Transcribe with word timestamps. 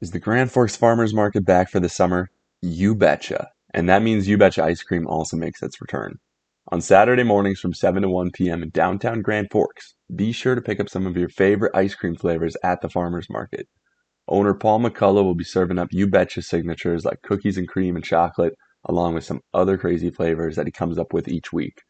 Is 0.00 0.12
the 0.12 0.20
Grand 0.20 0.52
Forks 0.52 0.76
Farmers 0.76 1.12
Market 1.12 1.44
back 1.44 1.68
for 1.68 1.80
the 1.80 1.88
summer? 1.88 2.30
You 2.62 2.94
betcha. 2.94 3.48
And 3.74 3.88
that 3.88 4.00
means 4.00 4.28
You 4.28 4.38
Betcha 4.38 4.62
Ice 4.62 4.80
Cream 4.80 5.08
also 5.08 5.36
makes 5.36 5.60
its 5.60 5.80
return. 5.80 6.20
On 6.70 6.80
Saturday 6.80 7.24
mornings 7.24 7.58
from 7.58 7.74
7 7.74 8.02
to 8.02 8.08
1 8.08 8.30
p.m. 8.30 8.62
in 8.62 8.70
downtown 8.70 9.22
Grand 9.22 9.48
Forks, 9.50 9.96
be 10.14 10.30
sure 10.30 10.54
to 10.54 10.60
pick 10.60 10.78
up 10.78 10.88
some 10.88 11.04
of 11.04 11.16
your 11.16 11.28
favorite 11.28 11.72
ice 11.74 11.96
cream 11.96 12.14
flavors 12.14 12.56
at 12.62 12.80
the 12.80 12.88
farmers 12.88 13.26
market. 13.28 13.66
Owner 14.28 14.54
Paul 14.54 14.78
McCullough 14.78 15.24
will 15.24 15.34
be 15.34 15.42
serving 15.42 15.80
up 15.80 15.88
You 15.90 16.06
Betcha 16.06 16.42
signatures 16.42 17.04
like 17.04 17.22
cookies 17.22 17.58
and 17.58 17.66
cream 17.66 17.96
and 17.96 18.04
chocolate, 18.04 18.54
along 18.88 19.14
with 19.14 19.24
some 19.24 19.40
other 19.52 19.76
crazy 19.76 20.10
flavors 20.10 20.54
that 20.54 20.66
he 20.66 20.70
comes 20.70 20.96
up 20.96 21.12
with 21.12 21.26
each 21.26 21.52
week. 21.52 21.82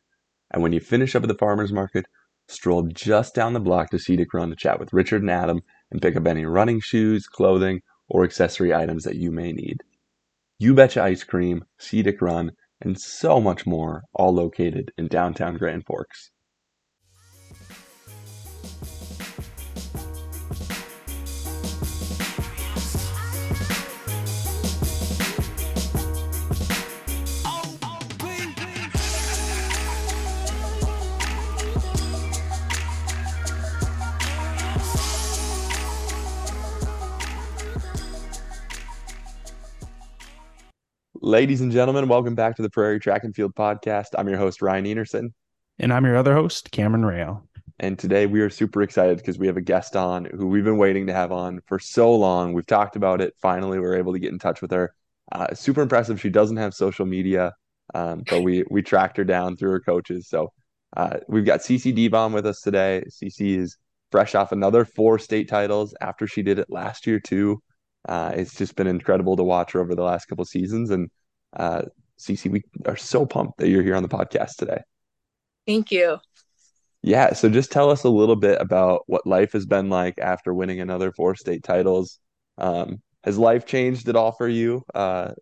And 0.50 0.62
when 0.62 0.72
you 0.72 0.80
finish 0.80 1.14
up 1.14 1.24
at 1.24 1.28
the 1.28 1.34
farmers 1.34 1.74
market, 1.74 2.06
stroll 2.48 2.88
just 2.90 3.34
down 3.34 3.52
the 3.52 3.60
block 3.60 3.90
to 3.90 3.98
Scenic 3.98 4.32
Run 4.32 4.48
to 4.48 4.56
chat 4.56 4.80
with 4.80 4.94
Richard 4.94 5.20
and 5.20 5.30
Adam 5.30 5.60
and 5.90 6.00
pick 6.00 6.16
up 6.16 6.26
any 6.26 6.46
running 6.46 6.80
shoes, 6.80 7.26
clothing, 7.26 7.82
or 8.08 8.24
accessory 8.24 8.74
items 8.74 9.04
that 9.04 9.16
you 9.16 9.30
may 9.30 9.52
need. 9.52 9.82
You 10.58 10.74
Betcha 10.74 11.02
Ice 11.02 11.24
Cream, 11.24 11.64
Scenic 11.78 12.20
Run, 12.20 12.52
and 12.80 13.00
so 13.00 13.40
much 13.40 13.66
more, 13.66 14.02
all 14.12 14.32
located 14.32 14.92
in 14.96 15.08
downtown 15.08 15.56
Grand 15.56 15.84
Forks. 15.86 16.30
Ladies 41.28 41.60
and 41.60 41.70
gentlemen, 41.70 42.08
welcome 42.08 42.34
back 42.34 42.56
to 42.56 42.62
the 42.62 42.70
Prairie 42.70 42.98
Track 42.98 43.22
and 43.22 43.34
Field 43.34 43.54
Podcast. 43.54 44.06
I'm 44.16 44.30
your 44.30 44.38
host, 44.38 44.62
Ryan 44.62 44.86
Enerson. 44.86 45.34
And 45.78 45.92
I'm 45.92 46.06
your 46.06 46.16
other 46.16 46.32
host, 46.32 46.70
Cameron 46.70 47.04
Rail. 47.04 47.46
And 47.78 47.98
today 47.98 48.24
we 48.24 48.40
are 48.40 48.48
super 48.48 48.80
excited 48.80 49.18
because 49.18 49.38
we 49.38 49.46
have 49.46 49.58
a 49.58 49.60
guest 49.60 49.94
on 49.94 50.24
who 50.24 50.46
we've 50.46 50.64
been 50.64 50.78
waiting 50.78 51.06
to 51.08 51.12
have 51.12 51.30
on 51.30 51.60
for 51.66 51.78
so 51.78 52.14
long. 52.14 52.54
We've 52.54 52.66
talked 52.66 52.96
about 52.96 53.20
it. 53.20 53.34
Finally, 53.42 53.78
we 53.78 53.84
are 53.84 53.94
able 53.94 54.14
to 54.14 54.18
get 54.18 54.32
in 54.32 54.38
touch 54.38 54.62
with 54.62 54.70
her. 54.70 54.94
Uh, 55.30 55.52
super 55.52 55.82
impressive. 55.82 56.18
She 56.18 56.30
doesn't 56.30 56.56
have 56.56 56.72
social 56.72 57.04
media, 57.04 57.52
um, 57.92 58.22
but 58.26 58.42
we 58.42 58.64
we 58.70 58.80
tracked 58.80 59.18
her 59.18 59.24
down 59.24 59.58
through 59.58 59.72
her 59.72 59.80
coaches. 59.80 60.30
So 60.30 60.50
uh, 60.96 61.18
we've 61.28 61.44
got 61.44 61.60
Cece 61.60 61.94
Deebom 61.94 62.32
with 62.32 62.46
us 62.46 62.62
today. 62.62 63.04
Cece 63.10 63.58
is 63.58 63.76
fresh 64.10 64.34
off 64.34 64.52
another 64.52 64.86
four 64.86 65.18
state 65.18 65.50
titles 65.50 65.94
after 66.00 66.26
she 66.26 66.42
did 66.42 66.58
it 66.58 66.70
last 66.70 67.06
year 67.06 67.20
too. 67.20 67.60
Uh, 68.08 68.32
it's 68.34 68.54
just 68.54 68.76
been 68.76 68.86
incredible 68.86 69.36
to 69.36 69.44
watch 69.44 69.72
her 69.72 69.80
over 69.80 69.94
the 69.94 70.02
last 70.02 70.24
couple 70.24 70.46
seasons. 70.46 70.88
And 70.88 71.10
uh, 71.54 71.82
Cece, 72.18 72.50
we 72.50 72.62
are 72.86 72.96
so 72.96 73.24
pumped 73.26 73.58
that 73.58 73.68
you're 73.68 73.82
here 73.82 73.96
on 73.96 74.02
the 74.02 74.08
podcast 74.08 74.56
today. 74.56 74.80
Thank 75.66 75.90
you. 75.90 76.18
Yeah. 77.02 77.32
So 77.34 77.48
just 77.48 77.70
tell 77.70 77.90
us 77.90 78.04
a 78.04 78.08
little 78.08 78.36
bit 78.36 78.60
about 78.60 79.02
what 79.06 79.26
life 79.26 79.52
has 79.52 79.66
been 79.66 79.88
like 79.88 80.18
after 80.18 80.52
winning 80.52 80.80
another 80.80 81.12
four 81.12 81.36
state 81.36 81.62
titles. 81.62 82.18
Um, 82.56 83.00
has 83.22 83.38
life 83.38 83.66
changed 83.66 84.08
at 84.08 84.16
all 84.16 84.32
for 84.32 84.48
you? 84.48 84.82
Uh, 84.94 85.32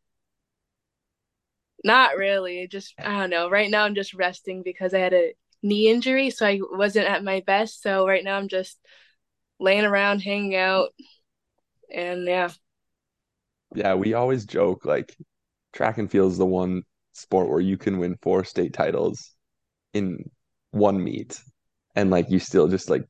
Not 1.82 2.16
really. 2.16 2.68
Just, 2.68 2.94
I 2.98 3.20
don't 3.20 3.30
know. 3.30 3.48
Right 3.48 3.70
now, 3.70 3.84
I'm 3.84 3.94
just 3.94 4.12
resting 4.12 4.62
because 4.62 4.92
I 4.92 4.98
had 4.98 5.14
a 5.14 5.32
knee 5.62 5.88
injury. 5.88 6.30
So 6.30 6.46
I 6.46 6.60
wasn't 6.60 7.08
at 7.08 7.24
my 7.24 7.42
best. 7.46 7.82
So 7.82 8.06
right 8.06 8.24
now, 8.24 8.36
I'm 8.36 8.48
just 8.48 8.78
laying 9.58 9.84
around, 9.84 10.20
hanging 10.20 10.56
out. 10.56 10.90
And 11.92 12.26
yeah. 12.26 12.50
Yeah. 13.74 13.94
We 13.94 14.12
always 14.12 14.44
joke 14.44 14.84
like 14.84 15.16
track 15.76 15.98
and 15.98 16.10
field 16.10 16.32
is 16.32 16.38
the 16.38 16.46
one 16.46 16.82
sport 17.12 17.48
where 17.48 17.60
you 17.60 17.76
can 17.76 17.98
win 17.98 18.16
four 18.22 18.44
state 18.44 18.72
titles 18.72 19.32
in 19.94 20.30
one 20.72 21.02
meet. 21.02 21.40
And 21.94 22.10
like 22.10 22.30
you 22.30 22.38
still 22.38 22.68
just 22.68 22.90
like 22.90 23.04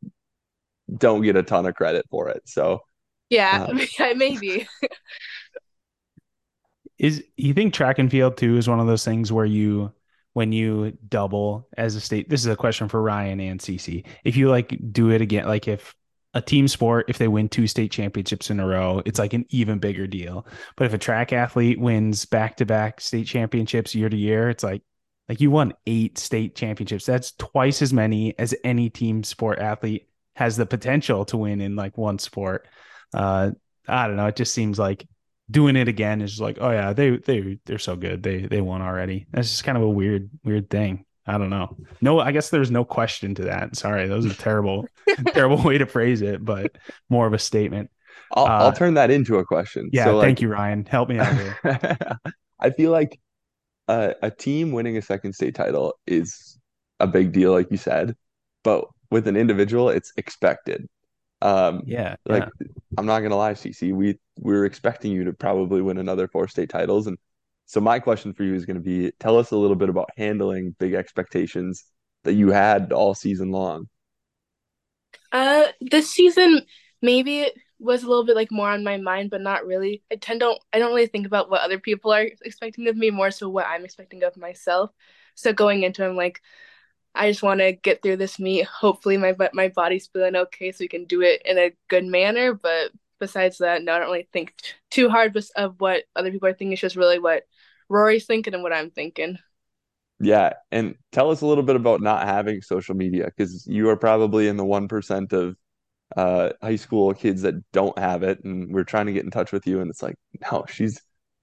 don't 0.94 1.22
get 1.22 1.36
a 1.36 1.42
ton 1.42 1.66
of 1.66 1.74
credit 1.74 2.06
for 2.10 2.28
it. 2.28 2.42
So 2.44 2.82
yeah 3.30 3.66
um, 4.00 4.18
maybe 4.18 4.66
is 6.98 7.24
you 7.36 7.52
think 7.52 7.74
track 7.74 7.98
and 7.98 8.10
field 8.10 8.36
too 8.36 8.56
is 8.56 8.68
one 8.68 8.80
of 8.80 8.86
those 8.86 9.04
things 9.04 9.32
where 9.32 9.44
you 9.44 9.92
when 10.32 10.52
you 10.52 10.96
double 11.08 11.68
as 11.76 11.94
a 11.94 12.00
state 12.00 12.28
this 12.28 12.40
is 12.40 12.46
a 12.46 12.56
question 12.56 12.88
for 12.88 13.02
ryan 13.02 13.40
and 13.40 13.60
Cece 13.60 14.04
if 14.24 14.36
you 14.36 14.48
like 14.48 14.78
do 14.92 15.10
it 15.10 15.20
again 15.20 15.46
like 15.46 15.68
if 15.68 15.94
a 16.36 16.40
team 16.42 16.68
sport, 16.68 17.06
if 17.08 17.16
they 17.16 17.28
win 17.28 17.48
two 17.48 17.66
state 17.66 17.90
championships 17.90 18.50
in 18.50 18.60
a 18.60 18.66
row, 18.66 19.00
it's 19.06 19.18
like 19.18 19.32
an 19.32 19.46
even 19.48 19.78
bigger 19.78 20.06
deal. 20.06 20.46
But 20.76 20.84
if 20.84 20.92
a 20.92 20.98
track 20.98 21.32
athlete 21.32 21.80
wins 21.80 22.26
back 22.26 22.58
to 22.58 22.66
back 22.66 23.00
state 23.00 23.26
championships 23.26 23.94
year 23.94 24.10
to 24.10 24.16
year, 24.16 24.50
it's 24.50 24.62
like 24.62 24.82
like 25.30 25.40
you 25.40 25.50
won 25.50 25.72
eight 25.86 26.18
state 26.18 26.54
championships. 26.54 27.06
That's 27.06 27.32
twice 27.32 27.80
as 27.80 27.94
many 27.94 28.38
as 28.38 28.54
any 28.64 28.90
team 28.90 29.24
sport 29.24 29.58
athlete 29.60 30.08
has 30.34 30.58
the 30.58 30.66
potential 30.66 31.24
to 31.24 31.38
win 31.38 31.62
in 31.62 31.74
like 31.74 31.96
one 31.96 32.18
sport. 32.18 32.68
Uh, 33.14 33.52
I 33.88 34.06
don't 34.06 34.16
know. 34.16 34.26
It 34.26 34.36
just 34.36 34.52
seems 34.52 34.78
like 34.78 35.08
doing 35.50 35.74
it 35.74 35.88
again 35.88 36.20
is 36.20 36.38
like, 36.38 36.58
oh 36.60 36.70
yeah, 36.70 36.92
they 36.92 37.16
they 37.16 37.58
they're 37.64 37.78
so 37.78 37.96
good. 37.96 38.22
They 38.22 38.40
they 38.42 38.60
won 38.60 38.82
already. 38.82 39.26
That's 39.30 39.48
just 39.48 39.64
kind 39.64 39.78
of 39.78 39.84
a 39.84 39.88
weird 39.88 40.28
weird 40.44 40.68
thing. 40.68 41.05
I 41.26 41.38
don't 41.38 41.50
know. 41.50 41.76
No, 42.00 42.20
I 42.20 42.32
guess 42.32 42.50
there's 42.50 42.70
no 42.70 42.84
question 42.84 43.34
to 43.36 43.42
that. 43.44 43.76
Sorry, 43.76 44.06
that 44.06 44.14
was 44.14 44.26
a 44.26 44.34
terrible, 44.34 44.86
terrible 45.28 45.62
way 45.62 45.78
to 45.78 45.86
phrase 45.86 46.22
it, 46.22 46.44
but 46.44 46.76
more 47.08 47.26
of 47.26 47.32
a 47.32 47.38
statement. 47.38 47.90
I'll, 48.32 48.44
uh, 48.44 48.48
I'll 48.48 48.72
turn 48.72 48.94
that 48.94 49.10
into 49.10 49.38
a 49.38 49.44
question. 49.44 49.90
Yeah, 49.92 50.04
so, 50.04 50.20
thank 50.20 50.40
you, 50.40 50.48
Ryan. 50.48 50.84
Help 50.84 51.08
me 51.08 51.18
out 51.18 51.34
here. 51.34 52.18
I 52.60 52.70
feel 52.70 52.90
like 52.90 53.20
a, 53.88 54.14
a 54.22 54.30
team 54.30 54.72
winning 54.72 54.96
a 54.96 55.02
second 55.02 55.32
state 55.32 55.54
title 55.54 55.94
is 56.06 56.58
a 57.00 57.06
big 57.06 57.32
deal, 57.32 57.52
like 57.52 57.70
you 57.70 57.76
said, 57.76 58.16
but 58.62 58.86
with 59.10 59.28
an 59.28 59.36
individual, 59.36 59.88
it's 59.88 60.12
expected. 60.16 60.88
Um, 61.42 61.82
yeah, 61.86 62.16
like 62.24 62.48
yeah. 62.60 62.66
I'm 62.96 63.06
not 63.06 63.20
gonna 63.20 63.36
lie, 63.36 63.52
Cece, 63.52 63.92
we 63.94 64.18
we 64.40 64.54
were 64.54 64.64
expecting 64.64 65.12
you 65.12 65.24
to 65.24 65.32
probably 65.32 65.82
win 65.82 65.98
another 65.98 66.28
four 66.28 66.48
state 66.48 66.70
titles, 66.70 67.06
and 67.06 67.18
so 67.66 67.80
my 67.80 67.98
question 67.98 68.32
for 68.32 68.44
you 68.44 68.54
is 68.54 68.64
going 68.64 68.76
to 68.76 68.82
be 68.82 69.12
tell 69.18 69.38
us 69.38 69.50
a 69.50 69.56
little 69.56 69.76
bit 69.76 69.88
about 69.88 70.10
handling 70.16 70.74
big 70.78 70.94
expectations 70.94 71.84
that 72.24 72.34
you 72.34 72.50
had 72.50 72.92
all 72.92 73.14
season 73.14 73.50
long. 73.50 73.88
Uh 75.32 75.66
this 75.80 76.10
season 76.10 76.62
maybe 77.02 77.40
it 77.40 77.54
was 77.78 78.02
a 78.02 78.08
little 78.08 78.24
bit 78.24 78.36
like 78.36 78.50
more 78.50 78.70
on 78.70 78.84
my 78.84 78.96
mind 78.96 79.30
but 79.30 79.40
not 79.40 79.66
really. 79.66 80.02
I 80.10 80.16
tend 80.16 80.40
don't 80.40 80.58
I 80.72 80.78
don't 80.78 80.94
really 80.94 81.08
think 81.08 81.26
about 81.26 81.50
what 81.50 81.60
other 81.60 81.78
people 81.78 82.12
are 82.12 82.26
expecting 82.44 82.88
of 82.88 82.96
me 82.96 83.10
more 83.10 83.30
so 83.30 83.48
what 83.48 83.66
I'm 83.66 83.84
expecting 83.84 84.22
of 84.24 84.36
myself. 84.36 84.90
So 85.34 85.52
going 85.52 85.82
into 85.82 86.02
it, 86.04 86.08
I'm 86.08 86.16
like 86.16 86.40
I 87.14 87.30
just 87.30 87.42
want 87.42 87.60
to 87.60 87.72
get 87.72 88.02
through 88.02 88.18
this 88.18 88.38
meet. 88.38 88.66
Hopefully 88.66 89.16
my 89.16 89.34
my 89.52 89.68
body's 89.68 90.06
feeling 90.06 90.36
okay 90.36 90.72
so 90.72 90.78
we 90.80 90.88
can 90.88 91.06
do 91.06 91.22
it 91.22 91.42
in 91.44 91.58
a 91.58 91.72
good 91.88 92.04
manner, 92.04 92.54
but 92.54 92.92
besides 93.18 93.58
that, 93.58 93.82
no, 93.82 93.94
I 93.94 93.98
don't 93.98 94.08
really 94.08 94.28
think 94.32 94.54
t- 94.56 94.72
too 94.90 95.08
hard 95.08 95.36
of 95.56 95.80
what 95.80 96.04
other 96.14 96.30
people 96.30 96.48
are 96.48 96.52
thinking. 96.52 96.72
It's 96.72 96.80
just 96.82 96.96
really 96.96 97.18
what 97.18 97.44
Rory's 97.88 98.26
thinking 98.26 98.54
and 98.54 98.62
what 98.62 98.72
I'm 98.72 98.90
thinking. 98.90 99.38
Yeah, 100.18 100.54
and 100.70 100.94
tell 101.12 101.30
us 101.30 101.42
a 101.42 101.46
little 101.46 101.64
bit 101.64 101.76
about 101.76 102.00
not 102.00 102.26
having 102.26 102.62
social 102.62 102.94
media 102.94 103.26
because 103.26 103.66
you 103.66 103.88
are 103.90 103.96
probably 103.96 104.48
in 104.48 104.56
the 104.56 104.64
one 104.64 104.88
percent 104.88 105.32
of 105.32 105.56
uh, 106.16 106.50
high 106.62 106.76
school 106.76 107.12
kids 107.12 107.42
that 107.42 107.54
don't 107.72 107.98
have 107.98 108.22
it, 108.22 108.42
and 108.44 108.72
we're 108.72 108.84
trying 108.84 109.06
to 109.06 109.12
get 109.12 109.24
in 109.24 109.30
touch 109.30 109.52
with 109.52 109.66
you, 109.66 109.80
and 109.80 109.90
it's 109.90 110.02
like, 110.02 110.16
no, 110.50 110.64
she's 110.68 111.02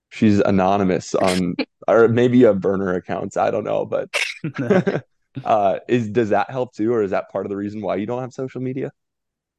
she's 0.09 0.40
anonymous 0.40 1.14
on, 1.14 1.56
or 1.88 2.08
maybe 2.08 2.44
a 2.46 2.54
burner 2.54 2.96
accounts. 2.96 3.38
I 3.38 3.52
don't 3.52 3.64
know, 3.64 3.86
but 3.86 4.10
uh, 5.46 5.80
is 5.88 6.10
does 6.10 6.30
that 6.30 6.50
help 6.50 6.74
too, 6.74 6.94
or 6.94 7.04
is 7.04 7.12
that 7.12 7.30
part 7.31 7.46
of 7.46 7.50
the 7.52 7.58
reason 7.58 7.81
why 7.81 7.98
you 7.98 8.08
don't 8.08 8.22
have 8.22 8.34
social 8.34 8.62
media? 8.62 8.92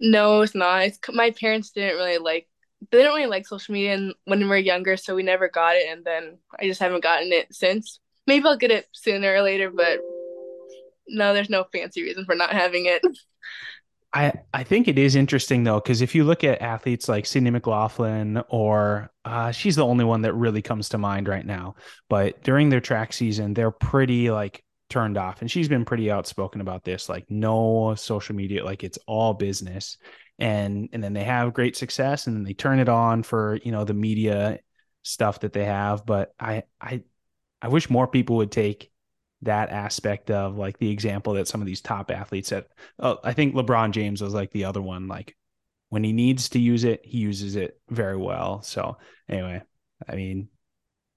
No, 0.01 0.43
it's 0.43 0.55
not. 0.55 0.85
It's, 0.85 0.99
my 1.13 1.31
parents 1.31 1.71
didn't 1.71 1.97
really 1.97 2.19
like 2.19 2.49
they 2.91 2.99
didn't 2.99 3.15
really 3.15 3.27
like 3.27 3.47
social 3.47 3.73
media 3.73 3.95
and 3.95 4.15
when 4.25 4.41
we 4.41 4.47
were 4.47 4.57
younger, 4.57 4.97
so 4.97 5.15
we 5.15 5.23
never 5.23 5.49
got 5.49 5.77
it, 5.77 5.87
and 5.89 6.05
then 6.05 6.39
I 6.59 6.67
just 6.67 6.81
haven't 6.81 7.03
gotten 7.03 7.33
it 7.33 7.55
since. 7.55 8.01
Maybe 8.27 8.47
I'll 8.47 8.57
get 8.57 8.71
it 8.71 8.87
sooner 8.93 9.35
or 9.35 9.43
later, 9.43 9.71
but 9.71 10.01
no, 11.07 11.35
there's 11.35 11.51
no 11.51 11.65
fancy 11.73 12.03
reason 12.03 12.25
for 12.25 12.35
not 12.35 12.51
having 12.51 12.87
it. 12.87 13.03
I, 14.15 14.33
I 14.53 14.63
think 14.63 14.87
it 14.87 14.97
is 14.97 15.17
interesting 15.17 15.65
though, 15.65 15.81
because 15.81 16.01
if 16.01 16.15
you 16.15 16.23
look 16.23 16.45
at 16.45 16.63
athletes 16.63 17.09
like 17.09 17.27
Sydney 17.27 17.51
McLaughlin, 17.51 18.43
or 18.49 19.11
uh, 19.25 19.51
she's 19.51 19.75
the 19.75 19.85
only 19.85 20.05
one 20.05 20.23
that 20.23 20.35
really 20.35 20.63
comes 20.63 20.89
to 20.91 20.99
mind 20.99 21.27
right 21.27 21.45
now, 21.45 21.75
but 22.09 22.41
during 22.45 22.69
their 22.69 22.81
track 22.81 23.13
season, 23.13 23.55
they're 23.55 23.73
pretty 23.73 24.31
like 24.31 24.63
turned 24.89 25.19
off. 25.19 25.41
And 25.41 25.51
she's 25.51 25.69
been 25.69 25.85
pretty 25.85 26.13
outspoken 26.13 26.61
about 26.61 26.85
this, 26.85 27.09
like 27.09 27.29
no 27.29 27.97
social 27.97 28.37
media, 28.37 28.65
like 28.65 28.85
it's 28.85 28.99
all 29.09 29.35
business 29.35 29.99
and 30.39 30.89
and 30.93 31.03
then 31.03 31.13
they 31.13 31.25
have 31.25 31.55
great 31.55 31.77
success 31.77 32.27
and 32.27 32.37
then 32.37 32.45
they 32.45 32.55
turn 32.55 32.79
it 32.79 32.89
on 32.89 33.23
for 33.23 33.59
you 33.65 33.73
know 33.73 33.85
the 33.85 33.95
media 33.95 34.59
stuff 35.03 35.41
that 35.41 35.53
they 35.53 35.65
have 35.65 36.05
but 36.05 36.35
i 36.41 36.63
i 36.81 37.03
i 37.63 37.69
wish 37.69 37.91
more 37.91 38.07
people 38.09 38.37
would 38.37 38.51
take 38.51 38.91
that 39.43 39.71
aspect 39.71 40.31
of 40.31 40.57
like 40.57 40.79
the 40.79 40.91
example 40.91 41.35
that 41.35 41.47
some 41.47 41.61
of 41.61 41.67
these 41.67 41.81
top 41.83 42.11
athletes 42.11 42.51
that 42.51 42.69
oh, 42.99 43.19
i 43.23 43.33
think 43.33 43.55
lebron 43.55 43.91
james 43.91 44.23
was 44.23 44.35
like 44.35 44.51
the 44.53 44.65
other 44.65 44.83
one 44.83 45.07
like 45.07 45.37
when 45.91 46.03
he 46.03 46.13
needs 46.13 46.49
to 46.51 46.59
use 46.59 46.83
it, 46.83 47.03
he 47.05 47.19
uses 47.19 47.55
it 47.55 47.79
very 47.89 48.17
well. 48.17 48.63
So 48.63 48.97
anyway, 49.29 49.63
I 50.09 50.17
mean, 50.17 50.49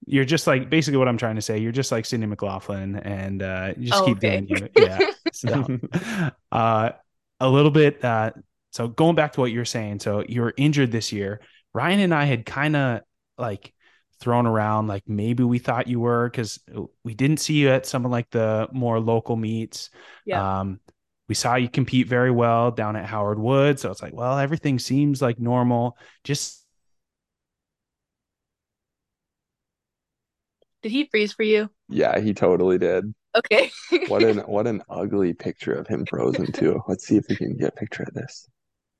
you're 0.06 0.25
just 0.25 0.46
like 0.48 0.69
basically 0.69 0.98
what 0.98 1.08
I'm 1.08 1.18
trying 1.18 1.36
to 1.36 1.42
say. 1.42 1.58
You're 1.58 1.72
just 1.72 1.92
like 1.92 2.06
Sydney 2.06 2.28
McLaughlin, 2.28 2.96
and 2.98 3.42
uh, 3.42 3.74
you 3.75 3.88
just 3.88 4.04
Oh, 4.04 4.06
keep 4.06 4.18
okay. 4.18 4.42
doing 4.42 4.48
you. 4.48 4.69
Yeah. 4.75 5.00
So, 5.34 5.68
uh, 6.52 6.92
a 7.40 7.50
little 7.50 7.69
bit. 7.72 8.04
Uh, 8.04 8.31
so 8.78 8.88
going 8.88 9.16
back 9.16 9.34
to 9.34 9.40
what 9.40 9.52
you're 9.52 9.66
saying, 9.66 10.02
so 10.02 10.24
you 10.30 10.42
were 10.42 10.54
injured 10.56 10.92
this 10.92 11.12
year. 11.12 11.42
Ryan 11.74 12.00
and 12.00 12.14
I 12.14 12.26
had 12.26 12.46
kind 12.46 12.76
of 12.76 13.02
like 13.36 13.74
thrown 14.20 14.46
around 14.46 14.86
like 14.86 15.02
maybe 15.08 15.42
we 15.42 15.58
thought 15.58 15.88
you 15.88 16.00
were 16.00 16.30
because 16.30 16.60
we 17.04 17.16
didn't 17.16 17.38
see 17.38 17.56
you 17.56 17.70
at 17.70 17.88
some 17.88 18.06
of 18.06 18.12
like 18.12 18.30
the 18.30 18.68
more 18.72 19.00
local 19.00 19.36
meets. 19.36 19.90
Yeah. 20.28 20.60
Um, 20.60 20.80
we 21.28 21.34
saw 21.34 21.56
you 21.56 21.68
compete 21.70 22.08
very 22.08 22.30
well 22.30 22.70
down 22.70 22.96
at 22.96 23.08
Howard 23.08 23.40
Wood, 23.40 23.80
so 23.80 23.90
it's 23.90 24.04
like, 24.04 24.14
well, 24.14 24.38
everything 24.38 24.78
seems 24.78 25.24
like 25.24 25.40
normal. 25.40 25.98
Just 26.24 26.64
Did 30.84 30.92
he 30.92 31.06
freeze 31.06 31.34
for 31.34 31.42
you? 31.42 31.72
Yeah, 31.90 32.20
he 32.20 32.36
totally 32.36 32.78
did. 32.78 33.12
Okay. 33.36 33.72
What 34.08 34.24
an 34.24 34.38
what 34.46 34.68
an 34.68 34.84
ugly 34.88 35.34
picture 35.34 35.74
of 35.74 35.88
him 35.88 36.06
frozen 36.06 36.52
too. 36.52 36.80
Let's 36.88 37.08
see 37.08 37.18
if 37.18 37.26
we 37.28 37.36
can 37.36 37.58
get 37.58 37.70
a 37.70 37.76
picture 37.76 38.04
of 38.04 38.14
this. 38.14 38.48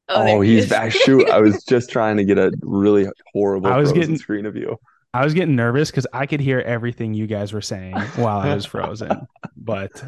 Oh, 0.10 0.38
Oh, 0.38 0.42
he's 0.42 0.64
is. 0.66 0.70
back. 0.70 0.92
Shoot, 0.92 1.30
I 1.30 1.40
was 1.40 1.64
just 1.70 1.90
trying 1.90 2.18
to 2.18 2.24
get 2.24 2.38
a 2.38 2.52
really 2.62 3.08
horrible 3.34 3.68
I 3.68 3.78
was 3.78 3.90
frozen 3.90 4.02
getting- 4.02 4.18
screen 4.18 4.46
of 4.46 4.56
you. 4.56 4.78
I 5.14 5.24
was 5.24 5.34
getting 5.34 5.56
nervous 5.56 5.90
because 5.90 6.06
I 6.14 6.26
could 6.28 6.40
hear 6.42 6.60
everything 6.60 7.14
you 7.14 7.28
guys 7.28 7.52
were 7.54 7.62
saying 7.62 7.96
while 8.18 8.40
I 8.40 8.54
was 8.54 8.66
frozen. 8.66 9.28
But 9.58 10.04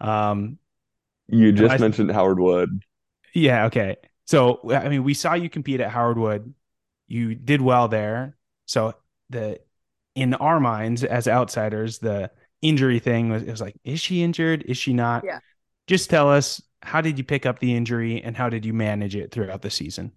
um 0.00 0.58
You 1.28 1.52
just 1.52 1.74
I- 1.74 1.78
mentioned 1.78 2.10
Howard 2.10 2.38
Wood. 2.40 2.82
yeah, 3.34 3.66
okay. 3.66 3.96
So 4.26 4.60
I 4.72 4.88
mean 4.88 5.04
we 5.04 5.14
saw 5.14 5.34
you 5.34 5.48
compete 5.50 5.80
at 5.80 5.90
Howard 5.90 6.18
Wood. 6.18 6.54
You 7.08 7.34
did 7.34 7.60
well 7.60 7.88
there. 7.88 8.36
So 8.66 8.94
the 9.30 9.60
in 10.14 10.34
our 10.34 10.60
minds 10.60 11.04
as 11.04 11.28
outsiders, 11.28 11.98
the 11.98 12.30
injury 12.62 12.98
thing 13.00 13.28
was 13.30 13.42
it 13.42 13.50
was 13.50 13.60
like, 13.60 13.76
is 13.84 14.00
she 14.00 14.22
injured? 14.22 14.62
Is 14.66 14.76
she 14.76 14.92
not? 14.92 15.24
Yeah. 15.24 15.38
Just 15.90 16.08
tell 16.08 16.30
us 16.30 16.62
how 16.82 17.00
did 17.00 17.18
you 17.18 17.24
pick 17.24 17.44
up 17.44 17.58
the 17.58 17.74
injury 17.74 18.22
and 18.22 18.36
how 18.36 18.48
did 18.48 18.64
you 18.64 18.72
manage 18.72 19.16
it 19.16 19.32
throughout 19.32 19.60
the 19.60 19.70
season? 19.70 20.12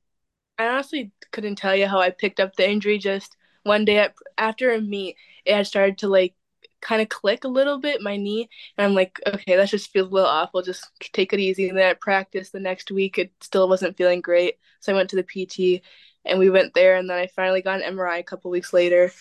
I 0.60 0.68
honestly 0.68 1.12
couldn't 1.32 1.56
tell 1.56 1.76
you 1.76 1.88
how 1.88 1.98
I 2.00 2.12
picked 2.12 2.40
up 2.40 2.56
the 2.56 2.70
injury. 2.70 3.00
Just 3.00 3.36
one 3.64 3.84
day 3.84 4.08
after 4.38 4.72
a 4.72 4.80
meet, 4.80 5.16
it 5.46 5.56
had 5.56 5.66
started 5.66 5.98
to 5.98 6.10
like 6.10 6.36
kind 6.82 7.02
of 7.02 7.10
click 7.10 7.44
a 7.44 7.48
little 7.48 7.80
bit, 7.80 8.04
my 8.04 8.18
knee. 8.18 8.48
And 8.78 8.86
I'm 8.86 8.94
like, 8.94 9.20
okay, 9.26 9.56
that 9.56 9.68
just 9.68 9.90
feels 9.90 10.12
a 10.12 10.14
little. 10.14 10.50
We'll 10.54 10.62
just 10.62 10.92
take 11.12 11.34
it 11.34 11.40
easy. 11.40 11.70
And 11.70 11.76
then 11.76 11.90
at 11.90 12.00
practice 12.00 12.52
the 12.52 12.60
next 12.60 12.92
week, 12.92 13.18
it 13.18 13.32
still 13.42 13.68
wasn't 13.68 13.98
feeling 13.98 14.22
great. 14.22 14.60
So 14.80 14.94
I 14.94 14.96
went 14.96 15.10
to 15.10 15.16
the 15.16 15.24
PT 15.24 15.82
and 16.24 16.38
we 16.38 16.52
went 16.52 16.76
there. 16.76 16.98
And 16.98 17.10
then 17.10 17.18
I 17.18 17.26
finally 17.26 17.64
got 17.64 17.82
an 17.82 17.96
MRI 17.96 18.20
a 18.20 18.24
couple 18.24 18.52
weeks 18.52 18.74
later. 18.74 19.12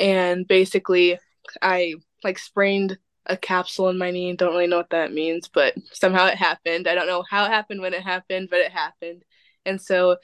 And 0.00 0.48
basically, 0.48 1.18
I 1.60 1.96
like 2.24 2.38
sprained 2.38 2.96
a 3.26 3.36
capsule 3.36 3.88
in 3.88 3.98
my 3.98 4.10
knee. 4.10 4.34
Don't 4.34 4.52
really 4.52 4.66
know 4.66 4.78
what 4.78 4.90
that 4.90 5.12
means, 5.12 5.48
but 5.48 5.74
somehow 5.92 6.26
it 6.26 6.36
happened. 6.36 6.88
I 6.88 6.94
don't 6.94 7.06
know 7.06 7.24
how 7.28 7.44
it 7.44 7.50
happened 7.50 7.80
when 7.80 7.94
it 7.94 8.02
happened, 8.02 8.48
but 8.50 8.60
it 8.60 8.72
happened. 8.72 9.24
And 9.64 9.80
so 9.80 10.16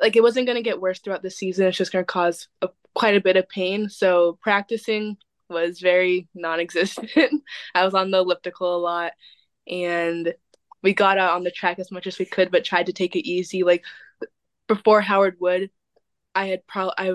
like 0.00 0.16
it 0.16 0.22
wasn't 0.22 0.46
going 0.46 0.56
to 0.56 0.62
get 0.62 0.80
worse 0.80 1.00
throughout 1.00 1.22
the 1.22 1.30
season. 1.30 1.66
It's 1.66 1.78
just 1.78 1.92
going 1.92 2.04
to 2.04 2.12
cause 2.12 2.48
a, 2.62 2.68
quite 2.94 3.16
a 3.16 3.20
bit 3.20 3.36
of 3.36 3.48
pain. 3.48 3.88
So 3.88 4.38
practicing 4.42 5.16
was 5.48 5.80
very 5.80 6.28
non-existent. 6.34 7.10
I 7.74 7.84
was 7.84 7.94
on 7.94 8.10
the 8.10 8.18
elliptical 8.18 8.76
a 8.76 8.78
lot, 8.78 9.12
and 9.70 10.34
we 10.82 10.94
got 10.94 11.18
out 11.18 11.34
on 11.34 11.44
the 11.44 11.50
track 11.50 11.78
as 11.78 11.90
much 11.90 12.06
as 12.06 12.18
we 12.18 12.24
could, 12.24 12.50
but 12.50 12.64
tried 12.64 12.86
to 12.86 12.92
take 12.92 13.16
it 13.16 13.28
easy. 13.28 13.62
Like 13.62 13.84
before 14.66 15.00
Howard 15.00 15.36
Wood, 15.40 15.70
I 16.34 16.46
had 16.46 16.66
probably 16.66 16.94
I 16.98 17.14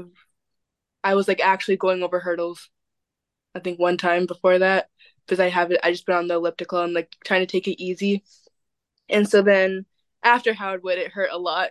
I 1.04 1.16
was 1.16 1.28
like 1.28 1.42
actually 1.42 1.78
going 1.78 2.04
over 2.04 2.20
hurdles. 2.20 2.70
I 3.56 3.60
think 3.60 3.80
one 3.80 3.98
time 3.98 4.26
before 4.26 4.60
that 4.60 4.90
because 5.30 5.40
I 5.40 5.50
have 5.50 5.72
it. 5.72 5.80
I 5.84 5.92
just 5.92 6.06
been 6.06 6.16
on 6.16 6.28
the 6.28 6.36
elliptical 6.36 6.82
and 6.82 6.94
like 6.94 7.16
trying 7.24 7.42
to 7.42 7.46
take 7.52 7.68
it 7.68 7.82
easy. 7.82 8.24
And 9.08 9.30
so 9.30 9.42
then 9.42 9.86
after 10.24 10.54
Howard 10.54 10.84
Wood, 10.84 10.98
it 10.98 11.12
hurt 11.12 11.30
a 11.32 11.38
lot 11.38 11.70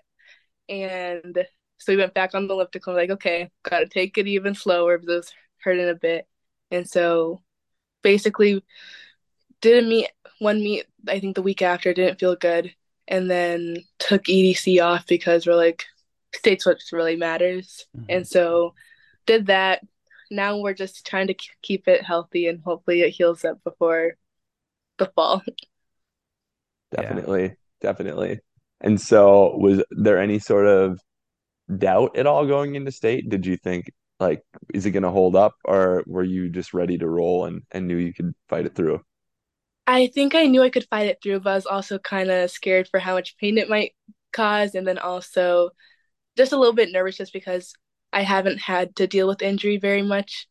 and 0.69 1.47
so 1.79 1.93
we 1.93 1.97
went 1.97 2.15
back 2.15 2.35
on 2.35 2.47
the 2.47 2.55
elliptical 2.55 2.95
like 2.95 3.11
okay 3.11 3.51
gotta 3.63 3.87
take 3.87 4.19
it 4.19 4.27
even 4.27 4.55
slower 4.55 4.99
because 4.99 5.13
it 5.13 5.17
was 5.17 5.33
hurting 5.63 5.89
a 5.89 5.95
bit 5.95 6.27
and 6.71 6.89
so 6.89 7.41
basically 8.03 8.63
didn't 9.61 9.89
meet 9.89 10.09
one 10.41 10.59
meet 10.61 10.85
i 11.09 11.19
think 11.19 11.35
the 11.35 11.43
week 11.43 11.63
after 11.63 11.95
didn't 11.95 12.21
feel 12.21 12.37
good 12.37 12.73
and 13.07 13.31
then 13.31 13.77
took 13.99 14.25
edc 14.25 14.83
off 14.85 15.07
because 15.07 15.47
we're 15.47 15.55
like 15.55 15.85
states 16.35 16.67
what 16.67 16.79
really 16.93 17.17
matters 17.17 17.87
Mhm. 17.97 18.05
and 18.11 18.29
so 18.29 18.75
did 19.27 19.47
that 19.47 19.81
now 20.31 20.59
we're 20.59 20.75
just 20.75 21.07
trying 21.07 21.29
to 21.29 21.35
keep 21.63 21.89
it 21.89 22.03
healthy 22.05 22.47
and 22.49 22.63
hopefully 22.65 23.03
it 23.03 23.11
heals 23.11 23.45
up 23.45 23.63
before 23.65 24.17
the 24.99 25.07
fall 25.17 25.43
Yeah. 25.47 25.57
Definitely, 27.03 27.57
definitely. 27.81 28.41
And 28.81 29.01
so, 29.01 29.57
was 29.57 29.83
there 29.91 30.19
any 30.21 30.39
sort 30.39 30.67
of 30.67 31.01
doubt 31.77 32.17
at 32.17 32.27
all 32.27 32.47
going 32.47 32.75
into 32.77 32.93
state? 32.93 33.29
Did 33.31 33.47
you 33.47 33.57
think 33.57 33.93
like, 34.21 34.43
is 34.75 34.87
it 34.87 34.93
going 34.93 35.05
to 35.05 35.11
hold 35.11 35.37
up, 35.37 35.55
or 35.65 36.05
were 36.07 36.25
you 36.25 36.51
just 36.51 36.75
ready 36.75 36.99
to 36.99 37.09
roll 37.09 37.47
and 37.47 37.63
and 37.73 37.89
knew 37.89 37.97
you 37.97 38.15
could 38.15 38.35
fight 38.49 38.67
it 38.67 38.75
through? 38.77 39.03
I 39.87 40.09
think 40.09 40.35
I 40.35 40.47
knew 40.47 40.63
I 40.63 40.71
could 40.71 40.87
fight 40.91 41.07
it 41.09 41.19
through, 41.23 41.41
but 41.41 41.51
I 41.51 41.55
was 41.55 41.67
also 41.67 41.99
kind 41.99 42.31
of 42.31 42.51
scared 42.51 42.89
for 42.89 43.01
how 43.01 43.15
much 43.15 43.37
pain 43.39 43.59
it 43.59 43.69
might 43.69 43.95
cause, 44.33 44.75
and 44.75 44.87
then 44.87 44.99
also 44.99 45.71
just 46.37 46.53
a 46.53 46.59
little 46.59 46.75
bit 46.75 46.93
nervous 46.93 47.17
just 47.19 47.33
because 47.33 47.75
I 48.13 48.23
haven't 48.23 48.59
had 48.61 48.97
to 48.97 49.07
deal 49.07 49.29
with 49.29 49.43
injury 49.43 49.77
very 49.79 50.03
much 50.03 50.47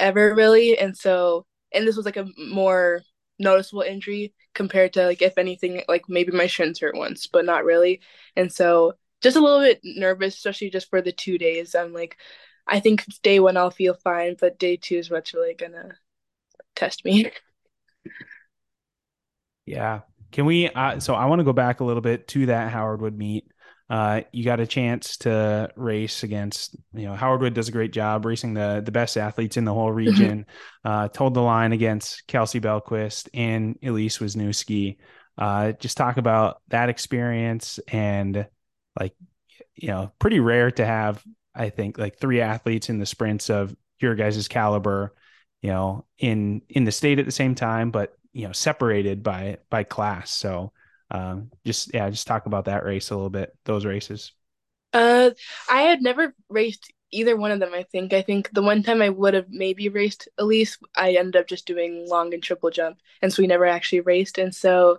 ever 0.00 0.34
really, 0.34 0.78
and 0.78 0.96
so 0.96 1.46
and 1.72 1.86
this 1.86 1.96
was 1.96 2.06
like 2.06 2.16
a 2.16 2.28
more 2.38 3.02
noticeable 3.38 3.82
injury 3.82 4.34
compared 4.54 4.92
to 4.94 5.06
like 5.06 5.22
if 5.22 5.38
anything 5.38 5.82
like 5.88 6.02
maybe 6.08 6.32
my 6.32 6.46
shins 6.46 6.80
hurt 6.80 6.96
once, 6.96 7.26
but 7.26 7.44
not 7.44 7.64
really, 7.64 8.00
and 8.36 8.52
so 8.52 8.94
just 9.20 9.36
a 9.36 9.40
little 9.40 9.60
bit 9.60 9.80
nervous, 9.84 10.36
especially 10.36 10.70
just 10.70 10.88
for 10.90 11.02
the 11.02 11.12
two 11.12 11.38
days. 11.38 11.74
I'm 11.74 11.92
like, 11.92 12.16
I 12.66 12.80
think 12.80 13.04
day 13.22 13.40
one 13.40 13.56
I'll 13.56 13.70
feel 13.70 13.94
fine, 13.94 14.36
but 14.40 14.58
day 14.58 14.76
two 14.76 14.96
is 14.96 15.10
what's 15.10 15.34
really 15.34 15.54
gonna 15.54 15.96
test 16.76 17.04
me. 17.04 17.30
Yeah. 19.66 20.00
Can 20.32 20.46
we? 20.46 20.68
Uh, 20.68 21.00
so 21.00 21.14
I 21.14 21.26
want 21.26 21.40
to 21.40 21.44
go 21.44 21.52
back 21.52 21.80
a 21.80 21.84
little 21.84 22.00
bit 22.02 22.28
to 22.28 22.46
that 22.46 22.70
Howard 22.72 23.00
Wood 23.00 23.16
meet. 23.16 23.50
Uh, 23.90 24.20
you 24.32 24.44
got 24.44 24.60
a 24.60 24.66
chance 24.66 25.16
to 25.16 25.70
race 25.74 26.22
against, 26.22 26.76
you 26.92 27.06
know, 27.06 27.14
Howard 27.14 27.40
Wood 27.40 27.54
does 27.54 27.68
a 27.68 27.72
great 27.72 27.92
job 27.92 28.26
racing 28.26 28.52
the 28.52 28.82
the 28.84 28.92
best 28.92 29.16
athletes 29.16 29.56
in 29.56 29.64
the 29.64 29.72
whole 29.72 29.90
region. 29.90 30.44
uh, 30.84 31.08
told 31.08 31.34
the 31.34 31.40
line 31.40 31.72
against 31.72 32.26
Kelsey 32.26 32.60
Belquist 32.60 33.28
and 33.32 33.78
Elise 33.82 34.18
Wisniewski. 34.18 34.98
Uh, 35.38 35.72
just 35.72 35.96
talk 35.96 36.16
about 36.18 36.60
that 36.68 36.88
experience 36.88 37.78
and 37.88 38.46
like, 38.98 39.14
you 39.74 39.88
know, 39.88 40.12
pretty 40.18 40.40
rare 40.40 40.70
to 40.72 40.84
have. 40.84 41.22
I 41.54 41.70
think 41.70 41.98
like 41.98 42.18
three 42.18 42.40
athletes 42.40 42.88
in 42.88 42.98
the 42.98 43.06
sprints 43.06 43.48
of 43.48 43.74
your 44.00 44.14
guys' 44.14 44.48
caliber, 44.48 45.14
you 45.62 45.70
know, 45.70 46.04
in 46.18 46.62
in 46.68 46.84
the 46.84 46.92
state 46.92 47.18
at 47.18 47.24
the 47.24 47.32
same 47.32 47.54
time, 47.54 47.90
but 47.90 48.14
you 48.32 48.46
know, 48.46 48.52
separated 48.52 49.22
by 49.22 49.58
by 49.70 49.82
class. 49.82 50.30
So 50.30 50.72
um, 51.10 51.50
just 51.64 51.92
yeah, 51.94 52.08
just 52.10 52.26
talk 52.26 52.46
about 52.46 52.66
that 52.66 52.84
race 52.84 53.10
a 53.10 53.14
little 53.16 53.30
bit. 53.30 53.56
Those 53.64 53.84
races. 53.84 54.32
Uh, 54.92 55.30
I 55.68 55.82
had 55.82 56.02
never 56.02 56.34
raced 56.48 56.92
either 57.10 57.36
one 57.36 57.50
of 57.50 57.60
them. 57.60 57.74
I 57.74 57.82
think. 57.84 58.12
I 58.12 58.22
think 58.22 58.50
the 58.52 58.62
one 58.62 58.82
time 58.82 59.02
I 59.02 59.08
would 59.10 59.34
have 59.34 59.46
maybe 59.50 59.88
raced 59.88 60.28
Elise, 60.38 60.78
I 60.96 61.12
ended 61.12 61.36
up 61.36 61.46
just 61.46 61.66
doing 61.66 62.06
long 62.08 62.32
and 62.34 62.42
triple 62.42 62.70
jump, 62.70 62.98
and 63.22 63.32
so 63.32 63.42
we 63.42 63.46
never 63.46 63.66
actually 63.66 64.00
raced. 64.00 64.38
And 64.38 64.54
so 64.54 64.98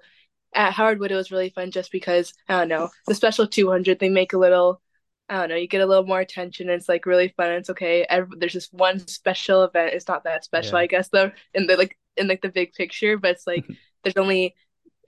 at 0.54 0.74
Howard 0.74 1.00
Wood, 1.00 1.12
it 1.12 1.16
was 1.16 1.32
really 1.32 1.50
fun 1.52 1.72
just 1.72 1.92
because 1.92 2.34
I 2.50 2.60
don't 2.60 2.70
know 2.70 2.90
the 3.08 3.16
special 3.16 3.48
200. 3.48 4.00
They 4.00 4.10
make 4.10 4.34
a 4.34 4.40
little. 4.40 4.82
I 5.30 5.40
don't 5.42 5.50
know. 5.50 5.56
You 5.56 5.68
get 5.68 5.82
a 5.82 5.86
little 5.88 6.06
more 6.06 6.20
attention. 6.22 6.70
And 6.70 6.80
it's 6.80 6.90
like 6.90 7.06
really 7.06 7.30
fun. 7.38 7.52
It's 7.54 7.70
okay. 7.72 8.04
Every, 8.10 8.38
there's 8.40 8.54
just 8.54 8.74
one 8.74 9.00
special 9.08 9.64
event. 9.64 9.94
It's 9.94 10.08
not 10.08 10.26
that 10.26 10.44
special, 10.46 10.78
Yeah. 10.78 10.84
I 10.84 10.88
guess, 10.88 11.10
though. 11.10 11.32
In 11.54 11.68
the 11.68 11.78
like 11.78 11.98
in 12.18 12.28
like 12.28 12.42
the 12.42 12.50
big 12.50 12.74
picture, 12.74 13.18
but 13.18 13.32
it's 13.32 13.48
like 13.48 13.66
there's 14.04 14.18
only 14.18 14.56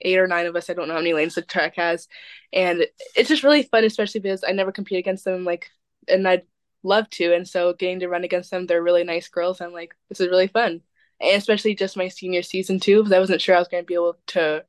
eight 0.02 0.18
or 0.18 0.26
nine 0.26 0.46
of 0.46 0.56
us. 0.56 0.68
I 0.68 0.74
don't 0.74 0.88
know 0.88 0.94
how 0.94 1.00
many 1.00 1.14
lanes 1.14 1.34
the 1.34 1.42
track 1.42 1.76
has, 1.76 2.08
and 2.52 2.86
it's 3.16 3.28
just 3.28 3.42
really 3.42 3.62
fun, 3.64 3.84
especially 3.84 4.20
because 4.20 4.44
I 4.46 4.52
never 4.52 4.72
compete 4.72 4.98
against 4.98 5.24
them. 5.24 5.44
Like, 5.44 5.70
and 6.08 6.26
I'd 6.26 6.42
love 6.82 7.08
to, 7.10 7.34
and 7.34 7.46
so 7.48 7.72
getting 7.72 8.00
to 8.00 8.08
run 8.08 8.24
against 8.24 8.50
them, 8.50 8.66
they're 8.66 8.82
really 8.82 9.04
nice 9.04 9.28
girls. 9.28 9.60
I'm 9.60 9.72
like, 9.72 9.94
this 10.08 10.20
is 10.20 10.28
really 10.28 10.48
fun, 10.48 10.82
and 11.20 11.36
especially 11.36 11.74
just 11.74 11.96
my 11.96 12.08
senior 12.08 12.42
season 12.42 12.80
too, 12.80 12.98
because 12.98 13.12
I 13.12 13.20
wasn't 13.20 13.40
sure 13.40 13.56
I 13.56 13.60
was 13.60 13.68
going 13.68 13.82
to 13.82 13.86
be 13.86 13.94
able 13.94 14.16
to, 14.28 14.64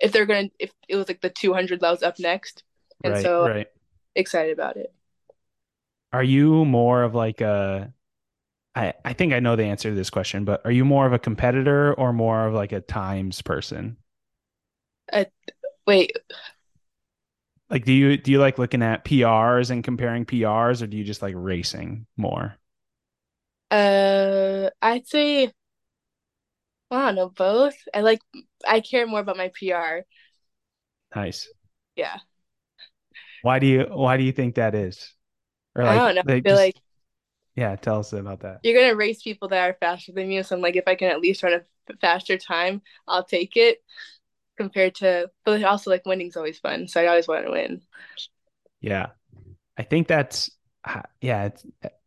if 0.00 0.12
they're 0.12 0.26
going 0.26 0.50
to, 0.50 0.54
if 0.58 0.72
it 0.88 0.96
was 0.96 1.08
like 1.08 1.20
the 1.20 1.30
200 1.30 1.80
that 1.80 1.90
was 1.90 2.02
up 2.02 2.18
next, 2.18 2.62
and 3.04 3.14
right, 3.14 3.22
so 3.22 3.48
right. 3.48 3.68
excited 4.14 4.52
about 4.52 4.76
it. 4.76 4.92
Are 6.12 6.22
you 6.22 6.64
more 6.64 7.02
of 7.02 7.14
like 7.14 7.40
a 7.42 7.92
I, 8.78 8.94
I 9.04 9.12
think 9.12 9.32
I 9.32 9.40
know 9.40 9.56
the 9.56 9.64
answer 9.64 9.88
to 9.88 9.94
this 9.94 10.08
question, 10.08 10.44
but 10.44 10.60
are 10.64 10.70
you 10.70 10.84
more 10.84 11.04
of 11.04 11.12
a 11.12 11.18
competitor 11.18 11.92
or 11.94 12.12
more 12.12 12.46
of 12.46 12.54
like 12.54 12.70
a 12.70 12.80
times 12.80 13.42
person? 13.42 13.96
Wait, 15.86 16.12
Like, 17.70 17.84
do 17.84 17.92
you 17.92 18.16
do 18.16 18.30
you 18.32 18.38
like 18.38 18.58
looking 18.58 18.82
at 18.82 19.04
PRs 19.04 19.70
and 19.70 19.84
comparing 19.84 20.24
PRs, 20.24 20.82
or 20.82 20.86
do 20.86 20.96
you 20.96 21.04
just 21.04 21.22
like 21.22 21.34
racing 21.36 22.06
more? 22.16 22.56
Uh, 23.70 24.70
I'd 24.82 25.06
say 25.06 25.52
I 26.90 27.06
don't 27.06 27.14
know 27.16 27.28
both. 27.30 27.76
I 27.94 28.00
like 28.00 28.20
I 28.66 28.80
care 28.80 29.06
more 29.06 29.20
about 29.20 29.36
my 29.36 29.50
PR. 29.54 30.04
Nice. 31.14 31.48
Yeah. 31.96 32.18
Why 33.42 33.58
do 33.58 33.66
you 33.66 33.84
Why 33.84 34.16
do 34.16 34.24
you 34.24 34.32
think 34.32 34.56
that 34.56 34.74
is? 34.74 35.14
Or 35.76 35.84
I 35.84 35.94
don't 35.96 36.14
know. 36.14 36.22
I 36.28 36.40
feel 36.42 36.54
just 36.54 36.56
like 36.56 36.76
yeah, 37.56 37.76
tell 37.76 38.00
us 38.00 38.12
about 38.12 38.40
that. 38.40 38.62
you're 38.62 38.80
gonna 38.80 38.96
race 38.96 39.22
people 39.22 39.48
that 39.48 39.68
are 39.70 39.76
faster 39.80 40.12
than 40.12 40.30
you. 40.30 40.42
So 40.42 40.56
I'm 40.56 40.62
like, 40.62 40.76
if 40.76 40.88
I 40.88 40.94
can 40.94 41.10
at 41.10 41.20
least 41.20 41.42
run 41.42 41.54
a 41.54 41.96
faster 42.00 42.36
time, 42.36 42.82
I'll 43.06 43.24
take 43.24 43.56
it. 43.56 43.82
Compared 44.58 44.96
to, 44.96 45.30
but 45.44 45.62
also 45.64 45.90
like 45.90 46.04
winning's 46.04 46.36
always 46.36 46.58
fun. 46.58 46.88
So 46.88 47.00
I 47.00 47.06
always 47.06 47.28
want 47.28 47.46
to 47.46 47.52
win. 47.52 47.80
Yeah, 48.80 49.08
I 49.76 49.82
think 49.84 50.08
that's 50.08 50.50
uh, 50.84 51.02
yeah, 51.20 51.46
it's 51.46 51.66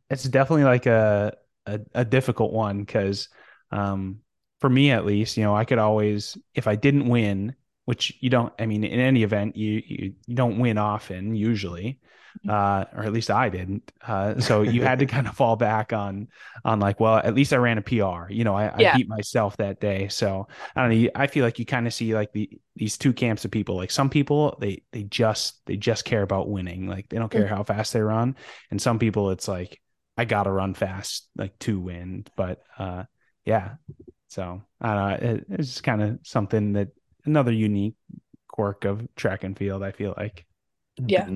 it's 0.09 0.23
definitely 0.23 0.65
like 0.65 0.85
a 0.85 1.35
a, 1.65 1.79
a 1.93 2.05
difficult 2.05 2.53
one 2.53 2.79
because 2.83 3.29
um 3.71 4.19
for 4.59 4.69
me 4.69 4.91
at 4.91 5.05
least, 5.05 5.37
you 5.37 5.43
know, 5.43 5.55
I 5.55 5.65
could 5.65 5.79
always 5.79 6.37
if 6.53 6.67
I 6.67 6.75
didn't 6.75 7.09
win, 7.09 7.55
which 7.85 8.13
you 8.19 8.29
don't, 8.29 8.53
I 8.59 8.65
mean, 8.67 8.83
in 8.83 8.99
any 8.99 9.23
event, 9.23 9.55
you 9.57 9.81
you, 9.85 10.13
you 10.27 10.35
don't 10.35 10.59
win 10.59 10.77
often 10.77 11.35
usually. 11.35 11.99
Uh, 12.47 12.85
or 12.95 13.03
at 13.03 13.13
least 13.13 13.29
I 13.31 13.49
didn't. 13.49 13.91
Uh, 14.05 14.39
so 14.39 14.61
you 14.63 14.83
had 14.83 14.99
to 14.99 15.05
kind 15.07 15.27
of 15.27 15.35
fall 15.35 15.55
back 15.55 15.93
on 15.93 16.27
on 16.65 16.79
like, 16.79 16.99
well, 16.99 17.17
at 17.17 17.35
least 17.35 17.53
I 17.53 17.57
ran 17.57 17.77
a 17.77 17.81
PR. 17.81 18.29
You 18.31 18.43
know, 18.43 18.55
I, 18.55 18.81
I 18.81 18.83
Yeah. 18.83 18.91
beat 18.91 19.07
myself 19.07 19.57
that 19.57 19.79
day. 19.79 20.07
So 20.09 20.47
I 20.75 20.81
don't 20.87 21.01
know. 21.03 21.09
I 21.15 21.27
feel 21.27 21.45
like 21.45 21.59
you 21.59 21.65
kind 21.65 21.87
of 21.87 21.93
see 21.93 22.13
like 22.15 22.31
the 22.33 22.49
these 22.75 22.97
two 22.97 23.13
camps 23.13 23.45
of 23.45 23.51
people. 23.51 23.75
Like 23.75 23.91
some 23.91 24.09
people, 24.09 24.57
they 24.59 24.83
they 24.91 25.03
just 25.03 25.65
they 25.65 25.77
just 25.77 26.05
care 26.05 26.21
about 26.23 26.49
winning. 26.49 26.87
Like 26.87 27.09
they 27.09 27.17
don't 27.17 27.31
care 27.31 27.47
how 27.47 27.63
fast 27.63 27.93
they 27.93 28.01
run. 28.01 28.35
And 28.71 28.81
some 28.81 28.99
people, 28.99 29.31
it's 29.31 29.47
like 29.47 29.79
I 30.17 30.25
gotta 30.25 30.51
run 30.51 30.73
fast, 30.73 31.27
like 31.35 31.57
to 31.59 31.79
win. 31.79 32.25
But 32.35 32.61
uh, 32.77 33.03
yeah. 33.45 33.75
So 34.29 34.61
I 34.79 34.93
don't 34.93 35.23
know. 35.23 35.29
It, 35.33 35.45
it's 35.49 35.67
just 35.69 35.83
kind 35.83 36.01
of 36.01 36.19
something 36.23 36.73
that 36.73 36.89
another 37.25 37.51
unique 37.51 37.95
quirk 38.47 38.85
of 38.85 39.07
track 39.15 39.43
and 39.43 39.57
field. 39.57 39.83
I 39.83 39.91
feel 39.91 40.13
like. 40.17 40.45
Yeah. 41.05 41.29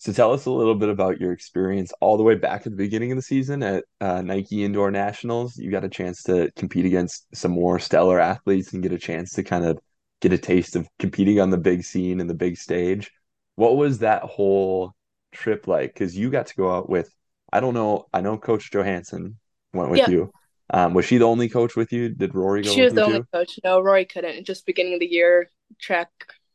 So 0.00 0.14
tell 0.14 0.32
us 0.32 0.46
a 0.46 0.50
little 0.50 0.74
bit 0.74 0.88
about 0.88 1.20
your 1.20 1.30
experience 1.30 1.92
all 2.00 2.16
the 2.16 2.22
way 2.22 2.34
back 2.34 2.62
at 2.62 2.72
the 2.72 2.76
beginning 2.78 3.12
of 3.12 3.16
the 3.16 3.22
season 3.22 3.62
at 3.62 3.84
uh, 4.00 4.22
Nike 4.22 4.64
Indoor 4.64 4.90
Nationals. 4.90 5.58
You 5.58 5.70
got 5.70 5.84
a 5.84 5.90
chance 5.90 6.22
to 6.22 6.50
compete 6.56 6.86
against 6.86 7.26
some 7.36 7.50
more 7.50 7.78
stellar 7.78 8.18
athletes 8.18 8.72
and 8.72 8.82
get 8.82 8.92
a 8.92 8.98
chance 8.98 9.32
to 9.34 9.42
kind 9.42 9.66
of 9.66 9.78
get 10.22 10.32
a 10.32 10.38
taste 10.38 10.74
of 10.74 10.88
competing 10.98 11.38
on 11.38 11.50
the 11.50 11.58
big 11.58 11.84
scene 11.84 12.18
and 12.18 12.30
the 12.30 12.34
big 12.34 12.56
stage. 12.56 13.10
What 13.56 13.76
was 13.76 13.98
that 13.98 14.22
whole 14.22 14.94
trip 15.32 15.66
like? 15.66 15.92
Because 15.92 16.16
you 16.16 16.30
got 16.30 16.46
to 16.46 16.56
go 16.56 16.74
out 16.74 16.88
with, 16.88 17.14
I 17.52 17.60
don't 17.60 17.74
know, 17.74 18.06
I 18.10 18.22
know 18.22 18.38
Coach 18.38 18.70
Johansson 18.72 19.38
went 19.74 19.90
with 19.90 20.08
you. 20.08 20.32
Um, 20.72 20.94
was 20.94 21.04
she 21.04 21.18
the 21.18 21.26
only 21.26 21.50
coach 21.50 21.76
with 21.76 21.92
you? 21.92 22.08
Did 22.08 22.34
Rory 22.34 22.62
go 22.62 22.70
with 22.70 22.76
you? 22.78 22.82
She 22.82 22.84
was 22.84 22.94
the 22.94 23.04
only 23.04 23.18
too? 23.18 23.26
coach. 23.34 23.58
No, 23.62 23.80
Rory 23.80 24.06
couldn't. 24.06 24.46
Just 24.46 24.64
beginning 24.64 24.94
of 24.94 25.00
the 25.00 25.06
year 25.06 25.50
track 25.78 26.08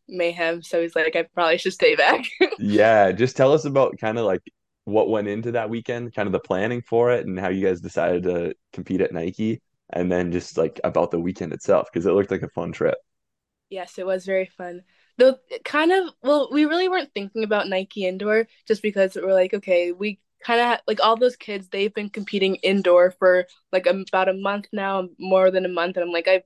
mayhem. 0.07 0.61
So 0.63 0.81
he's 0.81 0.95
like, 0.95 1.15
I 1.15 1.23
probably 1.23 1.57
should 1.57 1.73
stay 1.73 1.95
back. 1.95 2.25
Yeah, 2.57 3.11
just 3.11 3.35
tell 3.35 3.51
us 3.53 3.65
about 3.65 3.97
kind 3.99 4.17
of 4.17 4.25
like 4.25 4.41
what 4.85 5.09
went 5.09 5.27
into 5.27 5.51
that 5.53 5.69
weekend, 5.69 6.13
kind 6.13 6.27
of 6.27 6.33
the 6.33 6.39
planning 6.39 6.81
for 6.81 7.11
it, 7.11 7.25
and 7.25 7.39
how 7.39 7.49
you 7.49 7.65
guys 7.65 7.81
decided 7.81 8.23
to 8.23 8.55
compete 8.73 9.01
at 9.01 9.11
Nike, 9.13 9.61
and 9.91 10.11
then 10.11 10.31
just 10.31 10.57
like 10.57 10.79
about 10.83 11.11
the 11.11 11.19
weekend 11.19 11.53
itself, 11.53 11.87
because 11.91 12.05
it 12.05 12.11
looked 12.13 12.31
like 12.31 12.43
a 12.43 12.49
fun 12.49 12.71
trip. 12.71 12.97
Yes, 13.69 13.97
it 13.97 14.05
was 14.05 14.25
very 14.25 14.45
fun. 14.45 14.83
Though 15.17 15.37
kind 15.63 15.91
of, 15.91 16.13
well, 16.21 16.49
we 16.51 16.65
really 16.65 16.89
weren't 16.89 17.13
thinking 17.13 17.43
about 17.43 17.67
Nike 17.69 18.05
Indoor 18.05 18.47
just 18.67 18.81
because 18.81 19.15
we're 19.15 19.33
like, 19.33 19.53
okay, 19.53 19.91
we 19.91 20.19
kind 20.43 20.61
of 20.61 20.79
like 20.87 20.99
all 21.01 21.15
those 21.17 21.35
kids, 21.35 21.67
they've 21.69 21.93
been 21.93 22.09
competing 22.09 22.55
indoor 22.55 23.11
for 23.11 23.45
like 23.71 23.87
about 23.87 24.29
a 24.29 24.33
month 24.33 24.67
now, 24.71 25.07
more 25.17 25.51
than 25.51 25.65
a 25.65 25.69
month, 25.69 25.97
and 25.97 26.03
I'm 26.03 26.11
like, 26.11 26.27
I 26.27 26.43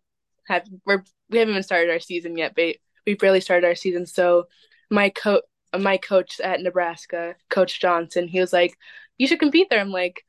have 0.48 0.68
we're 0.86 1.04
we 1.30 1.39
haven't 1.39 1.54
even 1.54 1.63
started 1.63 1.92
our 1.92 2.00
season 2.00 2.38
yet, 2.38 2.54
but 2.56 2.78
we 3.10 3.16
barely 3.16 3.42
started 3.42 3.68
our 3.68 3.75
season. 3.75 4.06
So 4.06 4.48
my 4.89 5.10
coach, 5.10 5.44
my 5.78 5.98
coach 5.98 6.39
at 6.39 6.62
Nebraska, 6.62 7.36
Coach 7.50 7.80
Johnson, 7.82 8.28
he 8.28 8.39
was 8.39 8.54
like, 8.54 8.78
you 9.18 9.28
should 9.28 9.39
compete 9.39 9.70
there. 9.70 9.80
I'm 9.80 9.92
like, 9.92 10.25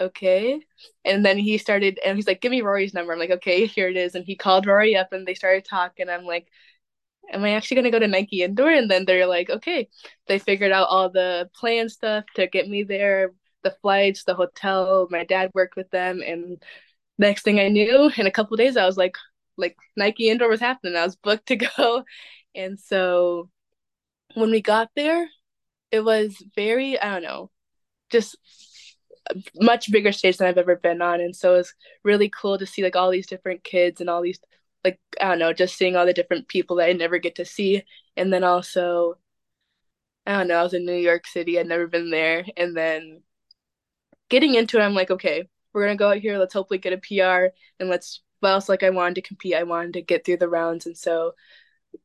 okay. 0.00 0.60
And 1.04 1.24
then 1.24 1.38
he 1.38 1.58
started, 1.58 1.98
and 2.04 2.16
he's 2.16 2.26
like, 2.26 2.40
give 2.40 2.50
me 2.50 2.62
Rory's 2.62 2.94
number. 2.94 3.12
I'm 3.12 3.18
like, 3.18 3.30
okay, 3.30 3.66
here 3.66 3.88
it 3.88 3.96
is. 3.96 4.14
And 4.14 4.24
he 4.24 4.36
called 4.36 4.66
Rory 4.66 4.96
up, 4.96 5.12
and 5.12 5.26
they 5.26 5.34
started 5.34 5.64
talking. 5.64 6.08
I'm 6.08 6.24
like 6.24 6.48
am 7.32 7.44
I 7.44 7.52
actually 7.52 7.76
gonna 7.76 7.90
go 7.90 7.98
to 7.98 8.08
Nike 8.08 8.42
Indoor? 8.42 8.70
And 8.70 8.90
then 8.90 9.04
they're 9.04 9.26
like, 9.26 9.50
okay. 9.50 9.88
They 10.26 10.38
figured 10.38 10.72
out 10.72 10.88
all 10.88 11.10
the 11.10 11.48
plan 11.54 11.88
stuff 11.88 12.24
to 12.36 12.46
get 12.46 12.68
me 12.68 12.82
there, 12.82 13.32
the 13.62 13.76
flights, 13.82 14.24
the 14.24 14.34
hotel. 14.34 15.08
My 15.10 15.24
dad 15.24 15.50
worked 15.54 15.76
with 15.76 15.90
them, 15.90 16.22
and 16.26 16.62
next 17.18 17.42
thing 17.42 17.60
I 17.60 17.68
knew, 17.68 18.10
in 18.16 18.26
a 18.26 18.30
couple 18.30 18.56
days, 18.56 18.76
I 18.76 18.86
was 18.86 18.96
like, 18.96 19.16
like 19.56 19.76
Nike 19.96 20.28
Indoor 20.30 20.48
was 20.48 20.60
happening. 20.60 20.96
I 20.96 21.04
was 21.04 21.16
booked 21.16 21.46
to 21.48 21.56
go, 21.76 22.04
and 22.54 22.78
so 22.80 23.50
when 24.34 24.50
we 24.50 24.62
got 24.62 24.90
there, 24.96 25.28
it 25.92 26.00
was 26.00 26.36
very, 26.56 26.98
I 27.00 27.14
don't 27.14 27.22
know, 27.22 27.50
just 28.10 28.36
much 29.60 29.90
bigger 29.92 30.12
stage 30.12 30.38
than 30.38 30.48
I've 30.48 30.58
ever 30.58 30.76
been 30.76 31.02
on, 31.02 31.20
and 31.20 31.34
so 31.34 31.54
it 31.54 31.58
was 31.58 31.74
really 32.04 32.28
cool 32.30 32.58
to 32.58 32.66
see 32.66 32.82
like 32.82 32.96
all 32.96 33.10
these 33.10 33.26
different 33.26 33.64
kids 33.64 34.00
and 34.00 34.10
all 34.10 34.22
these 34.22 34.40
like 34.84 34.98
I 35.20 35.28
don't 35.30 35.38
know, 35.38 35.52
just 35.52 35.76
seeing 35.76 35.96
all 35.96 36.06
the 36.06 36.12
different 36.14 36.48
people 36.48 36.76
that 36.76 36.88
I 36.88 36.92
never 36.92 37.18
get 37.18 37.36
to 37.36 37.44
see, 37.44 37.82
and 38.16 38.32
then 38.32 38.44
also 38.44 39.18
I 40.26 40.38
don't 40.38 40.48
know, 40.48 40.60
I 40.60 40.62
was 40.62 40.74
in 40.74 40.84
New 40.86 40.94
York 40.94 41.26
City, 41.26 41.58
I'd 41.58 41.66
never 41.66 41.86
been 41.86 42.10
there, 42.10 42.44
and 42.56 42.76
then 42.76 43.22
getting 44.28 44.54
into 44.54 44.78
it, 44.78 44.82
I'm 44.82 44.94
like, 44.94 45.10
okay, 45.10 45.48
we're 45.72 45.84
gonna 45.84 45.96
go 45.96 46.10
out 46.10 46.18
here, 46.18 46.38
let's 46.38 46.54
hopefully 46.54 46.78
get 46.78 46.92
a 46.92 46.98
PR, 46.98 47.52
and 47.78 47.88
let's. 47.88 48.22
Well, 48.42 48.54
else 48.54 48.68
like 48.68 48.82
I 48.82 48.90
wanted 48.90 49.16
to 49.16 49.22
compete, 49.22 49.54
I 49.54 49.64
wanted 49.64 49.94
to 49.94 50.02
get 50.02 50.24
through 50.24 50.38
the 50.38 50.48
rounds, 50.48 50.86
and 50.86 50.96
so 50.96 51.34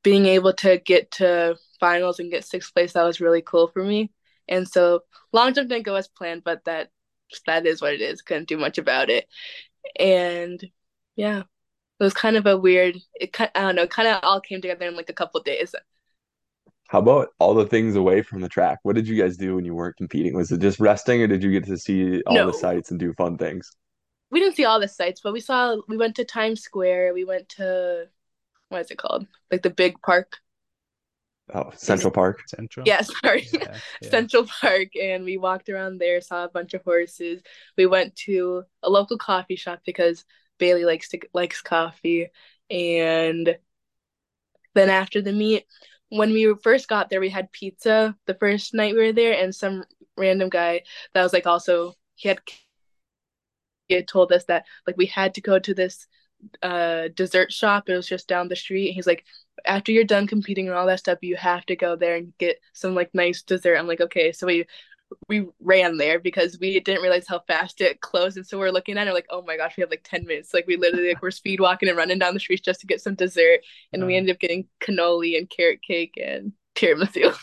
being 0.04 0.25
able 0.27 0.54
to 0.54 0.77
get 0.80 1.12
to 1.12 1.58
finals 1.80 2.20
and 2.20 2.32
get 2.32 2.46
sixth 2.46 2.74
place, 2.74 2.94
that 2.94 3.04
was 3.04 3.22
really 3.22 3.42
cool 3.42 3.68
for 3.68 3.84
me. 3.84 4.12
And 4.48 4.68
so 4.68 5.01
long 5.34 5.54
jump 5.54 5.70
didn't 5.70 5.86
go 5.86 5.96
as 5.96 6.08
planned, 6.08 6.44
but 6.44 6.65
that 6.65 6.89
that 7.48 7.65
is 7.65 7.82
what 7.82 7.94
it 7.94 8.01
is. 8.01 8.22
Couldn't 8.22 8.48
do 8.50 8.58
much 8.58 8.77
about 8.77 9.10
it. 9.10 9.27
And 10.00 10.63
yeah, 11.15 11.42
it 11.42 12.04
was 12.04 12.13
kind 12.15 12.38
of 12.38 12.46
a 12.48 12.58
weird. 12.58 12.98
It 13.15 13.39
I 13.42 13.50
don't 13.56 13.75
know, 13.75 13.88
kind 13.88 14.10
of 14.10 14.22
all 14.24 14.42
came 14.42 14.62
together 14.62 14.88
in 14.88 14.96
like 14.98 15.10
a 15.10 15.13
couple 15.13 15.42
days. 15.44 15.75
How 16.88 16.98
about 17.00 17.30
all 17.39 17.54
the 17.54 17.68
things 17.68 17.96
away 17.96 18.22
from 18.24 18.42
the 18.42 18.50
track? 18.50 18.80
What 18.84 18.96
did 18.96 19.08
you 19.08 19.15
guys 19.22 19.38
do 19.38 19.56
when 19.56 19.65
you 19.65 19.75
weren't 19.75 19.98
competing? 19.98 20.34
Was 20.36 20.51
it 20.51 20.62
just 20.62 20.80
resting, 20.80 21.22
or 21.22 21.27
did 21.27 21.44
you 21.44 21.51
get 21.51 21.65
to 21.65 21.77
see 21.77 22.22
all 22.24 22.44
the 22.44 22.54
No, 22.54 22.54
sights 22.54 22.92
and 22.92 23.00
do 23.00 23.13
fun 23.13 23.38
things? 23.38 23.72
We 24.36 24.42
didn't 24.42 24.58
see 24.58 24.65
all 24.65 24.82
the 24.82 24.89
sights, 24.89 25.22
but 25.24 25.32
we 25.32 25.39
saw. 25.39 25.77
We 25.88 25.96
went 25.96 26.18
to 26.18 26.25
Times 26.25 26.62
Square. 26.62 27.13
We 27.13 27.24
went 27.24 27.48
to 27.56 28.08
what 28.68 28.82
is 28.82 28.92
it 28.92 28.98
called? 28.98 29.27
Like 29.50 29.62
the 29.62 29.70
big 29.70 30.01
park. 30.01 30.39
Oh, 31.54 31.72
Central 31.77 32.12
Park. 32.12 32.42
Central. 32.50 32.86
yeah, 32.86 33.00
sorry. 33.01 33.48
Yeah, 33.54 33.77
yeah. 34.01 34.10
Central 34.10 34.46
Park 34.46 34.89
and 35.01 35.24
we 35.24 35.38
walked 35.38 35.70
around 35.70 36.00
there, 36.00 36.20
saw 36.20 36.44
a 36.44 36.50
bunch 36.50 36.74
of 36.74 36.84
horses. 36.84 37.44
We 37.77 37.86
went 37.86 38.13
to 38.27 38.63
a 38.84 38.89
local 38.89 39.18
coffee 39.18 39.56
shop 39.56 39.80
because 39.86 40.25
Bailey 40.58 40.84
likes 40.84 41.08
to 41.12 41.20
likes 41.34 41.62
coffee. 41.62 42.27
And 42.70 43.58
then 44.74 44.89
after 44.89 45.22
the 45.22 45.32
meet, 45.32 45.63
when 46.10 46.34
we 46.34 46.54
first 46.62 46.89
got 46.89 47.10
there, 47.10 47.22
we 47.22 47.30
had 47.30 47.54
pizza 47.54 48.18
the 48.25 48.34
first 48.34 48.74
night 48.74 48.96
we 48.96 49.00
were 49.00 49.13
there, 49.13 49.42
and 49.42 49.56
some 49.56 49.86
random 50.18 50.50
guy 50.50 50.82
that 51.13 51.24
was 51.24 51.32
like 51.32 51.48
also 51.48 51.94
he 52.15 52.27
had 52.27 52.39
told 54.08 54.32
us 54.32 54.46
that 54.46 54.65
like 54.88 54.98
we 54.98 55.06
had 55.06 55.34
to 55.36 55.42
go 55.42 55.60
to 55.60 55.74
this 55.74 56.08
uh 56.63 57.10
dessert 57.15 57.51
shop. 57.54 57.89
It 57.89 57.96
was 57.96 58.08
just 58.08 58.27
down 58.27 58.48
the 58.50 58.56
street. 58.56 58.94
He's 58.94 59.08
like, 59.08 59.25
after 59.65 59.92
you're 59.92 60.04
done 60.04 60.27
competing 60.27 60.68
and 60.68 60.77
all 60.77 60.88
that 60.88 61.00
stuff, 61.00 61.20
you 61.22 61.36
have 61.38 61.65
to 61.68 61.75
go 61.75 61.96
there 61.96 62.15
and 62.15 62.34
get 62.38 62.60
some 62.74 62.96
like 62.96 63.13
nice 63.15 63.42
dessert. 63.44 63.77
I'm 63.77 63.88
like, 63.88 64.01
okay. 64.01 64.32
So 64.32 64.48
we 64.48 64.65
we 65.30 65.48
ran 65.60 65.98
there 65.98 66.20
because 66.20 66.58
we 66.60 66.80
didn't 66.80 67.01
realize 67.01 67.27
how 67.27 67.39
fast 67.48 67.82
it 67.82 68.01
closed. 68.01 68.38
And 68.38 68.46
so 68.48 68.58
we're 68.58 68.72
looking 68.72 68.98
at 68.98 69.08
it 69.08 69.13
like, 69.13 69.27
oh 69.30 69.42
my 69.44 69.58
gosh, 69.58 69.77
we 69.77 69.82
have 69.82 69.89
like 69.89 70.01
10 70.04 70.25
minutes. 70.25 70.54
Like 70.54 70.68
we 70.68 70.77
literally 70.77 71.10
like 71.10 71.22
we're 71.22 71.32
speed 71.32 71.60
walking 71.60 71.89
and 71.89 71.98
running 71.98 72.20
down 72.20 72.34
the 72.34 72.39
streets 72.39 72.62
just 72.63 72.82
to 72.82 72.88
get 72.88 73.01
some 73.01 73.15
dessert. 73.15 73.62
And 73.94 74.06
we 74.06 74.15
Uh, 74.15 74.18
ended 74.18 74.36
up 74.36 74.39
getting 74.39 74.68
cannoli 74.82 75.38
and 75.38 75.50
carrot 75.50 75.82
cake 75.84 76.15
and 76.24 76.54
tiramisu. 76.75 77.36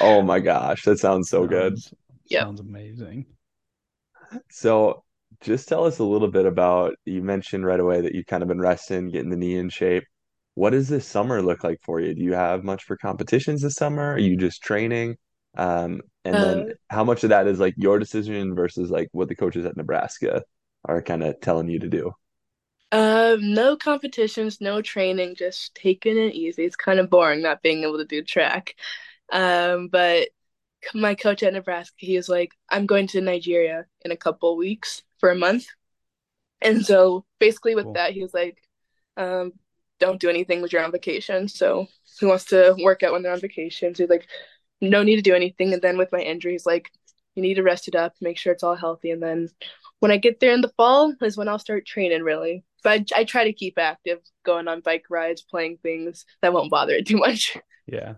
Oh 0.00 0.20
my 0.22 0.40
gosh, 0.40 0.82
that 0.84 0.98
sounds 0.98 1.28
so 1.30 1.46
good. 1.46 1.74
sounds 1.74 1.92
Yep. 2.28 2.50
sounds 2.50 2.60
amazing. 2.60 3.26
So 4.50 5.04
just 5.40 5.68
tell 5.68 5.84
us 5.84 5.98
a 5.98 6.04
little 6.04 6.28
bit 6.30 6.46
about, 6.46 6.94
you 7.04 7.22
mentioned 7.22 7.64
right 7.66 7.80
away 7.80 8.00
that 8.02 8.14
you've 8.14 8.26
kind 8.26 8.42
of 8.42 8.48
been 8.48 8.60
resting, 8.60 9.08
getting 9.10 9.30
the 9.30 9.36
knee 9.36 9.56
in 9.56 9.68
shape. 9.70 10.04
What 10.54 10.70
does 10.70 10.88
this 10.88 11.06
summer 11.06 11.42
look 11.42 11.64
like 11.64 11.78
for 11.82 12.00
you? 12.00 12.14
Do 12.14 12.22
you 12.22 12.34
have 12.34 12.64
much 12.64 12.84
for 12.84 12.96
competitions 12.96 13.62
this 13.62 13.74
summer? 13.74 14.12
Are 14.12 14.18
you 14.18 14.36
just 14.36 14.62
training? 14.62 15.16
Um, 15.56 16.02
and 16.24 16.42
then 16.42 16.64
Uh, 16.64 16.74
how 16.90 17.04
much 17.04 17.24
of 17.24 17.30
that 17.30 17.46
is 17.46 17.58
like 17.60 17.74
your 17.76 17.98
decision 17.98 18.54
versus 18.54 18.90
like 18.90 19.08
what 19.12 19.28
the 19.28 19.36
coaches 19.36 19.64
at 19.64 19.76
Nebraska 19.76 20.42
are 20.84 21.02
kind 21.02 21.22
of 21.22 21.40
telling 21.40 21.68
you 21.68 21.78
to 21.80 21.88
do? 21.88 22.12
Um, 22.92 23.54
no 23.54 23.76
competitions, 23.76 24.60
no 24.60 24.82
training, 24.82 25.36
just 25.36 25.74
taking 25.76 26.16
it 26.18 26.34
easy. 26.34 26.64
It's 26.64 26.76
kind 26.76 26.98
of 26.98 27.08
boring 27.10 27.40
not 27.42 27.62
being 27.62 27.84
able 27.84 27.98
to 27.98 28.04
do 28.04 28.22
track. 28.22 28.74
Um, 29.32 29.88
but 29.88 30.28
my 30.94 31.14
coach 31.16 31.42
at 31.42 31.52
Nebraska, 31.54 31.96
he 31.98 32.16
was 32.16 32.28
like, 32.28 32.52
I'm 32.70 32.86
going 32.86 33.08
to 33.08 33.20
Nigeria 33.22 33.86
in 34.04 34.12
a 34.12 34.16
couple 34.16 34.56
weeks 34.56 35.02
for 35.20 35.30
a 35.30 35.36
month. 35.36 35.66
And 36.60 36.84
so 36.84 37.24
basically 37.38 37.74
with 37.74 37.84
Cool. 37.84 37.94
that, 37.94 38.12
he 38.12 38.22
was 38.22 38.34
like, 38.34 38.58
um, 39.16 39.52
don't 39.98 40.20
do 40.20 40.28
anything 40.28 40.62
with 40.62 40.72
your 40.72 40.82
on 40.82 40.92
vacation. 40.92 41.48
So 41.48 41.86
he 42.18 42.26
wants 42.26 42.46
to 42.46 42.74
work 42.82 43.02
out 43.02 43.12
when 43.12 43.22
they're 43.22 43.32
on 43.32 43.40
vacation. 43.40 43.94
So 43.94 44.02
he's 44.02 44.10
like, 44.10 44.26
no 44.80 45.02
need 45.02 45.16
to 45.16 45.22
do 45.22 45.34
anything. 45.34 45.72
And 45.72 45.82
then 45.82 45.98
with 45.98 46.12
my 46.12 46.20
injury, 46.20 46.52
he's 46.52 46.66
like, 46.66 46.90
you 47.34 47.42
need 47.42 47.54
to 47.54 47.62
rest 47.62 47.86
it 47.86 47.94
up, 47.94 48.14
make 48.20 48.38
sure 48.38 48.52
it's 48.52 48.62
all 48.62 48.74
healthy. 48.74 49.10
And 49.10 49.22
then 49.22 49.48
when 50.00 50.10
I 50.10 50.16
get 50.16 50.40
there 50.40 50.52
in 50.52 50.62
the 50.62 50.72
fall 50.76 51.14
is 51.22 51.36
when 51.36 51.48
I'll 51.48 51.58
start 51.58 51.86
training 51.86 52.22
really. 52.22 52.64
But 52.82 53.12
I, 53.14 53.20
I 53.20 53.24
try 53.24 53.44
to 53.44 53.52
keep 53.52 53.78
active, 53.78 54.20
going 54.44 54.66
on 54.66 54.80
bike 54.80 55.04
rides, 55.10 55.42
playing 55.42 55.78
things 55.82 56.24
that 56.40 56.52
won't 56.52 56.70
bother 56.70 56.94
it 56.94 57.06
too 57.06 57.18
much. 57.18 57.56
Yeah. 57.86 58.14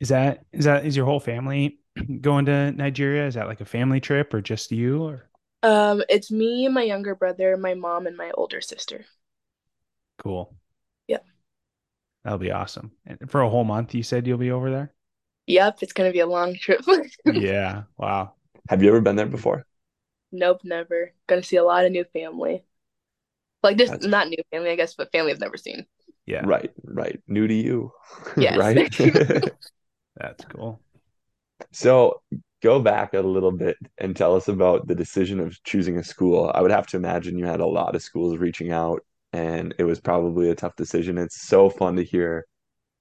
Is 0.00 0.08
that 0.08 0.44
is 0.52 0.64
that 0.64 0.84
is 0.86 0.96
your 0.96 1.06
whole 1.06 1.20
family 1.20 1.78
going 2.20 2.46
to 2.46 2.72
Nigeria? 2.72 3.26
Is 3.26 3.34
that 3.34 3.46
like 3.46 3.60
a 3.60 3.66
family 3.66 4.00
trip 4.00 4.32
or 4.32 4.40
just 4.40 4.72
you 4.72 5.02
or 5.02 5.28
Um, 5.62 6.02
it's 6.08 6.30
me, 6.30 6.68
my 6.68 6.82
younger 6.82 7.14
brother, 7.14 7.56
my 7.56 7.74
mom, 7.74 8.06
and 8.06 8.16
my 8.16 8.30
older 8.32 8.60
sister. 8.60 9.04
cool? 10.18 10.54
Yeah. 11.08 11.18
That'll 12.24 12.38
be 12.38 12.50
awesome. 12.52 12.92
And 13.06 13.30
for 13.30 13.40
a 13.42 13.48
whole 13.48 13.64
month, 13.64 13.94
you 13.94 14.02
said 14.02 14.26
you'll 14.26 14.38
be 14.38 14.50
over 14.50 14.70
there? 14.70 14.92
Yep, 15.46 15.78
it's 15.82 15.92
gonna 15.92 16.12
be 16.12 16.20
a 16.20 16.26
long 16.26 16.56
trip. 16.56 16.82
Yeah. 17.24 17.84
Wow. 17.96 18.32
Have 18.68 18.82
you 18.82 18.88
ever 18.88 19.00
been 19.00 19.16
there 19.16 19.26
before? 19.26 19.64
Nope, 20.32 20.60
never. 20.64 21.12
Gonna 21.28 21.42
see 21.42 21.56
a 21.56 21.64
lot 21.64 21.84
of 21.84 21.92
new 21.92 22.04
family. 22.12 22.64
Like 23.62 23.76
just 23.78 23.92
That's- 23.92 24.10
not 24.10 24.28
new 24.28 24.42
family, 24.50 24.70
I 24.70 24.76
guess, 24.76 24.94
but 24.94 25.12
family 25.12 25.32
I've 25.32 25.40
never 25.40 25.56
seen. 25.56 25.86
Yeah. 26.26 26.42
Right, 26.44 26.72
right. 26.82 27.20
New 27.28 27.46
to 27.46 27.54
you. 27.54 27.92
Yes. 28.36 28.56
right? 28.58 28.90
That's 30.16 30.44
cool. 30.46 30.80
so 31.72 32.22
go 32.66 32.80
back 32.80 33.14
a 33.14 33.20
little 33.20 33.52
bit 33.52 33.76
and 33.98 34.16
tell 34.16 34.36
us 34.36 34.48
about 34.48 34.86
the 34.88 34.94
decision 34.94 35.40
of 35.40 35.62
choosing 35.64 35.98
a 35.98 36.04
school. 36.04 36.50
I 36.54 36.62
would 36.62 36.70
have 36.72 36.86
to 36.88 36.96
imagine 36.96 37.38
you 37.38 37.46
had 37.46 37.60
a 37.60 37.66
lot 37.66 37.94
of 37.94 38.02
schools 38.02 38.38
reaching 38.38 38.72
out 38.72 39.00
and 39.32 39.74
it 39.78 39.84
was 39.84 40.00
probably 40.00 40.50
a 40.50 40.54
tough 40.54 40.76
decision. 40.76 41.18
It's 41.18 41.46
so 41.48 41.70
fun 41.70 41.96
to 41.96 42.04
hear 42.04 42.46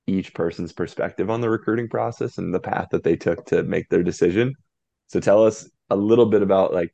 each 0.07 0.34
person's 0.34 0.74
perspective 0.74 1.29
on 1.29 1.41
the 1.41 1.50
recruiting 1.50 1.89
process 1.89 2.38
and 2.38 2.53
the 2.53 2.60
path 2.60 2.89
that 2.91 3.03
they 3.03 3.15
took 3.17 3.45
to 3.48 3.63
make 3.63 3.89
their 3.89 4.03
decision. 4.03 4.53
So 5.07 5.19
tell 5.19 5.45
us 5.45 5.69
a 5.89 5.95
little 5.95 6.27
bit 6.27 6.41
about 6.43 6.74
like 6.74 6.91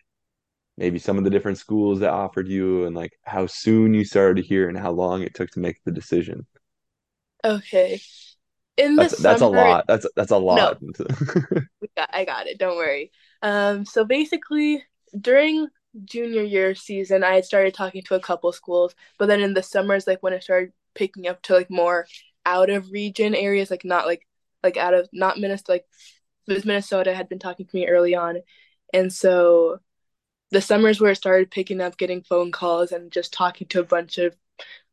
maybe 0.77 0.99
some 0.99 1.17
of 1.17 1.23
the 1.25 1.31
different 1.31 1.57
schools 1.59 1.99
that 2.01 2.11
offered 2.11 2.47
you 2.47 2.85
and 2.85 2.95
like 2.95 3.13
how 3.25 3.47
soon 3.47 3.93
you 3.93 4.05
started 4.05 4.41
to 4.41 4.47
hear 4.47 4.69
and 4.69 4.77
how 4.77 4.91
long 4.91 5.23
it 5.23 5.35
took 5.35 5.51
to 5.51 5.59
make 5.61 5.77
the 5.85 5.91
decision. 5.91 6.45
Okay. 7.43 8.01
In 8.77 8.95
the 8.95 9.03
That's 9.03 9.17
that's 9.17 9.41
a 9.41 9.47
lot. 9.47 9.85
That's 9.87 10.05
that's 10.15 10.31
a 10.31 10.37
lot. 10.37 10.79
got, 11.97 12.09
I 12.13 12.25
got 12.25 12.47
it. 12.47 12.57
Don't 12.57 12.77
worry. 12.77 13.11
Um, 13.41 13.85
so 13.85 14.05
basically, 14.05 14.83
during 15.19 15.67
junior 16.05 16.43
year 16.43 16.73
season, 16.75 17.23
I 17.23 17.35
had 17.35 17.45
started 17.45 17.73
talking 17.73 18.01
to 18.03 18.15
a 18.15 18.19
couple 18.19 18.51
schools, 18.53 18.95
but 19.17 19.27
then 19.27 19.41
in 19.41 19.53
the 19.53 19.63
summers, 19.63 20.07
like 20.07 20.23
when 20.23 20.33
I 20.33 20.39
started 20.39 20.71
picking 20.95 21.27
up 21.27 21.41
to 21.43 21.53
like 21.53 21.69
more 21.69 22.07
out 22.45 22.69
of 22.69 22.91
region 22.91 23.35
areas, 23.35 23.69
like 23.69 23.85
not 23.85 24.05
like 24.05 24.25
like 24.63 24.77
out 24.77 24.93
of 24.93 25.09
not 25.11 25.39
Minnesota, 25.39 25.71
like 25.73 25.85
was 26.47 26.65
Minnesota 26.65 27.13
had 27.13 27.29
been 27.29 27.39
talking 27.39 27.65
to 27.65 27.75
me 27.75 27.87
early 27.87 28.15
on, 28.15 28.37
and 28.93 29.11
so 29.11 29.79
the 30.51 30.61
summers 30.61 30.99
where 30.99 31.11
it 31.11 31.15
started 31.15 31.49
picking 31.49 31.81
up, 31.81 31.97
getting 31.97 32.21
phone 32.23 32.51
calls 32.51 32.91
and 32.91 33.11
just 33.11 33.33
talking 33.33 33.67
to 33.69 33.79
a 33.79 33.85
bunch 33.85 34.17
of 34.17 34.35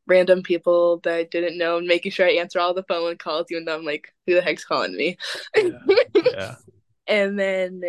random 0.09 0.43
people 0.43 0.99
that 1.05 1.15
I 1.15 1.23
didn't 1.25 1.59
know 1.59 1.79
and 1.79 1.87
making 1.87 2.13
sure 2.13 2.27
I 2.27 2.33
answer 2.33 2.59
all 2.59 2.75
the 2.75 2.83
phone 2.83 3.17
calls, 3.19 3.47
even 3.51 3.65
though 3.65 3.77
I'm 3.77 3.85
like, 3.85 4.13
who 4.27 4.35
the 4.35 4.43
heck's 4.43 4.65
calling 4.65 4.97
me? 4.97 5.17
Yeah. 5.55 5.71
Yeah. 6.15 6.55
And 7.11 7.39
then 7.41 7.83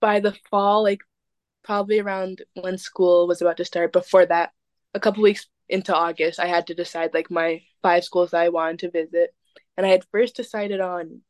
by 0.00 0.20
the 0.20 0.32
fall, 0.48 0.84
like 0.84 1.00
probably 1.64 1.98
around 1.98 2.42
when 2.54 2.78
school 2.78 3.26
was 3.26 3.42
about 3.42 3.56
to 3.56 3.64
start, 3.64 3.92
before 3.92 4.24
that, 4.26 4.52
a 4.94 5.00
couple 5.00 5.24
weeks 5.24 5.48
into 5.68 5.92
August, 5.92 6.38
I 6.38 6.46
had 6.46 6.68
to 6.68 6.74
decide 6.74 7.12
like 7.14 7.32
my 7.32 7.62
five 7.82 8.04
schools 8.04 8.30
that 8.30 8.42
I 8.42 8.50
wanted 8.50 8.78
to 8.80 8.90
visit. 8.92 9.34
And 9.76 9.84
I 9.84 9.88
had 9.88 10.06
first 10.12 10.36
decided 10.36 10.80
on, 10.80 11.22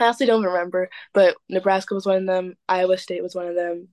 I 0.00 0.06
honestly 0.06 0.26
don't 0.26 0.44
remember, 0.44 0.90
but 1.14 1.36
Nebraska 1.48 1.94
was 1.94 2.04
one 2.04 2.16
of 2.16 2.26
them, 2.26 2.56
Iowa 2.68 2.98
State 2.98 3.22
was 3.22 3.36
one 3.36 3.46
of 3.46 3.54
them. 3.54 3.88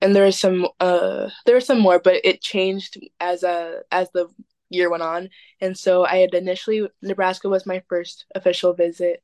And 0.00 0.14
there 0.14 0.24
was 0.24 0.38
some 0.38 0.68
uh 0.80 1.30
there 1.46 1.54
were 1.54 1.60
some 1.60 1.80
more, 1.80 1.98
but 1.98 2.20
it 2.24 2.42
changed 2.42 2.98
as 3.20 3.42
a 3.42 3.80
as 3.90 4.10
the 4.12 4.28
year 4.70 4.90
went 4.90 5.02
on. 5.02 5.30
And 5.60 5.76
so 5.76 6.04
I 6.04 6.16
had 6.18 6.34
initially 6.34 6.88
Nebraska 7.02 7.48
was 7.48 7.66
my 7.66 7.82
first 7.88 8.26
official 8.34 8.74
visit 8.74 9.22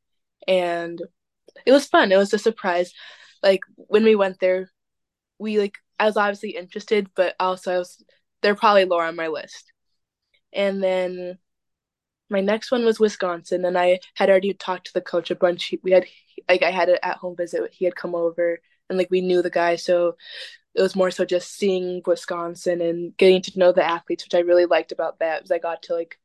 and 0.48 1.00
it 1.66 1.72
was 1.72 1.86
fun. 1.86 2.12
It 2.12 2.16
was 2.16 2.32
a 2.34 2.38
surprise. 2.38 2.92
Like 3.42 3.60
when 3.76 4.04
we 4.04 4.14
went 4.16 4.40
there, 4.40 4.70
we 5.38 5.58
like 5.58 5.74
I 5.98 6.06
was 6.06 6.16
obviously 6.16 6.50
interested, 6.50 7.10
but 7.14 7.34
also 7.40 7.74
I 7.74 7.78
was 7.78 8.02
they're 8.42 8.54
probably 8.54 8.84
lower 8.86 9.04
on 9.04 9.16
my 9.16 9.28
list. 9.28 9.72
And 10.52 10.82
then 10.82 11.38
my 12.30 12.40
next 12.40 12.70
one 12.70 12.84
was 12.84 13.00
Wisconsin, 13.00 13.64
and 13.64 13.76
I 13.76 14.00
had 14.14 14.30
already 14.30 14.54
talked 14.54 14.86
to 14.86 14.92
the 14.94 15.00
coach 15.00 15.30
a 15.30 15.34
bunch. 15.34 15.74
We 15.82 15.92
had 15.92 16.06
like 16.48 16.62
I 16.62 16.70
had 16.70 16.88
an 16.88 16.98
at 17.02 17.16
home 17.18 17.36
visit. 17.36 17.72
He 17.72 17.84
had 17.84 17.96
come 17.96 18.14
over, 18.14 18.60
and 18.88 18.98
like 18.98 19.10
we 19.10 19.20
knew 19.20 19.42
the 19.42 19.50
guy, 19.50 19.76
so 19.76 20.16
it 20.74 20.82
was 20.82 20.96
more 20.96 21.10
so 21.10 21.24
just 21.24 21.56
seeing 21.56 22.02
Wisconsin 22.06 22.80
and 22.80 23.16
getting 23.16 23.42
to 23.42 23.58
know 23.58 23.72
the 23.72 23.84
athletes, 23.84 24.24
which 24.24 24.34
I 24.34 24.40
really 24.40 24.66
liked 24.66 24.92
about 24.92 25.18
that. 25.18 25.42
Was 25.42 25.50
I 25.50 25.58
got 25.58 25.82
to 25.84 25.94
like 25.94 26.18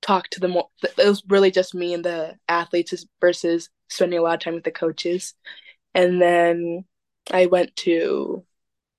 talk 0.00 0.28
to 0.30 0.40
them. 0.40 0.56
It 0.82 1.06
was 1.06 1.22
really 1.28 1.50
just 1.50 1.74
me 1.74 1.94
and 1.94 2.04
the 2.04 2.36
athletes 2.48 3.04
versus 3.20 3.68
spending 3.88 4.18
a 4.18 4.22
lot 4.22 4.34
of 4.34 4.40
time 4.40 4.54
with 4.54 4.64
the 4.64 4.70
coaches. 4.70 5.34
And 5.94 6.20
then 6.20 6.84
I 7.30 7.46
went 7.46 7.76
to, 7.76 8.44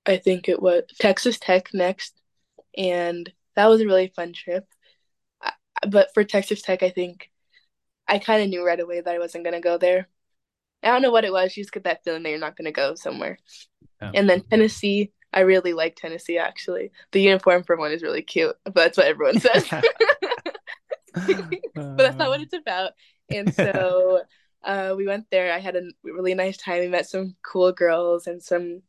I 0.06 0.16
think 0.16 0.48
it 0.48 0.62
was 0.62 0.84
Texas 1.00 1.38
Tech 1.38 1.70
next, 1.74 2.20
and 2.76 3.30
that 3.56 3.66
was 3.66 3.80
a 3.80 3.86
really 3.86 4.12
fun 4.14 4.32
trip. 4.32 4.66
But 5.88 6.08
for 6.14 6.24
Texas 6.24 6.62
Tech, 6.62 6.82
I 6.82 6.90
think 6.90 7.30
I 8.06 8.18
kind 8.18 8.42
of 8.42 8.48
knew 8.48 8.64
right 8.64 8.78
away 8.78 9.00
that 9.00 9.14
I 9.14 9.18
wasn't 9.18 9.44
gonna 9.44 9.60
go 9.60 9.76
there. 9.76 10.08
I 10.82 10.88
don't 10.88 11.02
know 11.02 11.10
what 11.10 11.24
it 11.24 11.32
was. 11.32 11.56
You 11.56 11.64
just 11.64 11.72
get 11.72 11.84
that 11.84 12.04
feeling 12.04 12.22
that 12.22 12.30
you're 12.30 12.38
not 12.38 12.56
gonna 12.56 12.72
go 12.72 12.94
somewhere. 12.94 13.38
Yeah. 14.12 14.20
And 14.20 14.28
then 14.28 14.42
Tennessee, 14.42 15.12
I 15.32 15.40
really 15.40 15.72
like 15.72 15.96
Tennessee 15.96 16.38
actually. 16.38 16.90
The 17.12 17.22
uniform 17.22 17.64
for 17.64 17.76
one 17.76 17.92
is 17.92 18.02
really 18.02 18.22
cute, 18.22 18.54
but 18.64 18.74
that's 18.74 18.96
what 18.96 19.06
everyone 19.06 19.40
says. 19.40 19.66
but 21.14 21.96
that's 21.96 22.16
not 22.16 22.28
what 22.28 22.40
it's 22.40 22.54
about. 22.54 22.92
And 23.30 23.54
so 23.54 24.22
uh, 24.64 24.94
we 24.96 25.06
went 25.06 25.26
there. 25.30 25.52
I 25.52 25.58
had 25.58 25.76
a 25.76 25.82
really 26.02 26.34
nice 26.34 26.56
time. 26.56 26.80
We 26.80 26.88
met 26.88 27.08
some 27.08 27.36
cool 27.42 27.72
girls 27.72 28.26
and 28.26 28.42
some 28.42 28.82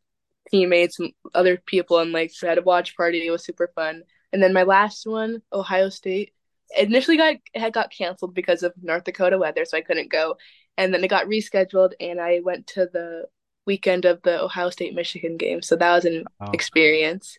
teammates 0.50 1.00
and 1.00 1.12
other 1.34 1.58
people, 1.58 2.00
and 2.00 2.12
like 2.12 2.32
we 2.42 2.48
had 2.48 2.58
a 2.58 2.64
watch 2.64 2.96
party. 2.96 3.26
It 3.26 3.32
was 3.32 3.44
super 3.44 3.72
fun. 3.76 4.04
And 4.32 4.42
then 4.42 4.54
my 4.54 4.64
last 4.64 5.06
one, 5.06 5.42
Ohio 5.54 5.90
State, 5.90 6.34
initially 6.78 7.18
got 7.18 7.36
had 7.54 7.74
got 7.74 7.92
canceled 7.92 8.34
because 8.34 8.64
of 8.64 8.74
North 8.82 9.04
Dakota 9.04 9.38
weather, 9.38 9.66
so 9.66 9.78
I 9.78 9.82
couldn't 9.82 10.12
go. 10.12 10.38
And 10.78 10.94
then 10.94 11.04
it 11.04 11.08
got 11.08 11.28
rescheduled, 11.28 11.94
and 12.00 12.20
I 12.20 12.42
went 12.44 12.68
to 12.68 12.88
the 12.92 13.26
weekend 13.66 14.06
of 14.06 14.22
the 14.24 14.42
Ohio 14.44 14.70
State 14.70 14.94
Michigan 14.96 15.38
game. 15.38 15.62
So 15.62 15.76
that 15.76 15.94
was 15.96 16.06
an 16.06 16.26
Wow. 16.40 16.52
experience. 16.54 17.38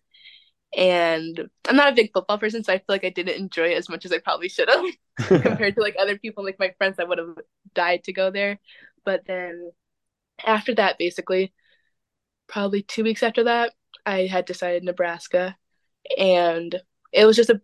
And 0.77 1.49
I'm 1.69 1.77
not 1.77 1.93
a 1.93 1.97
big 1.97 2.13
football 2.13 2.39
person, 2.39 2.65
so 2.65 2.73
I 2.73 2.79
feel 2.79 2.85
like 2.89 3.05
I 3.05 3.11
didn't 3.11 3.37
enjoy 3.41 3.69
it 3.71 3.79
as 3.79 3.89
much 3.89 4.05
as 4.05 4.13
I 4.13 4.19
probably 4.19 4.49
should 4.49 4.69
have 4.69 4.85
compared 5.43 5.77
to 5.77 5.83
like 5.83 5.97
other 6.01 6.19
people, 6.19 6.45
like 6.45 6.59
my 6.59 6.75
friends 6.79 6.97
that 6.99 7.09
would 7.09 7.19
have 7.19 7.37
died 7.75 8.05
to 8.05 8.13
go 8.13 8.31
there. 8.31 8.59
But 9.05 9.25
then 9.27 9.71
after 10.45 10.75
that, 10.77 10.99
basically, 10.99 11.53
probably 12.49 12.83
two 12.83 13.05
weeks 13.05 13.23
after 13.23 13.45
that, 13.45 13.75
I 14.07 14.27
had 14.27 14.47
decided 14.47 14.85
Nebraska. 14.85 15.57
And 16.19 16.81
it 17.13 17.27
was 17.27 17.37
just 17.37 17.51
a 17.51 17.61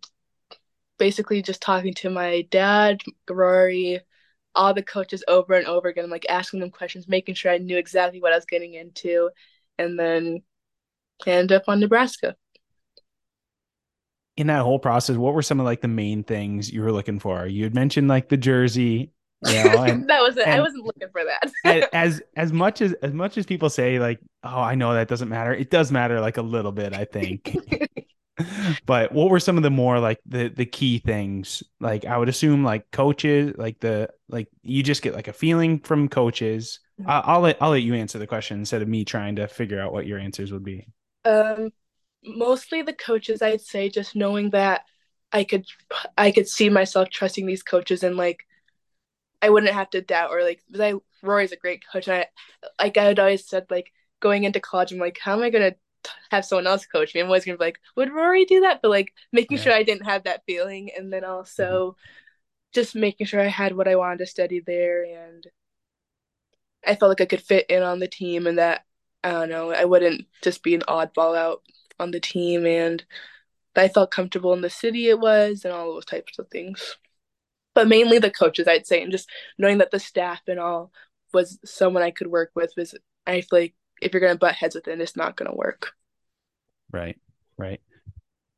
basically 0.99 1.43
just 1.43 1.61
talking 1.63 1.95
to 1.95 2.11
my 2.11 2.43
dad, 2.51 3.03
Rory, 3.29 4.01
all 4.55 4.75
the 4.75 4.83
coaches 4.83 5.25
over 5.29 5.55
and 5.55 5.67
over 5.67 5.89
again, 5.89 6.11
like 6.11 6.27
asking 6.29 6.61
them 6.61 6.71
questions, 6.71 7.09
making 7.09 7.35
sure 7.35 7.53
I 7.53 7.59
knew 7.59 7.77
exactly 7.79 8.21
what 8.21 8.33
I 8.33 8.37
was 8.37 8.47
getting 8.47 8.75
into, 8.75 9.31
and 9.79 9.99
then 9.99 10.43
end 11.27 11.53
up 11.53 11.65
on 11.69 11.81
Nebraska. 11.81 12.37
in 14.37 14.47
that 14.47 14.63
whole 14.63 14.79
process, 14.79 15.17
what 15.17 15.35
were 15.35 15.43
some 15.43 15.61
of 15.61 15.67
like 15.67 15.81
the 15.81 15.89
main 15.89 16.25
things 16.25 16.73
you 16.73 16.83
were 16.83 16.93
looking 16.93 17.19
for? 17.19 17.47
You 17.47 17.65
had 17.65 17.75
mentioned 17.75 18.09
like 18.09 18.29
the 18.29 18.37
jersey, 18.37 19.13
you 19.47 19.65
know, 19.65 19.83
and 19.87 20.09
that 20.09 20.21
wasn't 20.21 20.49
I 20.49 20.61
wasn't 20.61 20.85
looking 20.85 21.09
for 21.13 21.23
that. 21.25 21.89
as 21.93 22.23
as 22.37 22.53
much 22.53 22.81
as 22.81 22.95
as 22.95 23.13
much 23.13 23.37
as 23.37 23.47
people 23.47 23.71
say 23.71 23.99
like, 23.99 24.21
oh, 24.43 24.61
I 24.61 24.75
know 24.75 24.95
that 24.95 25.09
doesn't 25.09 25.29
matter. 25.29 25.53
It 25.55 25.71
does 25.71 25.93
matter 25.93 26.21
like 26.21 26.39
a 26.39 26.43
little 26.43 26.73
bit, 26.73 26.95
I 26.95 27.05
think. 27.05 27.57
but 28.87 29.13
what 29.13 29.31
were 29.31 29.41
some 29.41 29.57
of 29.57 29.63
the 29.63 29.71
more 29.71 29.99
like 29.99 30.21
the 30.27 30.49
the 30.49 30.67
key 30.67 30.99
things? 30.99 31.63
Like 31.81 32.05
I 32.05 32.17
would 32.19 32.29
assume 32.29 32.65
like 32.65 32.91
coaches, 32.91 33.55
like 33.57 33.81
the 33.81 34.09
like 34.29 34.49
you 34.63 34.83
just 34.83 35.03
get 35.03 35.15
like 35.15 35.29
a 35.29 35.33
feeling 35.33 35.81
from 35.81 36.09
coaches. 36.09 36.81
I, 37.07 37.21
I'll 37.21 37.41
let 37.41 37.61
I'll 37.61 37.71
let 37.71 37.83
you 37.83 37.95
answer 37.95 38.19
the 38.19 38.27
question 38.27 38.59
instead 38.59 38.83
of 38.83 38.89
me 38.89 39.05
trying 39.05 39.37
to 39.37 39.49
figure 39.49 39.81
out 39.81 39.93
what 39.93 40.07
your 40.07 40.19
answers 40.19 40.53
would 40.53 40.65
be. 40.65 40.87
Um, 41.25 41.71
mostly 42.25 42.83
the 42.83 42.93
coaches, 42.93 43.43
I'd 43.43 43.61
say, 43.61 43.89
just 43.89 44.15
knowing 44.17 44.51
that 44.51 44.83
I 45.33 45.45
could 45.45 45.67
I 46.17 46.31
could 46.31 46.49
see 46.49 46.69
myself 46.69 47.09
trusting 47.11 47.47
these 47.47 47.63
coaches 47.63 48.03
and 48.03 48.17
like 48.17 48.45
I 49.41 49.51
wouldn't 49.51 49.73
have 49.73 49.91
to 49.91 50.03
doubt 50.03 50.31
or 50.31 50.43
like 50.43 50.63
I 50.79 50.95
Rory's 51.23 51.53
a 51.53 51.57
great 51.57 51.83
coach 51.91 52.09
and 52.09 52.19
I 52.19 52.27
like 52.83 52.97
I 52.97 53.05
had 53.05 53.19
always 53.19 53.47
said 53.47 53.67
like 53.71 53.93
going 54.21 54.45
into 54.45 54.61
college 54.61 54.93
I'm 54.93 54.99
like 54.99 55.19
how 55.21 55.35
am 55.35 55.43
I 55.43 55.51
gonna 55.51 55.75
have 56.31 56.45
someone 56.45 56.67
else 56.67 56.87
coach 56.87 57.15
me 57.15 57.21
I'm 57.21 57.27
always 57.27 57.45
gonna 57.45 57.59
be 57.59 57.65
like 57.65 57.81
would 57.97 58.13
Rory 58.13 58.45
do 58.45 58.61
that 58.61 58.81
but 58.83 58.91
like 58.91 59.13
making 59.33 59.59
Yeah. 59.59 59.65
sure 59.65 59.73
I 59.73 59.83
didn't 59.83 60.07
have 60.07 60.25
that 60.25 60.43
feeling 60.47 60.91
and 60.97 61.13
then 61.13 61.25
also 61.25 61.93
mm-hmm. 61.93 62.01
just 62.73 62.95
making 62.95 63.27
sure 63.27 63.41
I 63.41 63.47
had 63.49 63.77
what 63.77 63.89
I 63.89 63.97
wanted 63.97 64.19
to 64.19 64.27
study 64.27 64.61
there 64.61 65.05
and 65.05 65.47
I 66.87 66.97
felt 66.97 67.11
like 67.11 67.21
I 67.21 67.27
could 67.27 67.43
fit 67.43 67.67
in 67.71 67.83
on 67.83 67.99
the 68.01 68.09
team 68.09 68.47
and 68.47 68.59
that 68.59 68.85
I 69.23 69.31
don't 69.33 69.49
know 69.51 69.73
I 69.73 69.85
wouldn't 69.85 70.27
just 70.43 70.63
be 70.63 70.75
an 70.75 70.83
oddball 70.89 71.37
out 71.37 71.63
on 72.01 72.11
the 72.11 72.21
team 72.21 72.67
and 72.67 73.05
I 73.77 73.89
felt 73.89 74.11
comfortable 74.11 74.53
in 74.53 74.61
the 74.61 74.71
city 74.71 75.09
it 75.09 75.21
was 75.21 75.65
and 75.65 75.73
all 75.73 75.95
those 75.95 76.05
types 76.05 76.39
of 76.39 76.49
things. 76.49 76.97
But 77.75 77.89
mainly 77.89 78.19
the 78.19 78.31
coaches, 78.31 78.69
I'd 78.69 78.87
say, 78.87 79.03
and 79.03 79.13
just 79.13 79.31
knowing 79.59 79.79
that 79.79 79.91
the 79.91 79.99
staff 80.01 80.43
and 80.47 80.61
all 80.61 80.93
was 81.33 81.59
someone 81.65 82.03
I 82.03 82.11
could 82.11 82.27
work 82.29 82.51
with 82.55 82.73
was 82.77 82.95
I 83.27 83.41
feel 83.41 83.61
like 83.61 83.75
if 84.03 84.13
you're 84.13 84.21
gonna 84.21 84.37
butt 84.39 84.55
heads 84.55 84.75
with 84.75 84.89
it, 84.89 85.01
it's 85.01 85.17
not 85.17 85.37
gonna 85.37 85.55
work. 85.55 85.93
Right. 86.93 87.19
Right. 87.57 87.81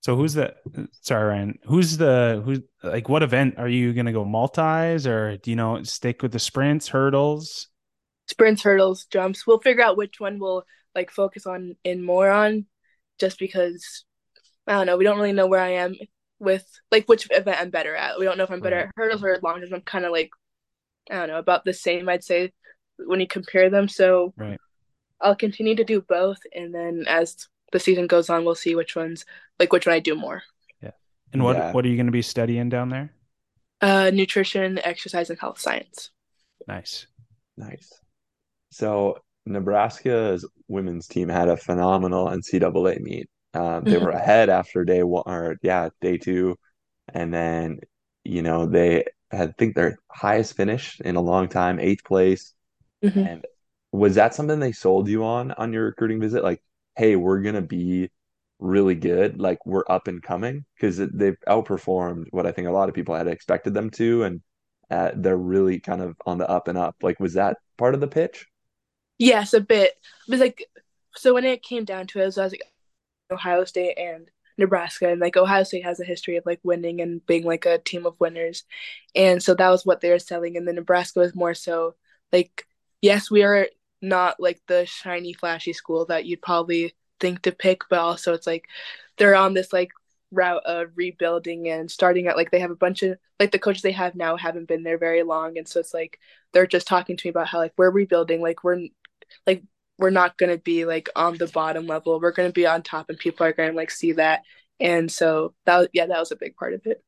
So 0.00 0.16
who's 0.16 0.34
the 0.34 0.54
sorry, 1.00 1.28
Ryan, 1.28 1.58
who's 1.64 1.96
the 1.96 2.42
who's 2.44 2.60
like 2.82 3.08
what 3.08 3.22
event 3.22 3.54
are 3.58 3.68
you 3.68 3.92
gonna 3.94 4.12
go 4.12 4.24
multis 4.24 5.06
or 5.06 5.38
do 5.38 5.50
you 5.50 5.56
know 5.56 5.82
stick 5.82 6.22
with 6.22 6.32
the 6.32 6.38
sprints, 6.38 6.88
hurdles? 6.88 7.68
Sprints, 8.28 8.62
hurdles, 8.62 9.06
jumps. 9.06 9.46
We'll 9.46 9.60
figure 9.60 9.82
out 9.82 9.96
which 9.96 10.20
one 10.20 10.38
we'll 10.38 10.64
like 10.94 11.10
focus 11.10 11.46
on 11.46 11.76
in 11.84 12.04
more 12.04 12.30
on, 12.30 12.66
just 13.18 13.38
because 13.38 14.04
I 14.66 14.72
don't 14.72 14.86
know. 14.86 14.96
We 14.96 15.04
don't 15.04 15.16
really 15.16 15.32
know 15.32 15.46
where 15.46 15.60
I 15.60 15.70
am 15.70 15.94
with 16.38 16.66
like 16.90 17.08
which 17.08 17.26
event 17.30 17.60
I'm 17.60 17.70
better 17.70 17.94
at. 17.94 18.18
We 18.18 18.24
don't 18.26 18.36
know 18.36 18.44
if 18.44 18.50
I'm 18.50 18.60
better 18.60 18.76
Right. 18.76 18.86
at 18.86 18.92
hurdles 18.96 19.24
or 19.24 19.38
long 19.42 19.60
jumps. 19.60 19.72
I'm 19.72 19.80
kind 19.82 20.04
of 20.04 20.12
like 20.12 20.30
I 21.10 21.14
don't 21.16 21.28
know 21.28 21.38
about 21.38 21.64
the 21.64 21.72
same. 21.72 22.08
I'd 22.08 22.24
say 22.24 22.52
when 22.98 23.20
you 23.20 23.26
compare 23.26 23.70
them. 23.70 23.88
So 23.88 24.34
Right. 24.36 24.60
I'll 25.24 25.36
continue 25.36 25.74
to 25.76 25.84
do 25.84 26.02
both, 26.02 26.38
and 26.54 26.74
then 26.74 27.04
as 27.08 27.48
the 27.72 27.80
season 27.80 28.06
goes 28.06 28.30
on, 28.30 28.44
we'll 28.44 28.54
see 28.54 28.74
which 28.76 28.94
ones 28.94 29.24
like 29.58 29.72
which 29.72 29.86
one 29.86 29.96
I 29.96 30.00
do 30.00 30.14
more. 30.14 30.42
Yeah. 30.82 30.92
And 31.32 31.42
what 31.42 31.56
Yeah. 31.56 31.72
what 31.72 31.84
are 31.84 31.88
you 31.88 31.96
gonna 31.96 32.10
be 32.12 32.22
studying 32.22 32.68
down 32.68 32.90
there? 32.90 33.10
Uh, 33.80 34.10
nutrition, 34.14 34.78
exercise, 34.78 35.30
and 35.30 35.38
health 35.38 35.58
science. 35.58 36.10
Nice. 36.68 37.06
Nice. 37.56 37.92
So 38.70 39.18
Nebraska's 39.46 40.46
women's 40.68 41.06
team 41.06 41.28
had 41.28 41.48
a 41.48 41.56
phenomenal 41.56 42.28
NCAA 42.30 42.98
meet. 42.98 43.28
Um, 43.54 43.84
they 43.84 43.98
Mhm. 43.98 44.02
were 44.02 44.10
ahead 44.10 44.48
after 44.48 44.84
day 44.84 45.02
one, 45.02 45.24
or 45.26 45.56
yeah, 45.62 45.90
day 46.00 46.18
two, 46.18 46.56
and 47.14 47.32
then 47.32 47.80
you 48.24 48.42
know 48.42 48.66
they 48.66 49.04
had 49.30 49.50
I 49.50 49.52
think 49.58 49.74
their 49.74 49.98
highest 50.10 50.56
finish 50.56 51.00
in 51.00 51.16
a 51.16 51.20
long 51.20 51.48
time, 51.48 51.80
eighth 51.80 52.04
place. 52.04 52.54
Mhm. 53.02 53.26
And 53.28 53.46
was 53.94 54.16
that 54.16 54.34
something 54.34 54.58
they 54.58 54.72
sold 54.72 55.08
you 55.08 55.24
on 55.24 55.52
on 55.52 55.72
your 55.72 55.84
recruiting 55.84 56.20
visit? 56.20 56.42
Like, 56.42 56.60
hey, 56.96 57.14
we're 57.16 57.40
gonna 57.40 57.62
be 57.62 58.10
really 58.58 58.94
good, 58.94 59.40
like 59.40 59.64
we're 59.66 59.84
up 59.88 60.08
and 60.08 60.22
coming, 60.22 60.64
because 60.74 60.96
they've 60.96 61.38
outperformed 61.48 62.26
what 62.30 62.46
I 62.46 62.52
think 62.52 62.66
a 62.66 62.72
lot 62.72 62.88
of 62.88 62.94
people 62.94 63.14
had 63.14 63.28
expected 63.28 63.72
them 63.72 63.90
to, 63.90 64.24
and 64.24 64.42
uh, 64.90 65.12
they're 65.14 65.36
really 65.36 65.78
kind 65.78 66.02
of 66.02 66.16
on 66.26 66.38
the 66.38 66.48
up 66.48 66.66
and 66.68 66.76
up. 66.76 66.96
Like, 67.02 67.20
was 67.20 67.34
that 67.34 67.56
part 67.76 67.94
of 67.94 68.00
the 68.00 68.08
pitch? 68.08 68.46
Yes, 69.18 69.54
a 69.54 69.60
bit. 69.60 69.92
It 70.26 70.30
was 70.30 70.40
like 70.40 70.66
so 71.16 71.32
when 71.34 71.44
it 71.44 71.62
came 71.62 71.84
down 71.84 72.08
to 72.08 72.20
it, 72.20 72.24
was, 72.26 72.36
I 72.38 72.44
was 72.44 72.52
like 72.52 72.62
Ohio 73.30 73.64
State 73.64 73.96
and 73.96 74.28
Nebraska, 74.58 75.08
and 75.08 75.20
like 75.20 75.36
Ohio 75.36 75.62
State 75.62 75.84
has 75.84 76.00
a 76.00 76.04
history 76.04 76.36
of 76.36 76.46
like 76.46 76.60
winning 76.64 77.00
and 77.00 77.24
being 77.26 77.44
like 77.44 77.64
a 77.64 77.78
team 77.78 78.06
of 78.06 78.18
winners, 78.18 78.64
and 79.14 79.40
so 79.40 79.54
that 79.54 79.70
was 79.70 79.86
what 79.86 80.00
they 80.00 80.10
were 80.10 80.18
selling. 80.18 80.56
And 80.56 80.66
then 80.66 80.74
Nebraska 80.74 81.20
was 81.20 81.34
more 81.34 81.54
so 81.54 81.94
like, 82.32 82.66
yes, 83.00 83.30
we 83.30 83.44
are 83.44 83.68
not 84.02 84.40
like 84.40 84.60
the 84.66 84.86
shiny, 84.86 85.32
flashy 85.32 85.72
school 85.72 86.06
that 86.06 86.26
you'd 86.26 86.42
probably 86.42 86.94
think 87.20 87.42
to 87.42 87.52
pick, 87.52 87.82
but 87.88 87.98
also 87.98 88.34
it's 88.34 88.46
like 88.46 88.66
they're 89.16 89.34
on 89.34 89.54
this 89.54 89.72
like 89.72 89.90
route 90.30 90.64
of 90.66 90.88
rebuilding 90.96 91.68
and 91.68 91.90
starting 91.90 92.26
at 92.26 92.36
like 92.36 92.50
they 92.50 92.58
have 92.58 92.70
a 92.70 92.76
bunch 92.76 93.02
of 93.02 93.16
like 93.38 93.52
the 93.52 93.58
coaches 93.58 93.82
they 93.82 93.92
have 93.92 94.14
now 94.14 94.36
haven't 94.36 94.68
been 94.68 94.82
there 94.82 94.98
very 94.98 95.22
long, 95.22 95.58
and 95.58 95.68
so 95.68 95.80
it's 95.80 95.94
like 95.94 96.18
they're 96.52 96.66
just 96.66 96.86
talking 96.86 97.16
to 97.16 97.26
me 97.26 97.30
about 97.30 97.48
how 97.48 97.58
like 97.58 97.72
we're 97.76 97.90
rebuilding, 97.90 98.40
like 98.40 98.64
we're 98.64 98.88
like 99.46 99.62
we're 99.98 100.10
not 100.10 100.36
going 100.36 100.50
to 100.50 100.58
be 100.58 100.84
like 100.84 101.08
on 101.14 101.36
the 101.36 101.46
bottom 101.46 101.86
level. 101.86 102.20
We're 102.20 102.32
going 102.32 102.48
to 102.48 102.52
be 102.52 102.66
on 102.66 102.82
top 102.82 103.08
and 103.08 103.18
people 103.18 103.46
are 103.46 103.52
going 103.52 103.70
to 103.70 103.76
like 103.76 103.90
see 103.90 104.12
that. 104.12 104.42
And 104.80 105.10
so 105.10 105.54
that 105.66 105.78
was, 105.78 105.88
yeah, 105.92 106.06
that 106.06 106.18
was 106.18 106.32
a 106.32 106.36
big 106.36 106.56
part 106.56 106.74
of 106.74 106.82
it. 106.84 107.02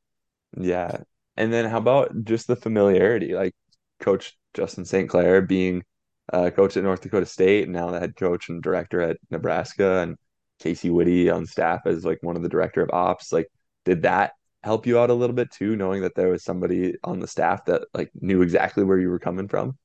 Yeah. 0.56 0.98
And 1.36 1.52
then 1.52 1.68
how 1.68 1.78
about 1.78 2.24
just 2.24 2.46
the 2.46 2.56
familiarity? 2.56 3.34
Like 3.34 3.54
Coach 4.00 4.36
Justin 4.54 4.84
St. 4.84 5.08
Clair 5.08 5.42
being 5.42 5.82
uh, 6.32 6.50
coach 6.50 6.76
at 6.76 6.84
North 6.84 7.00
Dakota 7.00 7.26
State 7.26 7.64
and 7.64 7.72
now 7.72 7.90
the 7.90 8.00
head 8.00 8.16
coach 8.16 8.48
and 8.48 8.62
director 8.62 9.00
at 9.00 9.18
Nebraska 9.30 9.98
and 10.00 10.16
Casey 10.60 10.90
Whitty 10.90 11.30
on 11.30 11.46
staff 11.46 11.82
as 11.86 12.04
like 12.04 12.18
one 12.22 12.36
of 12.36 12.42
the 12.42 12.48
director 12.48 12.82
of 12.82 12.90
ops. 12.92 13.32
Like, 13.32 13.48
did 13.84 14.02
that 14.02 14.32
help 14.62 14.86
you 14.86 14.98
out 14.98 15.10
a 15.10 15.14
little 15.14 15.36
bit 15.36 15.50
too, 15.50 15.76
knowing 15.76 16.02
that 16.02 16.14
there 16.14 16.28
was 16.28 16.42
somebody 16.42 16.94
on 17.04 17.20
the 17.20 17.28
staff 17.28 17.64
that 17.66 17.82
like 17.94 18.10
knew 18.14 18.42
exactly 18.42 18.84
where 18.84 18.98
you 18.98 19.08
were 19.08 19.18
coming 19.18 19.48
from? 19.48 19.76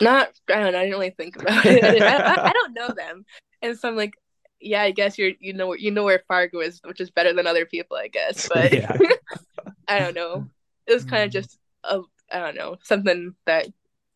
Not, 0.00 0.30
I 0.48 0.60
don't 0.60 0.72
know. 0.72 0.78
I 0.78 0.82
didn't 0.82 0.98
really 0.98 1.10
think 1.10 1.36
about 1.36 1.64
it. 1.66 1.84
I, 2.02 2.16
I, 2.16 2.48
I 2.48 2.52
don't 2.52 2.74
know 2.74 2.88
them. 2.88 3.24
And 3.62 3.78
so 3.78 3.88
I'm 3.88 3.96
like, 3.96 4.14
yeah, 4.60 4.82
I 4.82 4.90
guess 4.90 5.18
you're, 5.18 5.32
you 5.38 5.52
know, 5.52 5.74
you 5.74 5.90
know 5.90 6.04
where 6.04 6.22
Fargo 6.26 6.60
is, 6.60 6.80
which 6.84 7.00
is 7.00 7.10
better 7.10 7.32
than 7.32 7.46
other 7.46 7.66
people, 7.66 7.96
I 7.96 8.08
guess. 8.08 8.48
But 8.54 8.72
Yeah. 8.72 8.96
I 9.88 9.98
don't 9.98 10.14
know. 10.14 10.48
It 10.86 10.94
was 10.94 11.04
kind 11.04 11.24
of 11.24 11.30
just 11.30 11.58
a, 11.84 12.00
I 12.32 12.38
don't 12.38 12.54
know, 12.54 12.76
something 12.82 13.34
that 13.46 13.66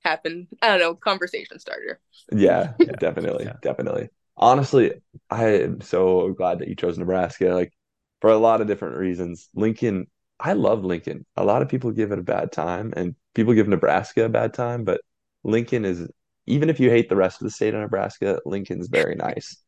happened. 0.04 0.48
I 0.62 0.68
don't 0.68 0.80
know, 0.80 0.94
conversation 0.94 1.58
starter. 1.58 2.00
Yeah, 2.32 2.74
Yeah. 2.78 2.86
definitely, 2.98 3.46
Yeah. 3.46 3.56
definitely. 3.62 4.08
Honestly, 4.36 4.94
I 5.30 5.46
am 5.62 5.80
so 5.80 6.32
glad 6.32 6.58
that 6.58 6.68
you 6.68 6.74
chose 6.74 6.98
Nebraska, 6.98 7.46
like 7.54 7.72
for 8.20 8.30
a 8.30 8.36
lot 8.38 8.60
of 8.60 8.66
different 8.66 8.96
reasons. 8.96 9.48
Lincoln, 9.54 10.06
I 10.40 10.54
love 10.54 10.84
Lincoln. 10.84 11.26
A 11.36 11.44
lot 11.44 11.62
of 11.62 11.68
people 11.68 11.92
give 11.92 12.12
it 12.12 12.18
a 12.18 12.22
bad 12.22 12.50
time, 12.52 12.92
and 12.96 13.14
people 13.34 13.54
give 13.54 13.68
Nebraska 13.68 14.24
a 14.24 14.28
bad 14.28 14.54
time, 14.54 14.84
but 14.84 15.00
Lincoln 15.44 15.84
is, 15.84 16.08
even 16.46 16.70
if 16.70 16.80
you 16.80 16.90
hate 16.90 17.08
the 17.08 17.16
rest 17.16 17.40
of 17.40 17.44
the 17.46 17.50
state 17.50 17.74
of 17.74 17.80
Nebraska, 17.80 18.40
Lincoln's 18.46 18.88
very 18.88 19.14
nice. 19.14 19.58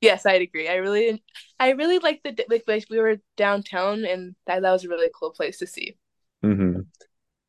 Yes, 0.00 0.26
I'd 0.26 0.42
agree. 0.42 0.68
I 0.68 0.74
really, 0.76 1.22
I 1.60 1.70
really 1.70 1.98
like 2.00 2.22
the 2.24 2.36
like, 2.48 2.64
like 2.66 2.86
we 2.90 2.98
were 2.98 3.16
downtown, 3.36 4.04
and 4.04 4.34
that 4.46 4.62
that 4.62 4.72
was 4.72 4.84
a 4.84 4.88
really 4.88 5.10
cool 5.14 5.30
place 5.30 5.58
to 5.58 5.66
see. 5.66 5.96
hmm 6.42 6.80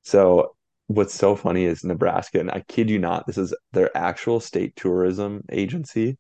So 0.04 0.56
what's 0.88 1.14
so 1.14 1.36
funny 1.36 1.66
is 1.66 1.84
Nebraska, 1.84 2.40
and 2.40 2.52
I 2.52 2.64
kid 2.68 2.90
you 2.90 3.00
not, 3.00 3.26
this 3.28 3.38
is 3.38 3.54
their 3.72 3.96
actual 3.98 4.40
state 4.40 4.76
tourism 4.76 5.44
agency. 5.52 6.18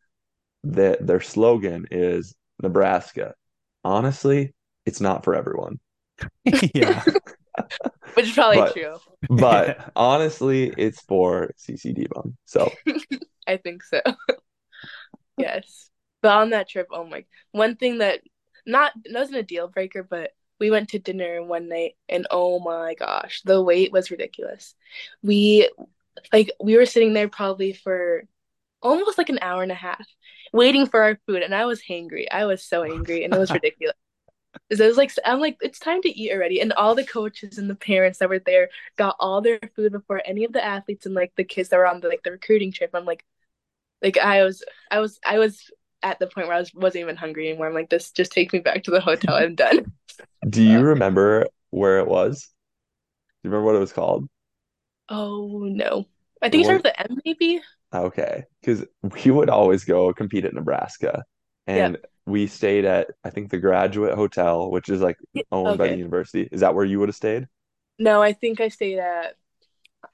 That 0.65 1.05
their 1.05 1.19
slogan 1.19 1.87
is 1.91 2.35
Nebraska. 2.61 3.33
Honestly, 3.83 4.53
it's 4.85 5.01
not 5.01 5.25
for 5.25 5.35
everyone. 5.35 5.79
yeah. 6.73 7.03
Which 8.13 8.27
is 8.27 8.31
probably 8.33 8.57
But- 8.57 8.73
true. 8.73 8.95
But 9.29 9.67
Yeah. 9.67 9.89
honestly, 9.95 10.73
it's 10.77 11.01
for 11.01 11.51
Cece 11.57 11.93
Deebom. 11.97 12.35
So 12.45 12.71
I 13.47 13.57
think 13.57 13.83
so. 13.83 14.01
yes. 15.37 15.89
But 16.21 16.31
on 16.37 16.49
that 16.51 16.69
trip, 16.69 16.87
oh 16.91 17.05
my, 17.05 17.25
one 17.51 17.75
thing 17.75 17.97
that 17.97 18.21
not 18.65 18.93
it 19.03 19.13
wasn't 19.13 19.37
a 19.39 19.43
deal 19.43 19.67
breaker, 19.67 20.03
but 20.03 20.31
we 20.63 20.71
went 20.71 20.89
to 20.91 20.99
dinner 20.99 21.43
one 21.43 21.69
night 21.69 21.95
and 22.09 22.27
oh 22.31 22.59
my 22.61 22.95
gosh, 22.95 23.43
the 23.45 23.61
wait 23.63 23.93
was 23.93 24.11
ridiculous. 24.11 24.75
We 25.23 25.69
like 26.33 26.51
we 26.61 26.77
were 26.77 26.85
sitting 26.87 27.13
there 27.13 27.29
probably 27.29 27.73
for 27.73 28.25
almost 28.81 29.17
like 29.19 29.29
an 29.29 29.39
hour 29.41 29.63
and 29.63 29.71
a 29.71 29.75
half 29.75 30.07
waiting 30.53 30.87
for 30.87 31.01
our 31.03 31.19
food 31.27 31.43
and 31.43 31.55
I 31.55 31.65
was 31.65 31.81
hangry. 31.83 32.25
I 32.31 32.45
was 32.45 32.63
so 32.63 32.83
angry 32.83 33.23
and 33.25 33.33
it 33.35 33.39
was 33.39 33.53
ridiculous. 33.55 33.95
'Cause 34.69 34.79
It 34.79 34.87
was 34.87 34.97
like 34.97 35.11
I'm 35.25 35.39
like 35.39 35.57
it's 35.61 35.79
time 35.79 36.01
to 36.03 36.09
eat 36.09 36.31
already, 36.31 36.59
and 36.61 36.73
all 36.73 36.95
the 36.95 37.05
coaches 37.05 37.57
and 37.57 37.69
the 37.69 37.75
parents 37.75 38.19
that 38.19 38.29
were 38.29 38.39
there 38.39 38.69
got 38.97 39.15
all 39.19 39.41
their 39.41 39.59
food 39.75 39.91
before 39.91 40.21
any 40.25 40.43
of 40.45 40.53
the 40.53 40.63
athletes 40.63 41.05
and 41.05 41.15
like 41.15 41.33
the 41.35 41.43
kids 41.43 41.69
that 41.69 41.77
were 41.77 41.87
on 41.87 41.99
the 42.01 42.07
like 42.09 42.23
the 42.23 42.31
recruiting 42.31 42.71
trip. 42.71 42.91
I'm 42.93 43.05
like, 43.05 43.23
like 44.01 44.17
I 44.17 44.43
was, 44.43 44.63
I 44.91 44.99
was, 44.99 45.19
I 45.25 45.39
was 45.39 45.71
at 46.03 46.19
the 46.19 46.27
point 46.27 46.47
where 46.47 46.57
I 46.57 46.59
was 46.59 46.73
wasn't 46.73 47.03
even 47.03 47.15
hungry 47.15 47.49
anymore. 47.49 47.67
I'm 47.67 47.73
like, 47.73 47.89
this 47.89 48.11
just 48.11 48.31
takes 48.31 48.53
me 48.53 48.59
back 48.59 48.83
to 48.83 48.91
the 48.91 49.01
hotel. 49.01 49.35
I'm 49.35 49.55
done. 49.55 49.87
do 50.49 50.61
you 50.61 50.81
remember 50.81 51.47
where 51.71 51.99
it 51.99 52.07
was? 52.07 52.41
Do 53.43 53.49
you 53.49 53.51
remember 53.51 53.67
what 53.67 53.75
it 53.75 53.79
was 53.81 53.93
called? 53.93 54.27
Oh 55.09 55.59
no, 55.63 56.07
I 56.41 56.49
think 56.49 56.61
it 56.61 56.65
starts 56.65 56.83
with 56.83 56.93
M 56.97 57.21
maybe. 57.25 57.61
Okay, 57.93 58.43
because 58.61 58.85
we 59.23 59.31
would 59.31 59.49
always 59.49 59.83
go 59.85 60.11
compete 60.13 60.45
at 60.45 60.53
Nebraska, 60.53 61.23
and 61.67 61.97
we 62.25 62.47
stayed 62.47 62.85
at 62.85 63.07
I 63.23 63.29
think 63.29 63.51
the 63.51 63.59
Graduate 63.59 64.15
Hotel, 64.15 64.71
which 64.71 64.89
is 64.89 65.01
like 65.01 65.17
Yeah, 65.33 65.43
owned 65.51 65.77
by 65.77 65.87
the 65.87 65.95
university. 65.95 66.49
Is 66.51 66.61
that 66.61 66.73
where 66.75 66.85
you 66.85 66.99
would 66.99 67.09
have 67.09 67.15
stayed? 67.15 67.47
No, 67.99 68.21
I 68.21 68.33
think 68.33 68.59
I 68.61 68.69
stayed 68.69 68.99
at. 68.99 69.37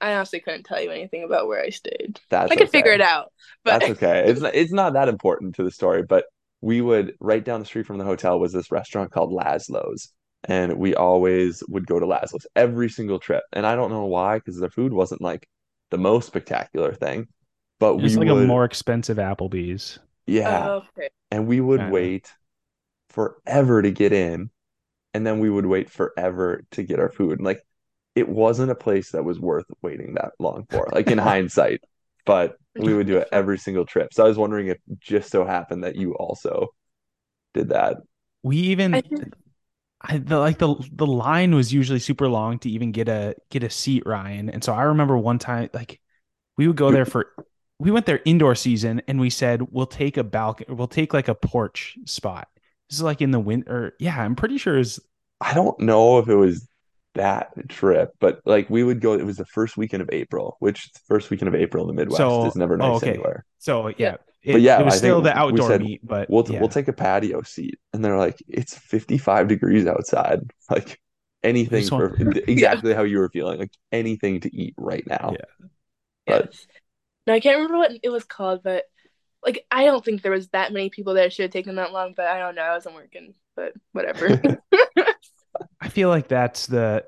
I 0.00 0.14
honestly 0.14 0.40
couldn't 0.40 0.64
tell 0.64 0.80
you 0.80 0.90
anything 0.90 1.24
about 1.24 1.46
where 1.46 1.62
I 1.62 1.70
stayed. 1.70 2.20
That's 2.30 2.50
I 2.50 2.56
could 2.56 2.70
figure 2.70 2.92
it 2.92 3.00
out, 3.00 3.32
but 3.64 3.80
That's 3.80 3.90
okay. 3.92 4.24
It's 4.28 4.40
not, 4.40 4.54
it's 4.54 4.72
not 4.72 4.92
that 4.94 5.08
important 5.08 5.56
to 5.56 5.62
the 5.64 5.70
story, 5.70 6.02
but 6.02 6.24
we 6.60 6.80
would 6.80 7.14
right 7.20 7.44
down 7.44 7.60
the 7.60 7.66
street 7.66 7.86
from 7.86 7.98
the 7.98 8.04
hotel 8.04 8.38
was 8.38 8.52
this 8.52 8.70
restaurant 8.72 9.10
called 9.12 9.32
Laszlo's. 9.32 10.12
And 10.44 10.78
we 10.78 10.94
always 10.94 11.62
would 11.68 11.86
go 11.86 12.00
to 12.00 12.06
Laszlo's 12.06 12.46
every 12.56 12.88
single 12.88 13.18
trip. 13.18 13.42
And 13.52 13.66
I 13.66 13.74
don't 13.76 13.90
know 13.90 14.06
why, 14.06 14.38
because 14.38 14.58
their 14.58 14.70
food 14.70 14.92
wasn't 14.92 15.20
like 15.20 15.46
the 15.90 15.98
most 15.98 16.26
spectacular 16.28 16.94
thing. 16.94 17.28
But 17.78 17.96
It's 17.98 18.16
we 18.16 18.16
like 18.16 18.28
would, 18.28 18.44
a 18.44 18.46
more 18.46 18.64
expensive 18.64 19.18
Applebee's. 19.18 19.98
yeah. 20.26 20.70
Oh, 20.70 20.82
okay. 20.96 21.10
And 21.30 21.46
we 21.46 21.60
would 21.60 21.80
Kinda. 21.80 21.92
wait 21.92 22.32
forever 23.10 23.82
to 23.82 23.90
get 23.90 24.12
in. 24.12 24.50
And 25.14 25.26
then 25.26 25.40
we 25.40 25.50
would 25.50 25.66
wait 25.66 25.90
forever 25.90 26.64
to 26.72 26.82
get 26.82 27.00
our 27.00 27.10
food. 27.10 27.38
And 27.38 27.44
like, 27.44 27.62
it 28.20 28.28
wasn't 28.28 28.70
a 28.70 28.76
place 28.76 29.10
that 29.10 29.24
was 29.24 29.40
worth 29.40 29.64
waiting 29.82 30.14
that 30.14 30.32
long 30.38 30.66
for, 30.70 30.88
like 30.92 31.08
in 31.08 31.18
hindsight. 31.32 31.80
But 32.26 32.56
we 32.76 32.94
would 32.94 33.06
do 33.06 33.18
it 33.18 33.28
every 33.32 33.58
single 33.58 33.84
trip. 33.84 34.14
So 34.14 34.24
I 34.24 34.28
was 34.28 34.36
wondering 34.36 34.68
if 34.68 34.78
just 35.00 35.30
so 35.30 35.44
happened 35.44 35.82
that 35.84 35.96
you 35.96 36.14
also 36.14 36.68
did 37.54 37.70
that. 37.70 37.96
We 38.42 38.56
even 38.58 38.94
I 38.94 39.02
I, 40.02 40.18
the 40.18 40.38
like 40.38 40.58
the 40.58 40.74
the 40.92 41.06
line 41.06 41.54
was 41.54 41.72
usually 41.72 41.98
super 41.98 42.28
long 42.28 42.58
to 42.60 42.70
even 42.70 42.92
get 42.92 43.08
a 43.08 43.34
get 43.50 43.62
a 43.62 43.70
seat, 43.70 44.04
Ryan. 44.06 44.48
And 44.48 44.64
so 44.64 44.72
I 44.72 44.82
remember 44.82 45.16
one 45.18 45.38
time 45.38 45.68
like 45.74 46.00
we 46.56 46.66
would 46.66 46.76
go 46.76 46.90
there 46.90 47.04
for 47.04 47.32
we 47.78 47.90
went 47.90 48.06
there 48.06 48.20
indoor 48.24 48.54
season 48.54 49.02
and 49.08 49.20
we 49.20 49.30
said 49.30 49.62
we'll 49.70 49.86
take 49.86 50.16
a 50.16 50.24
balcony 50.24 50.74
we'll 50.74 50.86
take 50.86 51.12
like 51.12 51.28
a 51.28 51.34
porch 51.34 51.98
spot. 52.06 52.48
This 52.88 52.98
is 52.98 53.02
like 53.02 53.20
in 53.20 53.30
the 53.30 53.40
winter. 53.40 53.94
Yeah, 53.98 54.20
I'm 54.20 54.36
pretty 54.36 54.58
sure 54.58 54.78
is 54.78 55.00
I 55.40 55.54
don't 55.54 55.78
know 55.80 56.18
if 56.18 56.28
it 56.28 56.34
was 56.34 56.66
that 57.14 57.52
trip, 57.68 58.10
but 58.20 58.40
like 58.44 58.70
we 58.70 58.84
would 58.84 59.00
go, 59.00 59.14
it 59.14 59.24
was 59.26 59.36
the 59.36 59.44
first 59.46 59.76
weekend 59.76 60.02
of 60.02 60.08
April, 60.12 60.56
which 60.60 60.92
the 60.92 61.00
first 61.08 61.30
weekend 61.30 61.48
of 61.48 61.54
April 61.54 61.88
in 61.88 61.88
the 61.96 62.00
Midwest 62.00 62.18
So- 62.18 62.46
is 62.46 62.56
never 62.56 62.74
oh, 62.74 62.76
nice 62.92 62.96
okay. 62.98 63.10
anywhere. 63.10 63.44
so 63.58 63.88
yeah. 63.88 63.94
Yeah. 63.98 64.16
It, 64.42 64.52
But 64.54 64.60
yeah, 64.62 64.80
it 64.80 64.84
was 64.86 64.94
I 64.94 64.96
still 64.96 65.22
think 65.22 65.34
the 65.34 65.38
we 65.38 65.52
outdoor 65.52 65.68
said 65.68 65.82
meet, 65.82 66.00
but 66.02 66.30
We'll 66.30 66.46
yeah. 66.48 66.60
we'll 66.60 66.70
take 66.70 66.88
a 66.88 66.94
patio 66.94 67.42
seat, 67.42 67.78
and 67.92 68.02
they're 68.02 68.16
like, 68.16 68.38
it's 68.48 68.74
55 68.74 69.48
degrees 69.48 69.86
outside. 69.86 70.40
Like 70.70 70.98
anything 71.42 71.84
for 71.86 72.16
want- 72.18 72.36
exactly 72.48 72.94
how 72.94 73.02
you 73.02 73.18
were 73.18 73.28
feeling, 73.28 73.58
like 73.58 73.72
anything 73.92 74.40
to 74.40 74.54
eat 74.56 74.74
right 74.78 75.06
now. 75.06 75.34
Yeah. 75.38 75.66
But- 76.26 76.46
Yes. 76.46 76.66
No, 77.26 77.34
I 77.34 77.40
can't 77.40 77.56
remember 77.56 77.76
what 77.76 77.92
it 78.02 78.08
was 78.08 78.24
called, 78.24 78.62
but 78.62 78.84
like 79.44 79.66
I 79.70 79.84
don't 79.84 80.02
think 80.04 80.22
there 80.22 80.32
was 80.32 80.48
that 80.48 80.72
many 80.72 80.88
people 80.90 81.14
that 81.14 81.32
should 81.32 81.42
have 81.44 81.50
taken 81.52 81.74
that 81.76 81.92
long, 81.92 82.14
but 82.16 82.26
I 82.26 82.38
don't 82.38 82.54
know. 82.54 82.62
I 82.62 82.74
wasn't 82.74 82.94
working, 82.94 83.34
but 83.56 83.74
whatever. 83.92 84.40
I 85.90 85.92
feel 85.92 86.08
like 86.08 86.28
that's 86.28 86.68
the 86.68 87.04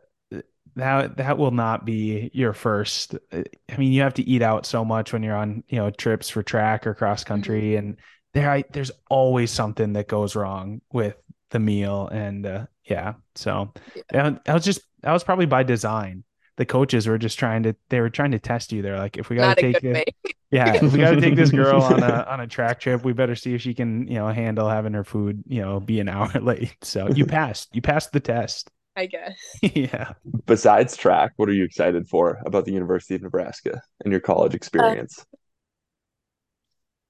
that 0.75 1.17
that 1.17 1.39
will 1.39 1.53
not 1.53 1.85
be 1.85 2.33
your 2.35 2.53
first. 2.53 3.15
I 3.33 3.45
mean, 3.79 3.93
you 3.93 4.03
have 4.03 4.15
to 4.15 4.29
eat 4.29 4.43
out 4.43 4.67
so 4.67 4.85
much 4.85 5.13
when 5.13 5.23
you're 5.23 5.37
on 5.37 5.63
you 5.69 5.79
know 5.79 5.91
trips 5.91 6.29
for 6.29 6.43
track 6.43 6.85
or 6.85 6.93
cross 6.93 7.23
country, 7.23 7.77
and 7.77 7.97
there 8.35 8.51
I, 8.51 8.65
there's 8.73 8.91
always 9.09 9.53
something 9.53 9.93
that 9.93 10.09
goes 10.09 10.35
wrong 10.35 10.81
with 10.93 11.15
the 11.51 11.61
meal, 11.61 12.09
and 12.09 12.45
uh, 12.45 12.67
yeah, 12.83 13.15
so 13.37 13.73
Yeah. 13.95 14.03
that, 14.11 14.45
that 14.47 14.55
was 14.55 14.65
just 14.65 14.81
that 15.03 15.13
was 15.13 15.23
probably 15.23 15.47
by 15.47 15.63
design. 15.63 16.25
The 16.57 16.67
coaches 16.67 17.07
were 17.07 17.19
just 17.19 17.39
trying 17.39 17.63
to 17.63 17.77
they 17.89 18.01
were 18.01 18.11
trying 18.11 18.33
to 18.33 18.41
test 18.41 18.73
you. 18.73 18.83
They're 18.83 18.99
like, 18.99 19.17
if 19.17 19.31
we 19.31 19.37
got 19.37 19.57
to 19.57 19.65
a 19.69 19.73
take 19.73 19.85
way. 19.85 20.05
yeah, 20.53 20.81
we 20.85 20.99
got 20.99 21.13
to 21.13 21.21
take 21.21 21.35
this 21.35 21.51
girl 21.51 21.83
on 21.83 22.03
a 22.03 22.27
on 22.29 22.41
a 22.41 22.47
track 22.47 22.79
trip, 22.79 23.05
we 23.05 23.15
better 23.15 23.35
see 23.35 23.55
if 23.55 23.63
she 23.63 23.73
can, 23.73 24.07
you 24.07 24.15
know, 24.15 24.29
handle 24.29 24.69
having 24.69 24.93
her 24.93 25.03
food, 25.03 25.43
you 25.49 25.63
know, 25.63 25.81
be 25.81 25.99
an 25.99 26.09
hour 26.09 26.29
late. 26.41 26.77
So 26.83 27.09
you 27.09 27.25
passed. 27.25 27.75
You 27.75 27.81
passed 27.81 28.13
the 28.13 28.21
test. 28.21 28.71
I 28.95 29.07
guess. 29.07 29.39
yeah. 29.63 30.13
Besides 30.45 30.99
track, 30.99 31.33
what 31.37 31.49
are 31.49 31.55
you 31.55 31.65
excited 31.65 32.07
for 32.07 32.39
about 32.45 32.67
the 32.67 32.73
University 32.73 33.15
of 33.15 33.23
Nebraska 33.23 33.81
and 34.05 34.13
your 34.13 34.21
college 34.21 34.53
uh, 34.53 34.57
experience? 34.57 35.25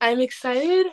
I'm 0.00 0.20
excited. 0.20 0.86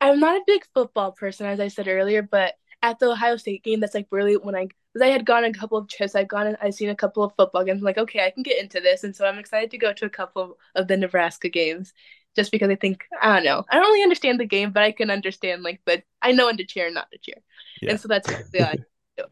I'm 0.00 0.20
not 0.20 0.36
a 0.36 0.44
big 0.46 0.62
football 0.72 1.10
person, 1.10 1.46
as 1.46 1.58
I 1.58 1.66
said 1.66 1.88
earlier, 1.88 2.22
but 2.22 2.54
at 2.82 2.98
the 2.98 3.10
Ohio 3.10 3.36
State 3.36 3.64
game, 3.64 3.80
that's 3.80 3.94
like 3.94 4.06
really 4.10 4.36
when 4.36 4.54
I, 4.54 4.68
because 4.92 5.06
I 5.06 5.10
had 5.10 5.26
gone 5.26 5.44
a 5.44 5.52
couple 5.52 5.78
of 5.78 5.88
trips, 5.88 6.14
I've 6.14 6.28
gone 6.28 6.46
and 6.46 6.56
I've 6.62 6.74
seen 6.74 6.88
a 6.90 6.96
couple 6.96 7.22
of 7.24 7.34
football 7.36 7.64
games. 7.64 7.80
I'm 7.80 7.84
like, 7.84 7.98
okay, 7.98 8.24
I 8.24 8.30
can 8.30 8.42
get 8.42 8.62
into 8.62 8.80
this, 8.80 9.04
and 9.04 9.14
so 9.14 9.26
I'm 9.26 9.38
excited 9.38 9.70
to 9.72 9.78
go 9.78 9.92
to 9.92 10.06
a 10.06 10.10
couple 10.10 10.42
of, 10.42 10.52
of 10.74 10.88
the 10.88 10.96
Nebraska 10.96 11.48
games, 11.48 11.92
just 12.36 12.52
because 12.52 12.70
I 12.70 12.76
think 12.76 13.04
I 13.20 13.34
don't 13.36 13.44
know, 13.44 13.64
I 13.70 13.76
don't 13.76 13.84
really 13.86 14.02
understand 14.02 14.40
the 14.40 14.46
game, 14.46 14.72
but 14.72 14.82
I 14.84 14.92
can 14.92 15.10
understand 15.10 15.62
like 15.62 15.80
the 15.86 16.02
I 16.22 16.32
know 16.32 16.46
when 16.46 16.56
to 16.58 16.64
cheer 16.66 16.86
and 16.86 16.94
not 16.94 17.10
to 17.12 17.18
cheer, 17.18 17.36
Yeah. 17.80 17.90
and 17.90 18.00
so 18.00 18.08
that's 18.08 18.28
what 18.28 18.62
I 18.62 18.76
do. 19.16 19.24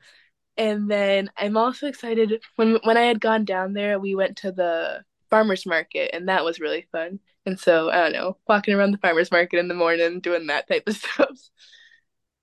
And 0.57 0.91
then 0.91 1.31
I'm 1.37 1.57
also 1.57 1.87
excited 1.87 2.43
when 2.57 2.77
when 2.85 2.97
I 2.97 3.03
had 3.03 3.21
gone 3.21 3.45
down 3.45 3.75
there, 3.75 3.99
we 4.01 4.15
went 4.15 4.39
to 4.39 4.53
the 4.53 5.05
farmers 5.31 5.67
market, 5.67 6.11
and 6.15 6.29
that 6.29 6.45
was 6.45 6.61
really 6.61 6.87
fun. 6.93 7.21
And 7.45 7.61
so 7.61 7.91
I 7.91 7.97
don't 7.97 8.13
know, 8.13 8.39
walking 8.49 8.75
around 8.75 8.93
the 8.93 8.99
farmers 8.99 9.31
market 9.31 9.59
in 9.59 9.69
the 9.69 9.75
morning, 9.75 10.21
doing 10.21 10.47
that 10.47 10.67
type 10.69 10.85
of 10.89 10.97
stuff. 10.97 11.39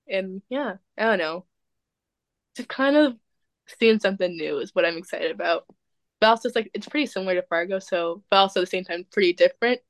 And 0.08 0.42
yeah, 0.50 0.76
I 0.98 1.04
don't 1.04 1.20
know. 1.20 1.46
Just 2.56 2.70
kind 2.70 2.96
of 2.96 3.16
seeing 3.80 4.00
something 4.00 4.36
new 4.36 4.60
is 4.60 4.74
what 4.76 4.86
I'm 4.86 4.98
excited 4.98 5.32
about. 5.32 5.66
But 6.20 6.28
also 6.28 6.48
it's 6.48 6.56
like 6.56 6.72
it's 6.74 6.88
pretty 6.88 7.08
similar 7.08 7.36
to 7.36 7.44
Fargo, 7.48 7.80
so 7.80 8.24
but 8.30 8.38
also 8.38 8.62
at 8.62 8.64
the 8.64 8.68
same 8.68 8.84
time 8.84 9.06
pretty 9.12 9.34
different. 9.34 9.82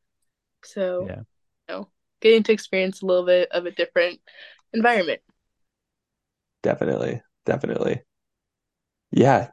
So 0.63 1.07
Yeah. 1.07 1.23
you 1.69 1.75
know, 1.75 1.89
getting 2.21 2.43
to 2.43 2.53
experience 2.53 3.01
a 3.01 3.05
little 3.05 3.25
bit 3.25 3.51
of 3.51 3.65
a 3.65 3.71
different 3.71 4.21
environment. 4.73 5.21
Definitely, 6.63 7.21
definitely. 7.45 8.01
Yeah. 9.11 9.51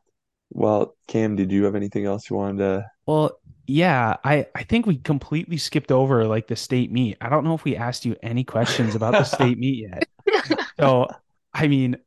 Well, 0.50 0.96
Cam, 1.08 1.36
did 1.36 1.52
you 1.52 1.64
have 1.64 1.74
anything 1.76 2.06
else 2.06 2.30
you 2.30 2.36
wanted 2.36 2.58
to? 2.58 2.86
Well, 3.06 3.39
yeah, 3.70 4.16
I 4.24 4.46
I 4.54 4.64
think 4.64 4.86
we 4.86 4.98
completely 4.98 5.56
skipped 5.56 5.92
over 5.92 6.26
like 6.26 6.48
the 6.48 6.56
state 6.56 6.90
meet. 6.90 7.16
I 7.20 7.28
don't 7.28 7.44
know 7.44 7.54
if 7.54 7.64
we 7.64 7.76
asked 7.76 8.04
you 8.04 8.16
any 8.22 8.44
questions 8.44 8.94
about 8.94 9.12
the 9.12 9.24
state 9.24 9.58
meet 9.58 9.88
yet. 9.88 10.08
So, 10.78 11.08
I 11.52 11.68
mean, 11.68 11.98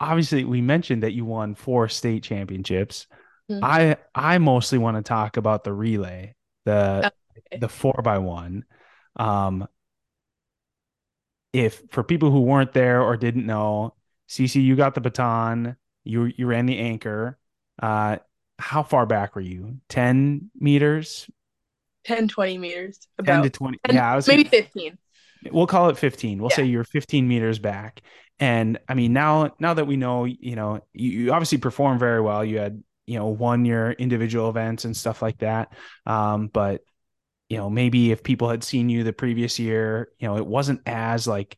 obviously 0.00 0.44
we 0.44 0.60
mentioned 0.60 1.02
that 1.02 1.12
you 1.12 1.24
won 1.24 1.54
four 1.54 1.88
state 1.88 2.22
championships. 2.22 3.06
Mhm. 3.50 3.60
I 3.62 3.96
I 4.14 4.38
mostly 4.38 4.78
want 4.78 4.96
to 4.96 5.02
talk 5.02 5.36
about 5.36 5.64
the 5.64 5.72
relay, 5.72 6.34
the 6.64 7.10
Okay. 7.38 7.58
the 7.58 7.68
four 7.68 8.00
by 8.02 8.18
one. 8.18 8.64
Um, 9.16 9.66
if 11.52 11.82
for 11.90 12.02
people 12.02 12.30
who 12.30 12.42
weren't 12.42 12.72
there 12.72 13.02
or 13.02 13.16
didn't 13.16 13.46
know, 13.46 13.94
Cece, 14.28 14.62
you 14.62 14.76
got 14.76 14.94
the 14.94 15.00
baton. 15.00 15.76
You 16.04 16.24
you 16.24 16.46
ran 16.46 16.66
the 16.66 16.78
anchor. 16.78 17.38
Uh, 17.80 18.18
how 18.58 18.82
far 18.82 19.06
back 19.06 19.34
were 19.34 19.40
you? 19.40 19.78
Ten 19.88 20.50
meters, 20.58 21.28
10, 22.04 22.28
20 22.28 22.58
meters. 22.58 22.98
ten 23.24 23.42
to 23.42 23.50
twenty. 23.50 23.78
10 23.86 23.94
Yeah, 23.96 24.12
I 24.12 24.16
was 24.16 24.26
maybe 24.28 24.44
gonna- 24.44 24.62
15. 24.62 24.98
we'll 25.52 25.66
call 25.66 25.88
it 25.88 25.96
15 25.98 26.40
we'll 26.40 26.50
Yeah. 26.50 26.56
say 26.56 26.64
you're 26.64 26.82
15 26.84 27.28
meters 27.28 27.58
back 27.60 28.00
and 28.40 28.78
i 28.88 28.94
mean 28.94 29.12
now 29.12 29.54
now 29.60 29.72
that 29.74 29.86
we 29.86 29.96
know 29.96 30.24
you 30.24 30.56
know 30.56 30.80
you, 30.92 31.10
you 31.10 31.32
obviously 31.32 31.58
performed 31.58 32.00
very 32.00 32.20
well 32.20 32.44
you 32.44 32.58
had 32.58 32.82
you 33.06 33.18
know 33.18 33.28
won 33.28 33.64
your 33.64 33.92
individual 33.92 34.48
events 34.48 34.84
and 34.84 34.96
stuff 34.96 35.22
like 35.22 35.38
that 35.38 35.72
um 36.06 36.48
but 36.48 36.82
you 37.48 37.56
know 37.56 37.68
maybe 37.70 38.10
if 38.10 38.22
people 38.24 38.48
had 38.48 38.64
seen 38.64 38.88
you 38.88 39.04
the 39.04 39.12
previous 39.12 39.58
year 39.58 40.08
you 40.18 40.26
know 40.26 40.36
it 40.36 40.46
wasn't 40.46 40.80
as 40.86 41.26
like 41.28 41.56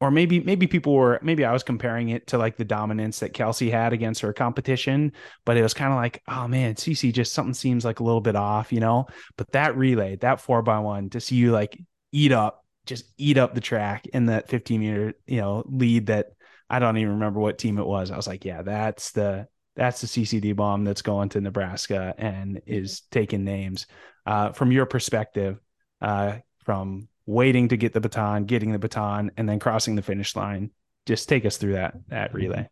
or 0.00 0.10
maybe 0.10 0.40
maybe 0.40 0.66
people 0.66 0.94
were 0.94 1.18
maybe 1.22 1.44
I 1.44 1.52
was 1.52 1.62
comparing 1.62 2.10
it 2.10 2.26
to 2.28 2.38
like 2.38 2.56
the 2.56 2.64
dominance 2.64 3.20
that 3.20 3.32
Kelsey 3.32 3.70
had 3.70 3.92
against 3.92 4.20
her 4.20 4.32
competition, 4.32 5.12
but 5.44 5.56
it 5.56 5.62
was 5.62 5.74
kind 5.74 5.92
of 5.92 5.96
like, 5.96 6.22
oh 6.28 6.46
man, 6.46 6.74
Cece 6.74 7.12
just 7.12 7.32
something 7.32 7.54
seems 7.54 7.84
like 7.84 8.00
a 8.00 8.04
little 8.04 8.20
bit 8.20 8.36
off, 8.36 8.72
you 8.72 8.80
know. 8.80 9.06
But 9.36 9.52
that 9.52 9.76
relay, 9.76 10.16
that 10.16 10.40
four 10.40 10.62
by 10.62 10.80
one, 10.80 11.10
to 11.10 11.20
see 11.20 11.36
you 11.36 11.52
like 11.52 11.78
eat 12.12 12.32
up, 12.32 12.64
just 12.84 13.04
eat 13.16 13.38
up 13.38 13.54
the 13.54 13.60
track 13.60 14.06
in 14.06 14.26
that 14.26 14.48
15 14.48 14.80
meter, 14.80 15.14
you 15.26 15.40
know, 15.40 15.64
lead 15.66 16.06
that 16.06 16.26
I 16.68 16.78
don't 16.78 16.98
even 16.98 17.14
remember 17.14 17.40
what 17.40 17.58
team 17.58 17.78
it 17.78 17.86
was. 17.86 18.10
I 18.10 18.16
was 18.16 18.26
like, 18.26 18.44
yeah, 18.44 18.62
that's 18.62 19.12
the 19.12 19.48
that's 19.76 20.00
the 20.00 20.06
Cece 20.06 20.42
Deebom 20.42 20.84
that's 20.84 21.02
going 21.02 21.30
to 21.30 21.40
Nebraska 21.40 22.14
and 22.18 22.60
is 22.66 23.02
taking 23.10 23.44
names. 23.44 23.86
Uh, 24.26 24.52
from 24.52 24.72
your 24.72 24.86
perspective, 24.86 25.58
uh, 26.00 26.38
from 26.64 27.08
waiting 27.26 27.68
to 27.68 27.76
get 27.76 27.92
the 27.92 28.00
baton, 28.00 28.44
getting 28.44 28.72
the 28.72 28.78
baton, 28.78 29.32
and 29.36 29.48
then 29.48 29.58
crossing 29.58 29.96
the 29.96 30.02
finish 30.02 30.34
line. 30.36 30.70
Just 31.04 31.28
take 31.28 31.44
us 31.44 31.56
through 31.56 31.74
that 31.74 31.94
that 32.08 32.32
relay. 32.34 32.68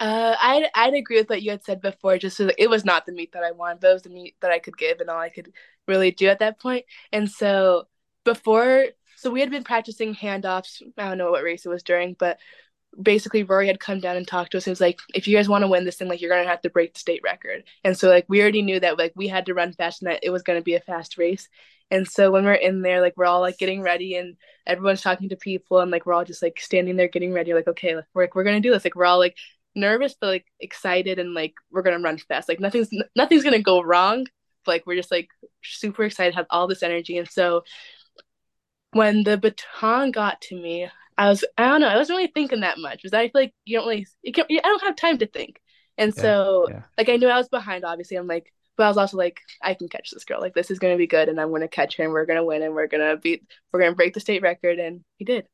Uh, 0.00 0.36
I'd 0.40 0.70
I'd 0.74 0.94
agree 0.94 1.18
with 1.18 1.28
what 1.28 1.42
you 1.42 1.50
had 1.50 1.64
said 1.64 1.80
before. 1.80 2.18
Just 2.18 2.36
so 2.36 2.50
it 2.56 2.70
was 2.70 2.84
not 2.84 3.04
the 3.04 3.12
meet 3.12 3.32
that 3.32 3.42
I 3.42 3.52
wanted, 3.52 3.80
but 3.80 3.90
it 3.90 3.94
was 3.94 4.02
the 4.02 4.10
meet 4.10 4.36
that 4.40 4.50
I 4.50 4.58
could 4.60 4.78
give 4.78 5.00
and 5.00 5.10
all 5.10 5.18
I 5.18 5.28
could 5.28 5.52
really 5.88 6.10
do 6.10 6.28
at 6.28 6.38
that 6.38 6.60
point. 6.60 6.84
And 7.12 7.28
so 7.30 7.88
before, 8.24 8.86
so 9.16 9.30
we 9.30 9.40
had 9.40 9.50
been 9.50 9.64
practicing 9.64 10.14
handoffs. 10.14 10.82
I 10.96 11.08
don't 11.08 11.18
know 11.18 11.30
what 11.32 11.42
race 11.42 11.66
it 11.66 11.70
was 11.70 11.82
during, 11.82 12.14
but 12.14 12.38
basically 13.00 13.42
Rory 13.42 13.66
had 13.66 13.80
come 13.80 14.00
down 14.00 14.16
and 14.16 14.26
talked 14.26 14.52
to 14.52 14.58
us. 14.58 14.64
He 14.64 14.70
was 14.70 14.80
like, 14.80 15.00
"If 15.14 15.26
you 15.26 15.36
guys 15.36 15.48
want 15.48 15.62
to 15.62 15.68
win 15.68 15.84
this 15.84 15.96
thing, 15.96 16.08
like 16.08 16.20
you're 16.20 16.30
gonna 16.30 16.48
have 16.48 16.62
to 16.62 16.70
break 16.70 16.94
the 16.94 17.00
state 17.00 17.22
record." 17.24 17.64
And 17.84 17.98
so 17.98 18.08
like 18.08 18.26
we 18.28 18.40
already 18.40 18.62
knew 18.62 18.80
that 18.80 18.98
like 18.98 19.12
we 19.16 19.28
had 19.28 19.46
to 19.46 19.54
run 19.54 19.72
fast 19.72 20.02
and 20.02 20.10
that 20.10 20.20
it 20.22 20.30
was 20.30 20.42
gonna 20.42 20.62
be 20.62 20.74
a 20.74 20.80
fast 20.80 21.18
race. 21.18 21.48
And 21.90 22.06
so 22.06 22.30
when 22.30 22.44
we're 22.44 22.52
in 22.54 22.82
there, 22.82 23.00
like 23.00 23.14
we're 23.16 23.24
all 23.24 23.40
like 23.40 23.58
getting 23.58 23.82
ready 23.82 24.16
and 24.16 24.36
everyone's 24.66 25.00
talking 25.00 25.30
to 25.30 25.36
people 25.36 25.80
and 25.80 25.90
like 25.90 26.04
we're 26.06 26.12
all 26.12 26.24
just 26.24 26.42
like 26.42 26.60
standing 26.60 26.96
there 26.96 27.08
getting 27.08 27.32
ready. 27.32 27.54
Like 27.54 27.68
okay, 27.68 27.96
like, 27.96 28.04
we're 28.14 28.28
we're 28.34 28.44
gonna 28.44 28.60
do 28.60 28.70
this. 28.70 28.84
Like 28.84 28.94
we're 28.94 29.06
all 29.06 29.18
like 29.18 29.36
nervous 29.74 30.14
but 30.20 30.26
like 30.28 30.46
excited 30.60 31.18
and 31.18 31.34
like 31.34 31.54
we're 31.70 31.82
gonna 31.82 32.00
run 32.00 32.18
fast. 32.18 32.48
Like 32.48 32.60
nothing's 32.60 32.90
nothing's 33.16 33.44
gonna 33.44 33.62
go 33.62 33.82
wrong. 33.82 34.26
But, 34.64 34.72
like 34.72 34.86
we're 34.86 34.96
just 34.96 35.10
like 35.10 35.28
super 35.62 36.04
excited, 36.04 36.34
have 36.34 36.46
all 36.50 36.66
this 36.66 36.82
energy, 36.82 37.16
and 37.18 37.28
so 37.28 37.62
when 38.92 39.22
the 39.24 39.36
baton 39.36 40.10
got 40.10 40.40
to 40.42 40.56
me, 40.60 40.88
I 41.16 41.28
was 41.28 41.44
I 41.56 41.68
don't 41.68 41.80
know, 41.80 41.88
I 41.88 41.96
wasn't 41.96 42.18
really 42.18 42.30
thinking 42.34 42.60
that 42.60 42.78
much 42.78 42.98
because 43.02 43.12
I 43.12 43.24
feel 43.28 43.42
like 43.42 43.54
you 43.64 43.78
don't 43.78 43.88
really 43.88 44.06
you 44.22 44.32
can't, 44.32 44.48
I 44.50 44.60
don't 44.60 44.82
have 44.82 44.96
time 44.96 45.18
to 45.18 45.26
think. 45.26 45.60
And 45.98 46.12
Yeah, 46.14 46.22
so 46.22 46.66
yeah. 46.68 46.82
like 46.96 47.08
I 47.08 47.16
knew 47.16 47.28
I 47.28 47.38
was 47.38 47.48
behind, 47.48 47.84
obviously. 47.84 48.16
I'm 48.16 48.26
like, 48.26 48.52
but 48.78 48.84
I 48.84 48.88
was 48.88 48.96
also 48.96 49.16
like, 49.18 49.40
I 49.60 49.74
can 49.74 49.88
catch 49.88 50.10
this 50.10 50.24
girl. 50.24 50.40
Like 50.40 50.54
this 50.54 50.70
is 50.70 50.78
gonna 50.78 50.96
be 50.96 51.08
good, 51.08 51.28
and 51.28 51.40
I'm 51.40 51.50
gonna 51.50 51.68
catch 51.68 51.96
her, 51.96 52.04
and 52.04 52.12
we're 52.12 52.24
gonna 52.24 52.44
win, 52.44 52.62
and 52.62 52.74
we're 52.74 52.86
gonna 52.86 53.16
beat, 53.16 53.42
we're 53.72 53.80
gonna 53.80 53.96
break 53.96 54.14
the 54.14 54.20
state 54.20 54.40
record, 54.40 54.78
and 54.78 55.04
he 55.18 55.24
did. 55.24 55.46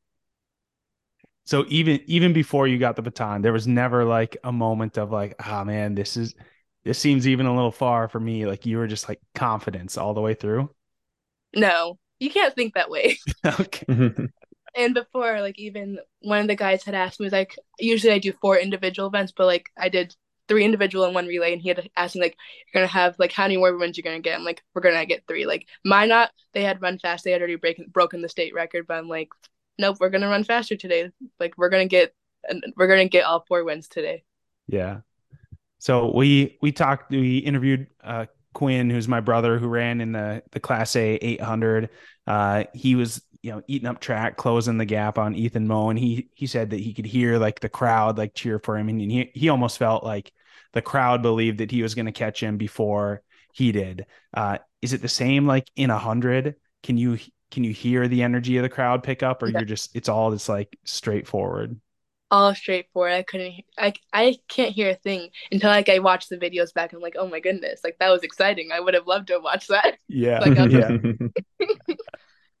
So 1.45 1.65
even 1.67 2.01
even 2.05 2.33
before 2.33 2.67
you 2.67 2.77
got 2.77 2.95
the 2.95 3.01
baton, 3.01 3.41
there 3.41 3.51
was 3.51 3.67
never 3.67 4.05
like 4.05 4.37
a 4.43 4.51
moment 4.51 4.97
of 4.97 5.11
like, 5.11 5.35
ah 5.43 5.63
man, 5.63 5.95
this 5.95 6.15
is 6.15 6.35
this 6.83 6.99
seems 6.99 7.27
even 7.27 7.47
a 7.47 7.55
little 7.55 7.71
far 7.71 8.07
for 8.07 8.19
me. 8.19 8.45
Like 8.45 8.65
you 8.65 8.77
were 8.77 8.87
just 8.87 9.09
like 9.09 9.19
confidence 9.33 9.97
all 9.97 10.13
the 10.13 10.21
way 10.21 10.35
through. 10.35 10.69
No, 11.55 11.97
you 12.19 12.29
can't 12.29 12.53
think 12.53 12.75
that 12.75 12.89
way. 12.91 13.17
okay. 13.59 13.85
and 14.75 14.93
before, 14.93 15.41
like 15.41 15.57
even 15.57 15.99
one 16.21 16.41
of 16.41 16.47
the 16.47 16.55
guys 16.55 16.83
had 16.83 16.95
asked 16.95 17.19
me, 17.19 17.25
was 17.25 17.33
like, 17.33 17.55
usually 17.79 18.13
I 18.13 18.19
do 18.19 18.33
four 18.33 18.57
individual 18.57 19.07
events, 19.07 19.33
but 19.35 19.47
like 19.47 19.71
I 19.77 19.89
did 19.89 20.15
three 20.47 20.63
individual 20.63 21.05
and 21.05 21.15
one 21.15 21.27
relay, 21.27 21.53
and 21.53 21.61
he 21.61 21.69
had 21.69 21.89
asked 21.95 22.15
me 22.15 22.21
like, 22.21 22.37
you're 22.73 22.81
gonna 22.81 22.91
have 22.91 23.15
like 23.19 23.31
how 23.31 23.43
many 23.43 23.57
more 23.57 23.75
wins 23.77 23.97
you're 23.97 24.03
gonna 24.03 24.19
get? 24.19 24.37
I'm 24.37 24.45
like, 24.45 24.61
we're 24.73 24.81
gonna 24.81 25.05
get 25.05 25.23
three. 25.27 25.45
Like 25.45 25.67
mine 25.83 26.09
not, 26.09 26.31
they 26.53 26.63
had 26.63 26.81
run 26.81 26.99
fast, 26.99 27.23
they 27.23 27.31
had 27.31 27.41
already 27.41 27.55
breaking 27.55 27.87
broken 27.91 28.21
the 28.21 28.29
state 28.29 28.53
record, 28.53 28.85
but 28.87 28.97
I'm 28.97 29.09
like, 29.09 29.29
nope, 29.77 29.97
we're 29.99 30.09
gonna 30.09 30.29
run 30.29 30.43
faster 30.43 30.75
today. 30.75 31.09
Like 31.39 31.57
we're 31.57 31.69
gonna 31.69 31.87
get, 31.87 32.13
we're 32.75 32.87
gonna 32.87 33.07
get 33.07 33.25
all 33.25 33.45
four 33.47 33.63
wins 33.63 33.87
today. 33.87 34.23
Yeah. 34.67 35.01
So 35.79 36.11
we 36.15 36.57
we 36.61 36.71
talked 36.71 37.11
we 37.11 37.37
interviewed 37.37 37.87
uh 38.03 38.25
Quinn, 38.53 38.89
who's 38.89 39.07
my 39.07 39.19
brother 39.19 39.59
who 39.59 39.67
ran 39.67 40.01
in 40.01 40.13
the 40.13 40.41
the 40.51 40.59
class 40.59 40.95
A 40.95 41.15
800. 41.15 41.89
Uh 42.25 42.63
he 42.73 42.95
was, 42.95 43.21
you 43.45 43.51
know, 43.51 43.61
eating 43.67 43.87
up 43.87 43.99
track, 43.99 44.37
closing 44.37 44.77
the 44.77 44.85
gap 44.85 45.17
on 45.17 45.35
Ethan 45.35 45.67
Moe 45.67 45.89
and 45.89 45.99
he 45.99 46.29
he 46.35 46.47
said 46.47 46.71
that 46.71 46.79
he 46.79 46.93
could 46.93 47.05
hear 47.05 47.37
like 47.37 47.59
the 47.59 47.69
crowd 47.69 48.17
like 48.17 48.33
cheer 48.33 48.59
for 48.59 48.77
him 48.77 48.89
and 48.89 49.01
he 49.01 49.31
he 49.33 49.49
almost 49.49 49.77
felt 49.77 50.03
like 50.03 50.31
the 50.73 50.81
crowd 50.81 51.21
believed 51.21 51.59
that 51.59 51.71
he 51.71 51.81
was 51.83 51.95
going 51.95 52.05
to 52.07 52.11
catch 52.11 52.41
him 52.41 52.57
before 52.57 53.21
he 53.53 53.71
did. 53.71 54.05
Uh 54.33 54.57
is 54.81 54.93
it 54.93 55.01
the 55.01 55.07
same 55.09 55.47
like 55.47 55.69
in 55.75 55.89
a 55.89 55.93
100? 55.93 56.55
Can 56.83 56.97
you 56.97 57.17
can 57.51 57.63
you 57.63 57.73
hear 57.73 58.07
the 58.07 58.23
energy 58.23 58.57
of 58.57 58.63
the 58.63 58.69
crowd 58.69 59.03
pick 59.03 59.23
up 59.23 59.41
or 59.43 59.47
Yeah. 59.53 59.59
you're 59.59 59.65
just 59.65 59.95
it's 59.95 60.09
all 60.09 60.31
just 60.31 60.49
like 60.49 60.77
straightforward? 60.85 61.79
All 62.31 62.53
straightforward. 62.55 63.13
I 63.13 63.23
couldn't, 63.23 63.63
I, 63.77 63.93
I 64.11 64.37
can't 64.49 64.73
hear 64.73 64.89
a 64.89 64.95
thing 64.95 65.29
until 65.51 65.69
like 65.69 65.89
I 65.89 65.99
watched 65.99 66.29
the 66.29 66.37
videos 66.37 66.73
back. 66.73 66.91
I'm 66.91 66.99
like, 66.99 67.15
oh 67.17 67.27
my 67.29 67.39
goodness, 67.39 67.81
like 67.83 67.97
that 67.99 68.09
was 68.09 68.23
exciting. 68.23 68.71
I 68.71 68.79
would 68.79 68.95
have 68.95 69.07
loved 69.07 69.27
to 69.27 69.39
watch 69.39 69.67
that. 69.67 69.97
Yeah. 70.07 70.39
Like, 70.45 70.55
yeah. 70.69 70.89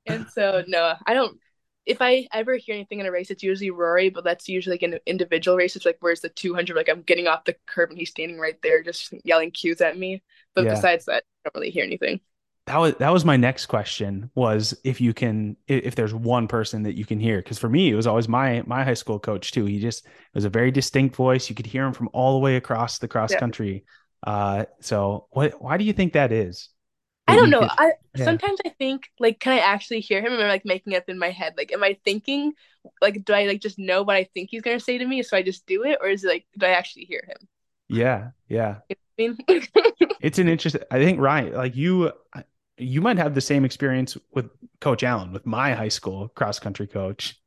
And 0.05 0.29
so 0.29 0.63
no, 0.67 0.95
I 1.05 1.13
don't. 1.13 1.39
If 1.85 2.01
I 2.01 2.27
ever 2.33 2.55
hear 2.57 2.73
anything 2.75 2.99
in 2.99 3.05
a 3.05 3.11
race, 3.11 3.29
it's 3.29 3.43
usually 3.43 3.69
Rory, 3.69 4.09
but 4.09 4.23
that's 4.23 4.49
usually 4.49 4.73
like 4.75 4.83
in 4.83 4.99
individual 5.05 5.55
races, 5.57 5.85
like 5.85 5.97
where's 5.99 6.21
the 6.21 6.29
200, 6.29 6.75
like 6.75 6.89
I'm 6.89 7.03
getting 7.03 7.27
off 7.27 7.45
the 7.45 7.55
curb 7.67 7.91
and 7.91 7.99
he's 7.99 8.09
standing 8.09 8.39
right 8.39 8.59
there, 8.63 8.81
just 8.83 9.13
yelling 9.23 9.51
cues 9.51 9.81
at 9.81 9.97
me. 9.97 10.23
But 10.55 10.67
Yeah. 10.67 10.69
besides 10.69 11.05
that, 11.05 11.23
I 11.45 11.49
don't 11.49 11.61
really 11.61 11.71
hear 11.71 11.83
anything. 11.85 12.21
that 12.67 12.77
was 12.79 12.95
that 12.95 13.13
was 13.13 13.23
my 13.23 13.37
next 13.37 13.67
question 13.67 14.29
was 14.33 14.73
if 14.83 14.99
you 14.99 15.13
can 15.13 15.55
if 15.67 15.93
there's 15.95 16.13
one 16.15 16.47
person 16.47 16.81
that 16.83 16.95
you 16.95 17.05
can 17.05 17.19
hear 17.19 17.37
because 17.37 17.59
for 17.59 17.69
me 17.69 17.89
it 17.91 17.95
was 17.95 18.07
always 18.07 18.27
my 18.27 18.63
my 18.65 18.83
high 18.83 18.93
school 18.95 19.19
coach 19.19 19.51
too 19.51 19.65
he 19.65 19.79
just 19.79 20.05
it 20.05 20.11
was 20.33 20.45
a 20.45 20.49
very 20.49 20.71
distinct 20.71 21.15
voice 21.15 21.47
you 21.47 21.55
could 21.55 21.67
hear 21.67 21.85
him 21.85 21.93
from 21.93 22.09
all 22.11 22.33
the 22.33 22.39
way 22.39 22.55
across 22.55 22.97
the 22.97 23.07
cross 23.07 23.35
Yeah. 23.35 23.35
country 23.35 23.85
uh 24.25 24.65
so 24.81 25.27
what 25.29 25.61
why 25.61 25.77
do 25.77 25.83
you 25.83 25.93
think 25.93 26.13
that 26.13 26.31
is 26.31 26.69
I 27.27 27.35
don't 27.35 27.49
know. 27.49 27.61
could- 27.61 27.69
I 27.69 27.93
yeah. 28.15 28.37
sometimes 28.37 28.59
I 28.65 28.69
think 28.69 29.09
like, 29.19 29.39
can 29.39 29.53
I 29.53 29.59
actually 29.59 29.99
hear 30.01 30.21
him? 30.21 30.33
Am 30.33 30.39
I 30.41 30.47
like 30.47 30.65
making 30.65 30.93
it 30.93 30.97
up 30.97 31.09
in 31.09 31.19
my 31.19 31.31
head? 31.31 31.55
Like, 31.57 31.71
am 31.71 31.83
I 31.83 31.97
thinking? 32.05 32.53
Like, 33.01 33.25
do 33.25 33.33
I 33.33 33.45
like 33.47 33.61
just 33.61 33.79
know 33.79 34.03
what 34.03 34.15
I 34.15 34.25
think 34.25 34.49
he's 34.51 34.61
gonna 34.61 34.79
say 34.79 34.97
to 34.99 35.05
me, 35.07 35.23
so 35.23 35.37
I 35.37 35.41
just 35.43 35.65
do 35.65 35.83
it, 35.85 35.99
or 36.01 36.07
is 36.09 36.23
it 36.23 36.27
like, 36.29 36.45
do 36.57 36.65
I 36.67 36.69
actually 36.71 37.05
hear 37.05 37.23
him? 37.27 37.47
yeah 37.89 38.31
yeah 38.47 38.79
You 38.89 38.95
know 39.17 39.35
I 39.49 39.53
mean? 39.53 39.67
it's 40.19 40.39
an 40.39 40.47
interesting 40.47 40.81
i 40.91 40.97
think 41.03 41.19
ryan 41.19 41.53
like 41.53 41.75
you 41.75 42.11
you 42.77 43.01
might 43.01 43.17
have 43.17 43.35
the 43.35 43.41
same 43.41 43.65
experience 43.65 44.17
with 44.33 44.49
coach 44.81 45.03
allen 45.03 45.31
with 45.31 45.45
my 45.45 45.73
high 45.73 45.87
school 45.89 46.29
cross 46.29 46.59
country 46.59 46.87
coach 46.87 47.39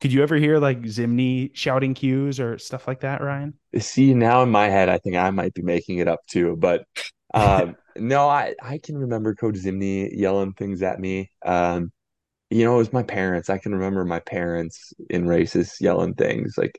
could 0.00 0.12
you 0.12 0.22
ever 0.22 0.36
hear 0.36 0.58
like 0.58 0.82
zimney 0.82 1.50
shouting 1.54 1.94
cues 1.94 2.40
or 2.40 2.58
stuff 2.58 2.86
like 2.88 3.00
that 3.00 3.20
ryan 3.22 3.54
See, 3.78 4.12
now 4.14 4.42
in 4.42 4.50
my 4.50 4.68
head, 4.68 4.88
I 4.88 4.98
think 4.98 5.16
I 5.16 5.30
might 5.30 5.54
be 5.54 5.62
making 5.62 5.98
it 5.98 6.08
up 6.08 6.20
too. 6.26 6.56
But 6.56 6.84
um, 7.34 7.76
no, 7.96 8.28
I, 8.28 8.54
I 8.62 8.78
can 8.78 8.96
remember 8.96 9.34
Coach 9.34 9.54
Zimney 9.56 10.10
yelling 10.12 10.52
things 10.52 10.82
at 10.82 10.98
me. 11.00 11.30
Um, 11.44 11.92
you 12.50 12.64
know, 12.64 12.74
it 12.74 12.78
was 12.78 12.92
my 12.92 13.02
parents. 13.02 13.48
I 13.50 13.58
can 13.58 13.72
remember 13.72 14.04
my 14.04 14.20
parents 14.20 14.92
in 15.08 15.26
races 15.26 15.76
yelling 15.80 16.14
things. 16.14 16.54
Like, 16.56 16.78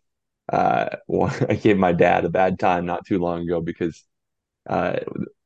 uh, 0.52 0.90
one, 1.08 1.34
I 1.50 1.56
gave 1.56 1.78
my 1.78 1.94
dad 1.94 2.26
a 2.26 2.30
bad 2.30 2.60
time 2.60 2.86
not 2.86 3.06
too 3.06 3.20
long 3.20 3.42
ago 3.42 3.62
because 3.62 4.04
uh, 4.70 5.00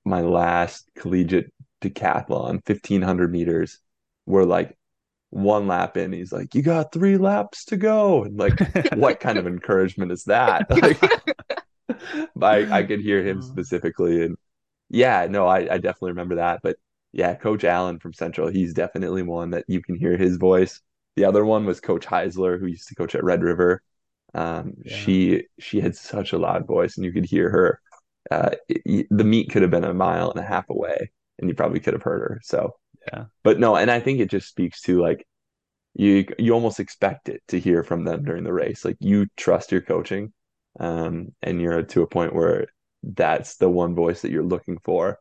my 0.05 0.21
last 0.21 0.89
collegiate 0.97 1.51
decathlon, 1.81 2.59
1500 2.65 3.31
meters, 3.31 3.79
were 4.25 4.45
like 4.45 4.77
one 5.29 5.67
lap 5.67 5.97
in. 5.97 6.13
He's 6.13 6.31
like, 6.31 6.55
You 6.55 6.61
got 6.61 6.91
three 6.91 7.17
laps 7.17 7.65
to 7.65 7.77
go. 7.77 8.23
And 8.23 8.37
like, 8.37 8.59
what 8.95 9.19
kind 9.19 9.37
of 9.37 9.47
encouragement 9.47 10.11
is 10.11 10.23
that? 10.25 10.67
Like, 12.35 12.69
I, 12.69 12.79
I 12.79 12.83
could 12.83 12.99
hear 12.99 13.23
him 13.23 13.41
specifically. 13.41 14.23
And 14.23 14.37
yeah, 14.89 15.27
no, 15.29 15.47
I, 15.47 15.59
I 15.73 15.77
definitely 15.77 16.11
remember 16.11 16.35
that. 16.35 16.61
But 16.63 16.77
yeah, 17.13 17.35
Coach 17.35 17.63
Allen 17.63 17.99
from 17.99 18.13
Central, 18.13 18.47
he's 18.49 18.73
definitely 18.73 19.23
one 19.23 19.51
that 19.51 19.65
you 19.67 19.81
can 19.81 19.95
hear 19.95 20.17
his 20.17 20.37
voice. 20.37 20.81
The 21.15 21.25
other 21.25 21.45
one 21.45 21.65
was 21.65 21.79
Coach 21.81 22.05
Heisler, 22.05 22.59
who 22.59 22.67
used 22.67 22.87
to 22.89 22.95
coach 22.95 23.15
at 23.15 23.23
Red 23.23 23.41
River. 23.43 23.81
Um, 24.33 24.73
Yeah. 24.83 25.11
she 25.11 25.45
she 25.59 25.79
had 25.81 25.95
such 25.95 26.33
a 26.33 26.37
loud 26.37 26.67
voice, 26.67 26.97
and 26.97 27.05
you 27.05 27.11
could 27.13 27.25
hear 27.25 27.49
her. 27.49 27.81
Uh, 28.31 28.51
it- 28.69 29.07
the 29.09 29.23
meet 29.23 29.49
could 29.51 29.61
have 29.61 29.71
been 29.71 29.83
a 29.85 29.93
mile 29.93 30.29
and 30.31 30.39
a 30.39 30.43
half 30.43 30.69
away, 30.69 31.11
and 31.39 31.49
you 31.49 31.55
probably 31.55 31.79
could 31.79 31.93
have 31.93 32.03
heard 32.03 32.21
her. 32.21 32.41
So 32.43 32.75
Yeah. 33.11 33.25
but 33.43 33.59
no, 33.59 33.75
and 33.75 33.91
I 33.91 33.99
think 33.99 34.19
it 34.19 34.29
just 34.29 34.49
speaks 34.49 34.81
to 34.83 35.01
like 35.01 35.25
you 35.95 36.25
you 36.39 36.53
almost 36.53 36.79
expect 36.79 37.29
it 37.29 37.41
to 37.49 37.59
hear 37.59 37.83
from 37.83 38.03
them 38.05 38.23
during 38.25 38.43
the 38.43 38.53
race. 38.53 38.85
Like 38.85 38.97
you 38.99 39.27
trust 39.37 39.71
your 39.71 39.81
coaching, 39.81 40.33
um, 40.79 41.33
and 41.41 41.61
you're 41.61 41.83
to 41.83 42.01
a 42.03 42.07
point 42.07 42.35
where 42.35 42.67
that's 43.15 43.57
the 43.57 43.69
one 43.69 43.95
voice 43.95 44.21
that 44.21 44.31
you're 44.31 44.43
looking 44.43 44.77
for. 44.83 45.19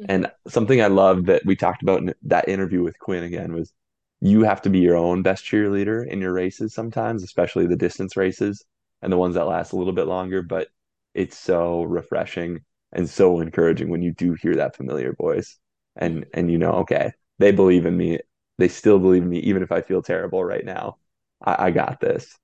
Mm-hmm. 0.00 0.10
And 0.10 0.32
something 0.48 0.80
I 0.80 0.88
love 0.88 1.26
that 1.26 1.44
we 1.44 1.56
talked 1.56 1.82
about 1.82 2.00
in 2.00 2.14
that 2.22 2.48
interview 2.48 2.82
with 2.82 2.98
Quinn 2.98 3.24
again 3.24 3.52
was 3.52 3.72
you 4.20 4.42
have 4.44 4.62
to 4.62 4.70
be 4.70 4.78
your 4.78 4.96
own 4.96 5.22
best 5.22 5.44
cheerleader 5.44 6.06
in 6.06 6.20
your 6.20 6.32
races 6.32 6.74
sometimes, 6.74 7.22
especially 7.22 7.66
the 7.66 7.76
distance 7.76 8.16
races 8.16 8.64
and 9.02 9.12
the 9.12 9.18
ones 9.18 9.34
that 9.34 9.46
last 9.46 9.72
a 9.72 9.76
little 9.76 9.92
bit 9.92 10.06
longer. 10.06 10.42
But 10.42 10.68
it's 11.14 11.38
so 11.38 11.82
refreshing 11.82 12.60
and 12.92 13.08
so 13.08 13.40
encouraging 13.40 13.88
when 13.88 14.02
you 14.02 14.12
do 14.12 14.34
hear 14.34 14.54
that 14.56 14.76
familiar 14.76 15.14
voice 15.14 15.58
and 15.96 16.22
mm-hmm. 16.22 16.30
and 16.34 16.50
you 16.50 16.58
know, 16.58 16.72
okay, 16.72 17.12
they 17.38 17.52
believe 17.52 17.86
in 17.86 17.96
me. 17.96 18.20
They 18.58 18.68
still 18.68 18.98
believe 18.98 19.22
in 19.22 19.28
me, 19.28 19.38
even 19.40 19.62
if 19.62 19.70
I 19.70 19.82
feel 19.82 20.02
terrible 20.02 20.42
right 20.42 20.64
now. 20.64 20.96
I, 21.44 21.66
I 21.66 21.70
got 21.70 22.00
this. 22.00 22.38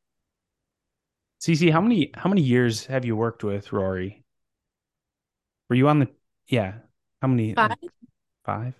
Cece, 1.42 1.72
how 1.72 1.80
many 1.80 2.10
how 2.14 2.28
many 2.28 2.42
years 2.42 2.86
have 2.86 3.04
you 3.04 3.16
worked 3.16 3.42
with 3.42 3.72
Rory? 3.72 4.21
Were 5.72 5.76
you 5.76 5.88
on 5.88 6.00
the 6.00 6.08
yeah? 6.48 6.74
How 7.22 7.28
many? 7.28 7.54
Five? 7.54 7.78
Five. 8.44 8.74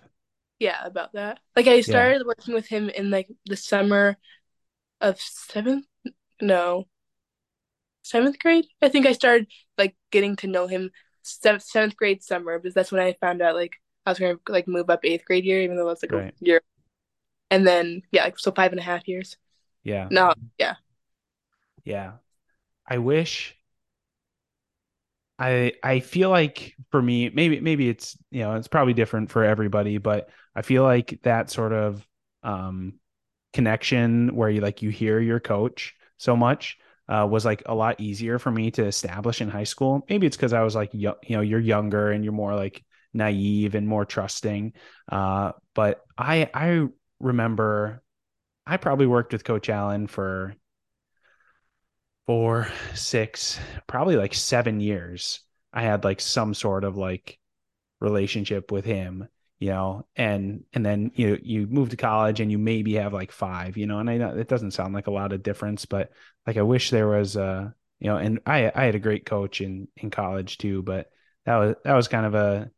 Yeah, 0.59 0.85
about 0.85 1.13
that. 1.13 1.39
Like 1.55 1.65
I 1.65 1.81
started 1.81 2.23
working 2.23 2.53
with 2.53 2.67
him 2.67 2.87
in 2.87 3.09
like 3.09 3.31
the 3.47 3.57
summer 3.57 4.15
of 5.01 5.19
seventh, 5.19 5.87
no, 6.39 6.85
seventh 8.03 8.37
grade. 8.37 8.65
I 8.79 8.89
think 8.89 9.07
I 9.07 9.13
started 9.13 9.47
like 9.75 9.95
getting 10.11 10.35
to 10.35 10.47
know 10.47 10.67
him 10.67 10.91
seventh 11.23 11.63
seventh 11.63 11.95
grade 11.95 12.21
summer 12.21 12.59
because 12.59 12.75
that's 12.75 12.91
when 12.91 13.01
I 13.01 13.13
found 13.19 13.41
out 13.41 13.55
like 13.55 13.77
I 14.05 14.11
was 14.11 14.19
gonna 14.19 14.37
like 14.47 14.67
move 14.67 14.91
up 14.91 14.99
eighth 15.03 15.25
grade 15.25 15.45
year, 15.45 15.63
even 15.63 15.75
though 15.75 15.87
that's 15.87 16.03
like 16.03 16.11
Right. 16.11 16.35
a 16.39 16.45
year. 16.45 16.61
And 17.49 17.65
then 17.65 18.03
yeah, 18.11 18.25
like 18.25 18.37
so 18.37 18.51
five 18.51 18.71
and 18.71 18.79
a 18.79 18.83
half 18.83 19.07
years. 19.07 19.35
Yeah. 19.83 20.09
No, 20.11 20.35
yeah, 20.59 20.75
Yeah. 21.83 22.13
I 22.87 22.97
wish 22.99 23.57
I 25.43 25.73
I 25.83 25.99
feel 25.99 26.29
like 26.29 26.75
for 26.91 27.01
me, 27.01 27.29
maybe 27.29 27.59
maybe 27.59 27.89
it's 27.89 28.17
you 28.31 28.41
know, 28.41 28.55
it's 28.55 28.67
probably 28.67 28.93
different 28.93 29.29
for 29.31 29.43
everybody, 29.43 29.97
but 29.97 30.29
I 30.55 30.61
feel 30.61 30.83
like 30.83 31.19
that 31.23 31.49
sort 31.49 31.73
of 31.73 32.05
um 32.43 32.93
connection 33.53 34.35
where 34.35 34.49
you 34.49 34.61
like 34.61 34.81
you 34.81 34.89
hear 34.89 35.19
your 35.19 35.39
coach 35.39 35.95
so 36.17 36.35
much 36.35 36.77
uh, 37.09 37.27
was 37.29 37.45
like 37.45 37.63
a 37.67 37.75
lot 37.75 37.99
easier 38.01 38.39
for 38.39 38.51
me 38.51 38.71
to 38.71 38.85
establish 38.85 39.41
in 39.41 39.49
high 39.49 39.63
school. 39.65 40.05
Maybe 40.09 40.27
it's 40.27 40.37
because 40.37 40.53
I 40.53 40.63
was 40.63 40.75
like, 40.75 40.91
yo- 40.93 41.17
you 41.23 41.35
know, 41.35 41.41
you're 41.41 41.59
younger 41.59 42.11
and 42.11 42.23
you're 42.23 42.33
more 42.33 42.55
like 42.55 42.83
naive 43.13 43.75
and 43.75 43.87
more 43.87 44.05
trusting. 44.05 44.73
Uh, 45.11 45.51
but 45.75 46.03
I 46.17 46.49
I 46.53 46.87
remember 47.19 48.01
I 48.67 48.77
probably 48.77 49.07
worked 49.07 49.33
with 49.33 49.43
Coach 49.43 49.69
Allen 49.69 50.07
for 50.07 50.55
four, 52.27 52.67
six, 52.93 53.59
probably 53.87 54.15
like 54.15 54.33
seven 54.33 54.79
years. 54.79 55.41
I 55.73 55.83
had 55.83 56.03
like 56.03 56.21
some 56.21 56.53
sort 56.53 56.83
of 56.83 56.97
like 56.97 57.39
relationship 58.01 58.71
with 58.71 58.85
him. 58.85 59.27
you 59.59 59.69
know, 59.69 60.07
and 60.15 60.63
and 60.73 60.85
then 60.85 61.11
you 61.15 61.39
you 61.43 61.67
move 61.67 61.89
to 61.89 61.97
college 61.97 62.39
and 62.41 62.51
you 62.51 62.57
maybe 62.59 62.95
have 62.95 63.13
like 63.13 63.31
five, 63.31 63.77
you 63.77 63.87
know, 63.87 63.99
and 63.99 64.09
I 64.09 64.17
know 64.17 64.35
it 64.37 64.47
doesn't 64.49 64.71
sound 64.71 64.93
like 64.93 65.07
a 65.07 65.11
lot 65.11 65.33
of 65.33 65.43
difference, 65.43 65.85
but 65.85 66.11
like 66.47 66.57
I 66.57 66.63
wish 66.63 66.89
there 66.89 67.07
was 67.07 67.35
a 67.37 67.73
you 67.99 68.07
know, 68.09 68.17
and 68.17 68.39
I 68.45 68.71
I 68.75 68.85
had 68.85 68.95
a 68.95 68.99
great 68.99 69.25
coach 69.25 69.61
in 69.61 69.87
in 69.97 70.11
college 70.11 70.57
too, 70.57 70.83
but 70.83 71.09
that 71.45 71.57
was 71.57 71.75
that 71.85 71.93
was 71.93 72.07
kind 72.09 72.25
of 72.25 72.35
a 72.35 72.71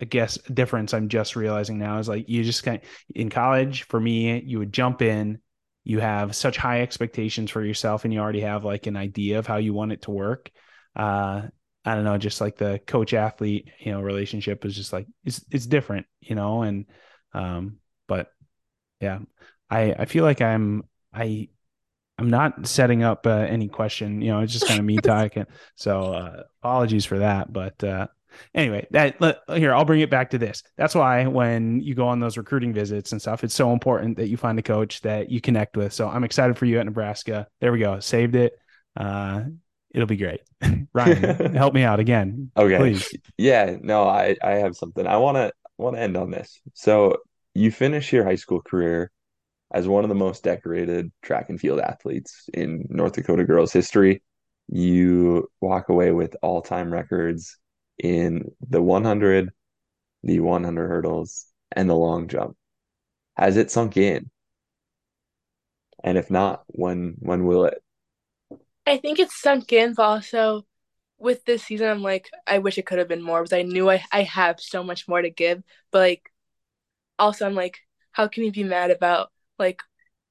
I 0.00 0.06
guess 0.06 0.38
difference 0.52 0.94
I'm 0.94 1.08
just 1.08 1.36
realizing 1.36 1.78
now 1.78 1.98
is 1.98 2.08
like 2.08 2.28
you 2.28 2.42
just 2.44 2.64
kind 2.64 2.78
of, 2.82 2.88
in 3.14 3.30
college 3.30 3.84
for 3.84 4.00
me, 4.00 4.40
you 4.40 4.58
would 4.58 4.72
jump 4.72 5.02
in, 5.02 5.40
you 5.84 6.00
have 6.00 6.36
such 6.36 6.56
high 6.56 6.82
expectations 6.82 7.50
for 7.50 7.64
yourself, 7.64 8.04
and 8.04 8.12
you 8.12 8.20
already 8.20 8.40
have 8.40 8.64
like 8.64 8.86
an 8.86 8.96
idea 8.96 9.38
of 9.38 9.46
how 9.46 9.56
you 9.56 9.72
want 9.72 9.92
it 9.92 10.02
to 10.02 10.10
work. 10.10 10.50
Uh, 10.94 11.42
I 11.84 11.94
don't 11.94 12.04
know, 12.04 12.18
just 12.18 12.40
like 12.40 12.56
the 12.56 12.80
coach 12.86 13.14
athlete, 13.14 13.68
you 13.78 13.92
know, 13.92 14.00
relationship 14.00 14.64
is 14.64 14.76
just 14.76 14.92
like 14.92 15.06
it's 15.24 15.44
it's 15.50 15.66
different, 15.66 16.06
you 16.20 16.34
know, 16.34 16.62
and 16.62 16.86
um, 17.32 17.78
but 18.06 18.30
yeah, 19.00 19.20
I 19.70 19.92
I 19.92 20.04
feel 20.04 20.24
like 20.24 20.42
I'm 20.42 20.84
I 21.12 21.48
I'm 22.18 22.28
not 22.28 22.66
setting 22.66 23.02
up 23.02 23.26
uh, 23.26 23.30
any 23.30 23.68
question, 23.68 24.20
you 24.20 24.30
know, 24.30 24.40
it's 24.40 24.52
just 24.52 24.68
kind 24.68 24.78
of 24.78 24.84
me 24.84 24.96
talking. 25.02 25.46
So 25.74 26.12
uh, 26.12 26.42
apologies 26.62 27.06
for 27.06 27.20
that, 27.20 27.50
but 27.50 27.82
uh, 27.82 28.08
anyway, 28.54 28.86
that 28.90 29.20
let, 29.20 29.38
here 29.48 29.74
I'll 29.74 29.84
bring 29.84 30.00
it 30.00 30.10
back 30.10 30.30
to 30.30 30.38
this. 30.38 30.62
That's 30.76 30.94
why 30.94 31.26
when 31.26 31.80
you 31.80 31.94
go 31.94 32.08
on 32.08 32.20
those 32.20 32.36
recruiting 32.36 32.72
visits 32.72 33.12
and 33.12 33.20
stuff, 33.20 33.44
it's 33.44 33.54
so 33.54 33.72
important 33.72 34.16
that 34.16 34.28
you 34.28 34.36
find 34.36 34.58
a 34.58 34.62
coach 34.62 35.00
that 35.02 35.30
you 35.30 35.40
connect 35.40 35.76
with. 35.76 35.92
So 35.92 36.08
I'm 36.08 36.24
excited 36.24 36.58
for 36.58 36.66
you 36.66 36.78
at 36.78 36.86
Nebraska. 36.86 37.46
There 37.60 37.72
we 37.72 37.78
go, 37.78 38.00
saved 38.00 38.34
it. 38.34 38.52
Uh, 38.96 39.42
it'll 39.90 40.06
be 40.06 40.16
great. 40.16 40.40
Ryan, 40.92 41.54
help 41.54 41.74
me 41.74 41.82
out 41.82 42.00
again. 42.00 42.50
Okay. 42.56 42.76
Please. 42.76 43.14
Yeah, 43.36 43.76
no, 43.80 44.08
I 44.08 44.36
I 44.42 44.52
have 44.52 44.76
something. 44.76 45.06
I 45.06 45.16
want 45.16 45.36
to 45.36 45.52
want 45.78 45.96
to 45.96 46.02
end 46.02 46.16
on 46.16 46.30
this. 46.30 46.60
So, 46.74 47.16
you 47.54 47.70
finish 47.70 48.12
your 48.12 48.24
high 48.24 48.36
school 48.36 48.60
career 48.60 49.10
as 49.72 49.86
one 49.86 50.04
of 50.04 50.08
the 50.08 50.14
most 50.14 50.42
decorated 50.42 51.12
track 51.22 51.48
and 51.48 51.60
field 51.60 51.80
athletes 51.80 52.48
in 52.54 52.86
North 52.88 53.12
Dakota 53.12 53.44
girls 53.44 53.72
history. 53.72 54.22
You 54.68 55.48
walk 55.60 55.88
away 55.88 56.12
with 56.12 56.36
all-time 56.42 56.92
records 56.92 57.56
in 58.02 58.52
the 58.68 58.82
100, 58.82 59.50
the 60.22 60.40
100 60.40 60.88
hurdles, 60.88 61.46
and 61.72 61.88
the 61.88 61.94
long 61.94 62.28
jump. 62.28 62.56
Has 63.36 63.56
it 63.56 63.70
sunk 63.70 63.96
in? 63.96 64.30
And 66.02 66.18
if 66.18 66.30
not, 66.30 66.64
when 66.66 67.16
when 67.20 67.44
will 67.44 67.64
it? 67.66 67.82
I 68.86 68.96
think 68.96 69.18
it's 69.18 69.40
sunk 69.40 69.72
in, 69.72 69.94
but 69.94 70.02
also 70.02 70.66
with 71.18 71.44
this 71.44 71.64
season, 71.64 71.88
I'm 71.88 72.02
like, 72.02 72.30
I 72.46 72.58
wish 72.58 72.78
it 72.78 72.86
could 72.86 72.98
have 72.98 73.08
been 73.08 73.22
more 73.22 73.42
because 73.42 73.52
I 73.52 73.62
knew 73.62 73.90
I, 73.90 74.02
I 74.12 74.22
have 74.22 74.60
so 74.60 74.82
much 74.82 75.06
more 75.08 75.22
to 75.22 75.30
give. 75.30 75.62
But 75.90 76.00
like, 76.00 76.30
also, 77.18 77.46
I'm 77.46 77.54
like, 77.54 77.78
how 78.12 78.28
can 78.28 78.44
you 78.44 78.52
be 78.52 78.64
mad 78.64 78.90
about 78.90 79.30
like 79.58 79.82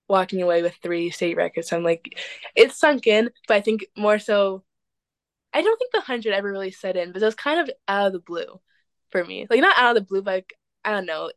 walking 0.09 0.41
away 0.41 0.63
with 0.63 0.75
three 0.81 1.11
state 1.11 1.37
records? 1.37 1.73
I'm 1.73 1.83
like, 1.83 2.19
it's 2.55 2.79
sunk 2.79 3.07
in, 3.07 3.31
but 3.47 3.55
I 3.57 3.61
think 3.61 3.85
more 3.97 4.19
so, 4.19 4.63
I 5.53 5.61
don't 5.61 5.77
think 5.77 5.91
the 5.91 5.99
100 5.99 6.33
ever 6.33 6.51
really 6.51 6.71
set 6.71 6.95
in, 6.97 7.11
but 7.11 7.21
it 7.21 7.25
was 7.25 7.35
kind 7.35 7.59
of 7.59 7.69
out 7.87 8.07
of 8.07 8.13
the 8.13 8.19
blue 8.19 8.59
for 9.09 9.23
me. 9.23 9.47
Like, 9.49 9.61
not 9.61 9.77
out 9.77 9.95
of 9.97 10.03
the 10.03 10.07
blue, 10.07 10.21
but 10.21 10.33
like, 10.35 10.53
I 10.85 10.91
don't 10.91 11.05
know. 11.05 11.31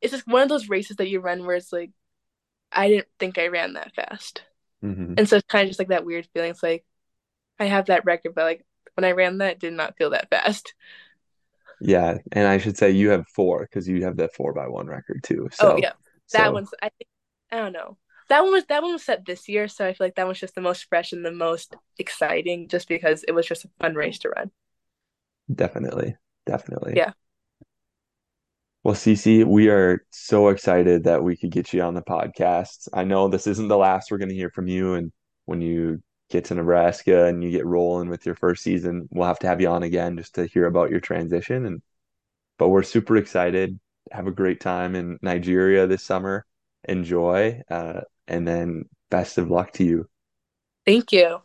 It's 0.00 0.12
just 0.12 0.26
one 0.26 0.42
of 0.42 0.48
those 0.48 0.68
races 0.68 0.96
that 0.96 1.08
you 1.08 1.20
run 1.20 1.46
where 1.46 1.56
it's 1.56 1.72
like, 1.72 1.90
I 2.72 2.88
didn't 2.88 3.08
think 3.18 3.38
I 3.38 3.48
ran 3.48 3.74
that 3.74 3.94
fast. 3.94 4.42
Mhm. 4.82 5.18
And 5.18 5.28
so 5.28 5.36
it's 5.36 5.46
kind 5.46 5.64
of 5.64 5.70
just 5.70 5.78
like 5.78 5.88
that 5.88 6.04
weird 6.04 6.28
feeling. 6.34 6.50
It's 6.50 6.62
like 6.62 6.84
I 7.58 7.66
have 7.66 7.86
that 7.86 8.04
record, 8.04 8.34
but 8.34 8.44
like 8.44 8.66
when 8.94 9.04
I 9.04 9.12
ran 9.12 9.38
that, 9.38 9.52
it 9.52 9.60
did 9.60 9.72
not 9.74 9.96
feel 9.96 10.10
that 10.10 10.30
fast. 10.30 10.74
Yeah, 11.80 12.18
and 12.32 12.46
I 12.46 12.58
should 12.58 12.76
say 12.78 12.90
you 12.90 13.10
have 13.10 13.28
four 13.28 13.60
because 13.60 13.88
you 13.88 14.04
have 14.04 14.16
that 14.16 14.34
four 14.34 14.52
by 14.52 14.68
one 14.68 14.86
record 14.86 15.22
too. 15.22 15.48
Oh 15.60 15.76
yeah, 15.76 15.92
that 16.32 16.46
so 16.46 16.52
one's. 16.52 16.70
I 16.80 16.88
think 16.88 17.08
I 17.50 17.58
don't 17.58 17.72
know. 17.72 17.96
That 18.28 18.42
one 18.42 18.52
was 18.52 18.64
that 18.66 18.82
one 18.82 18.92
was 18.92 19.04
set 19.04 19.24
this 19.26 19.48
year, 19.48 19.68
so 19.68 19.86
I 19.86 19.92
feel 19.92 20.06
like 20.06 20.16
that 20.16 20.28
was 20.28 20.38
just 20.40 20.54
the 20.54 20.60
most 20.60 20.86
fresh 20.88 21.12
and 21.12 21.24
the 21.24 21.32
most 21.32 21.76
exciting, 21.98 22.68
just 22.68 22.88
because 22.88 23.24
it 23.24 23.32
was 23.32 23.46
just 23.46 23.64
a 23.64 23.70
fun 23.80 23.94
race 23.94 24.18
to 24.20 24.30
run. 24.30 24.50
definitely, 25.52 26.16
definitely. 26.46 26.94
Yeah. 26.96 27.12
Well, 28.82 28.94
Cece, 28.94 29.44
we 29.46 29.68
are 29.70 30.04
so 30.10 30.48
excited 30.48 31.04
that 31.04 31.22
we 31.24 31.36
could 31.36 31.50
get 31.50 31.72
you 31.72 31.82
on 31.82 31.94
the 31.94 32.02
podcast. 32.02 32.88
I 32.92 33.04
know 33.04 33.28
this 33.28 33.46
isn't 33.46 33.68
the 33.68 33.78
last 33.78 34.10
we're 34.10 34.18
going 34.18 34.28
to 34.28 34.34
hear 34.34 34.50
from 34.50 34.68
you, 34.68 34.94
and 34.94 35.12
when 35.46 35.60
you 35.62 36.02
get 36.30 36.46
to 36.46 36.54
Nebraska 36.54 37.26
and 37.26 37.42
you 37.42 37.50
get 37.50 37.66
rolling 37.66 38.08
with 38.10 38.26
your 38.26 38.34
first 38.34 38.62
season, 38.62 39.08
we'll 39.10 39.26
have 39.26 39.38
to 39.40 39.46
have 39.46 39.60
you 39.60 39.68
on 39.68 39.82
again 39.82 40.16
just 40.18 40.34
to 40.34 40.46
hear 40.46 40.66
about 40.66 40.90
your 40.90 41.00
transition. 41.00 41.66
And 41.66 41.82
but 42.58 42.68
we're 42.68 42.82
super 42.82 43.16
excited. 43.16 43.78
Have 44.12 44.26
a 44.26 44.32
great 44.32 44.60
time 44.60 44.94
in 44.96 45.18
Nigeria 45.22 45.86
this 45.86 46.02
summer. 46.02 46.46
Enjoy, 46.88 47.62
uh, 47.70 48.02
and 48.28 48.46
then 48.46 48.88
best 49.10 49.38
of 49.38 49.50
luck 49.50 49.72
to 49.74 49.84
you. 49.84 50.08
Thank 50.86 51.12
you. 51.12 51.40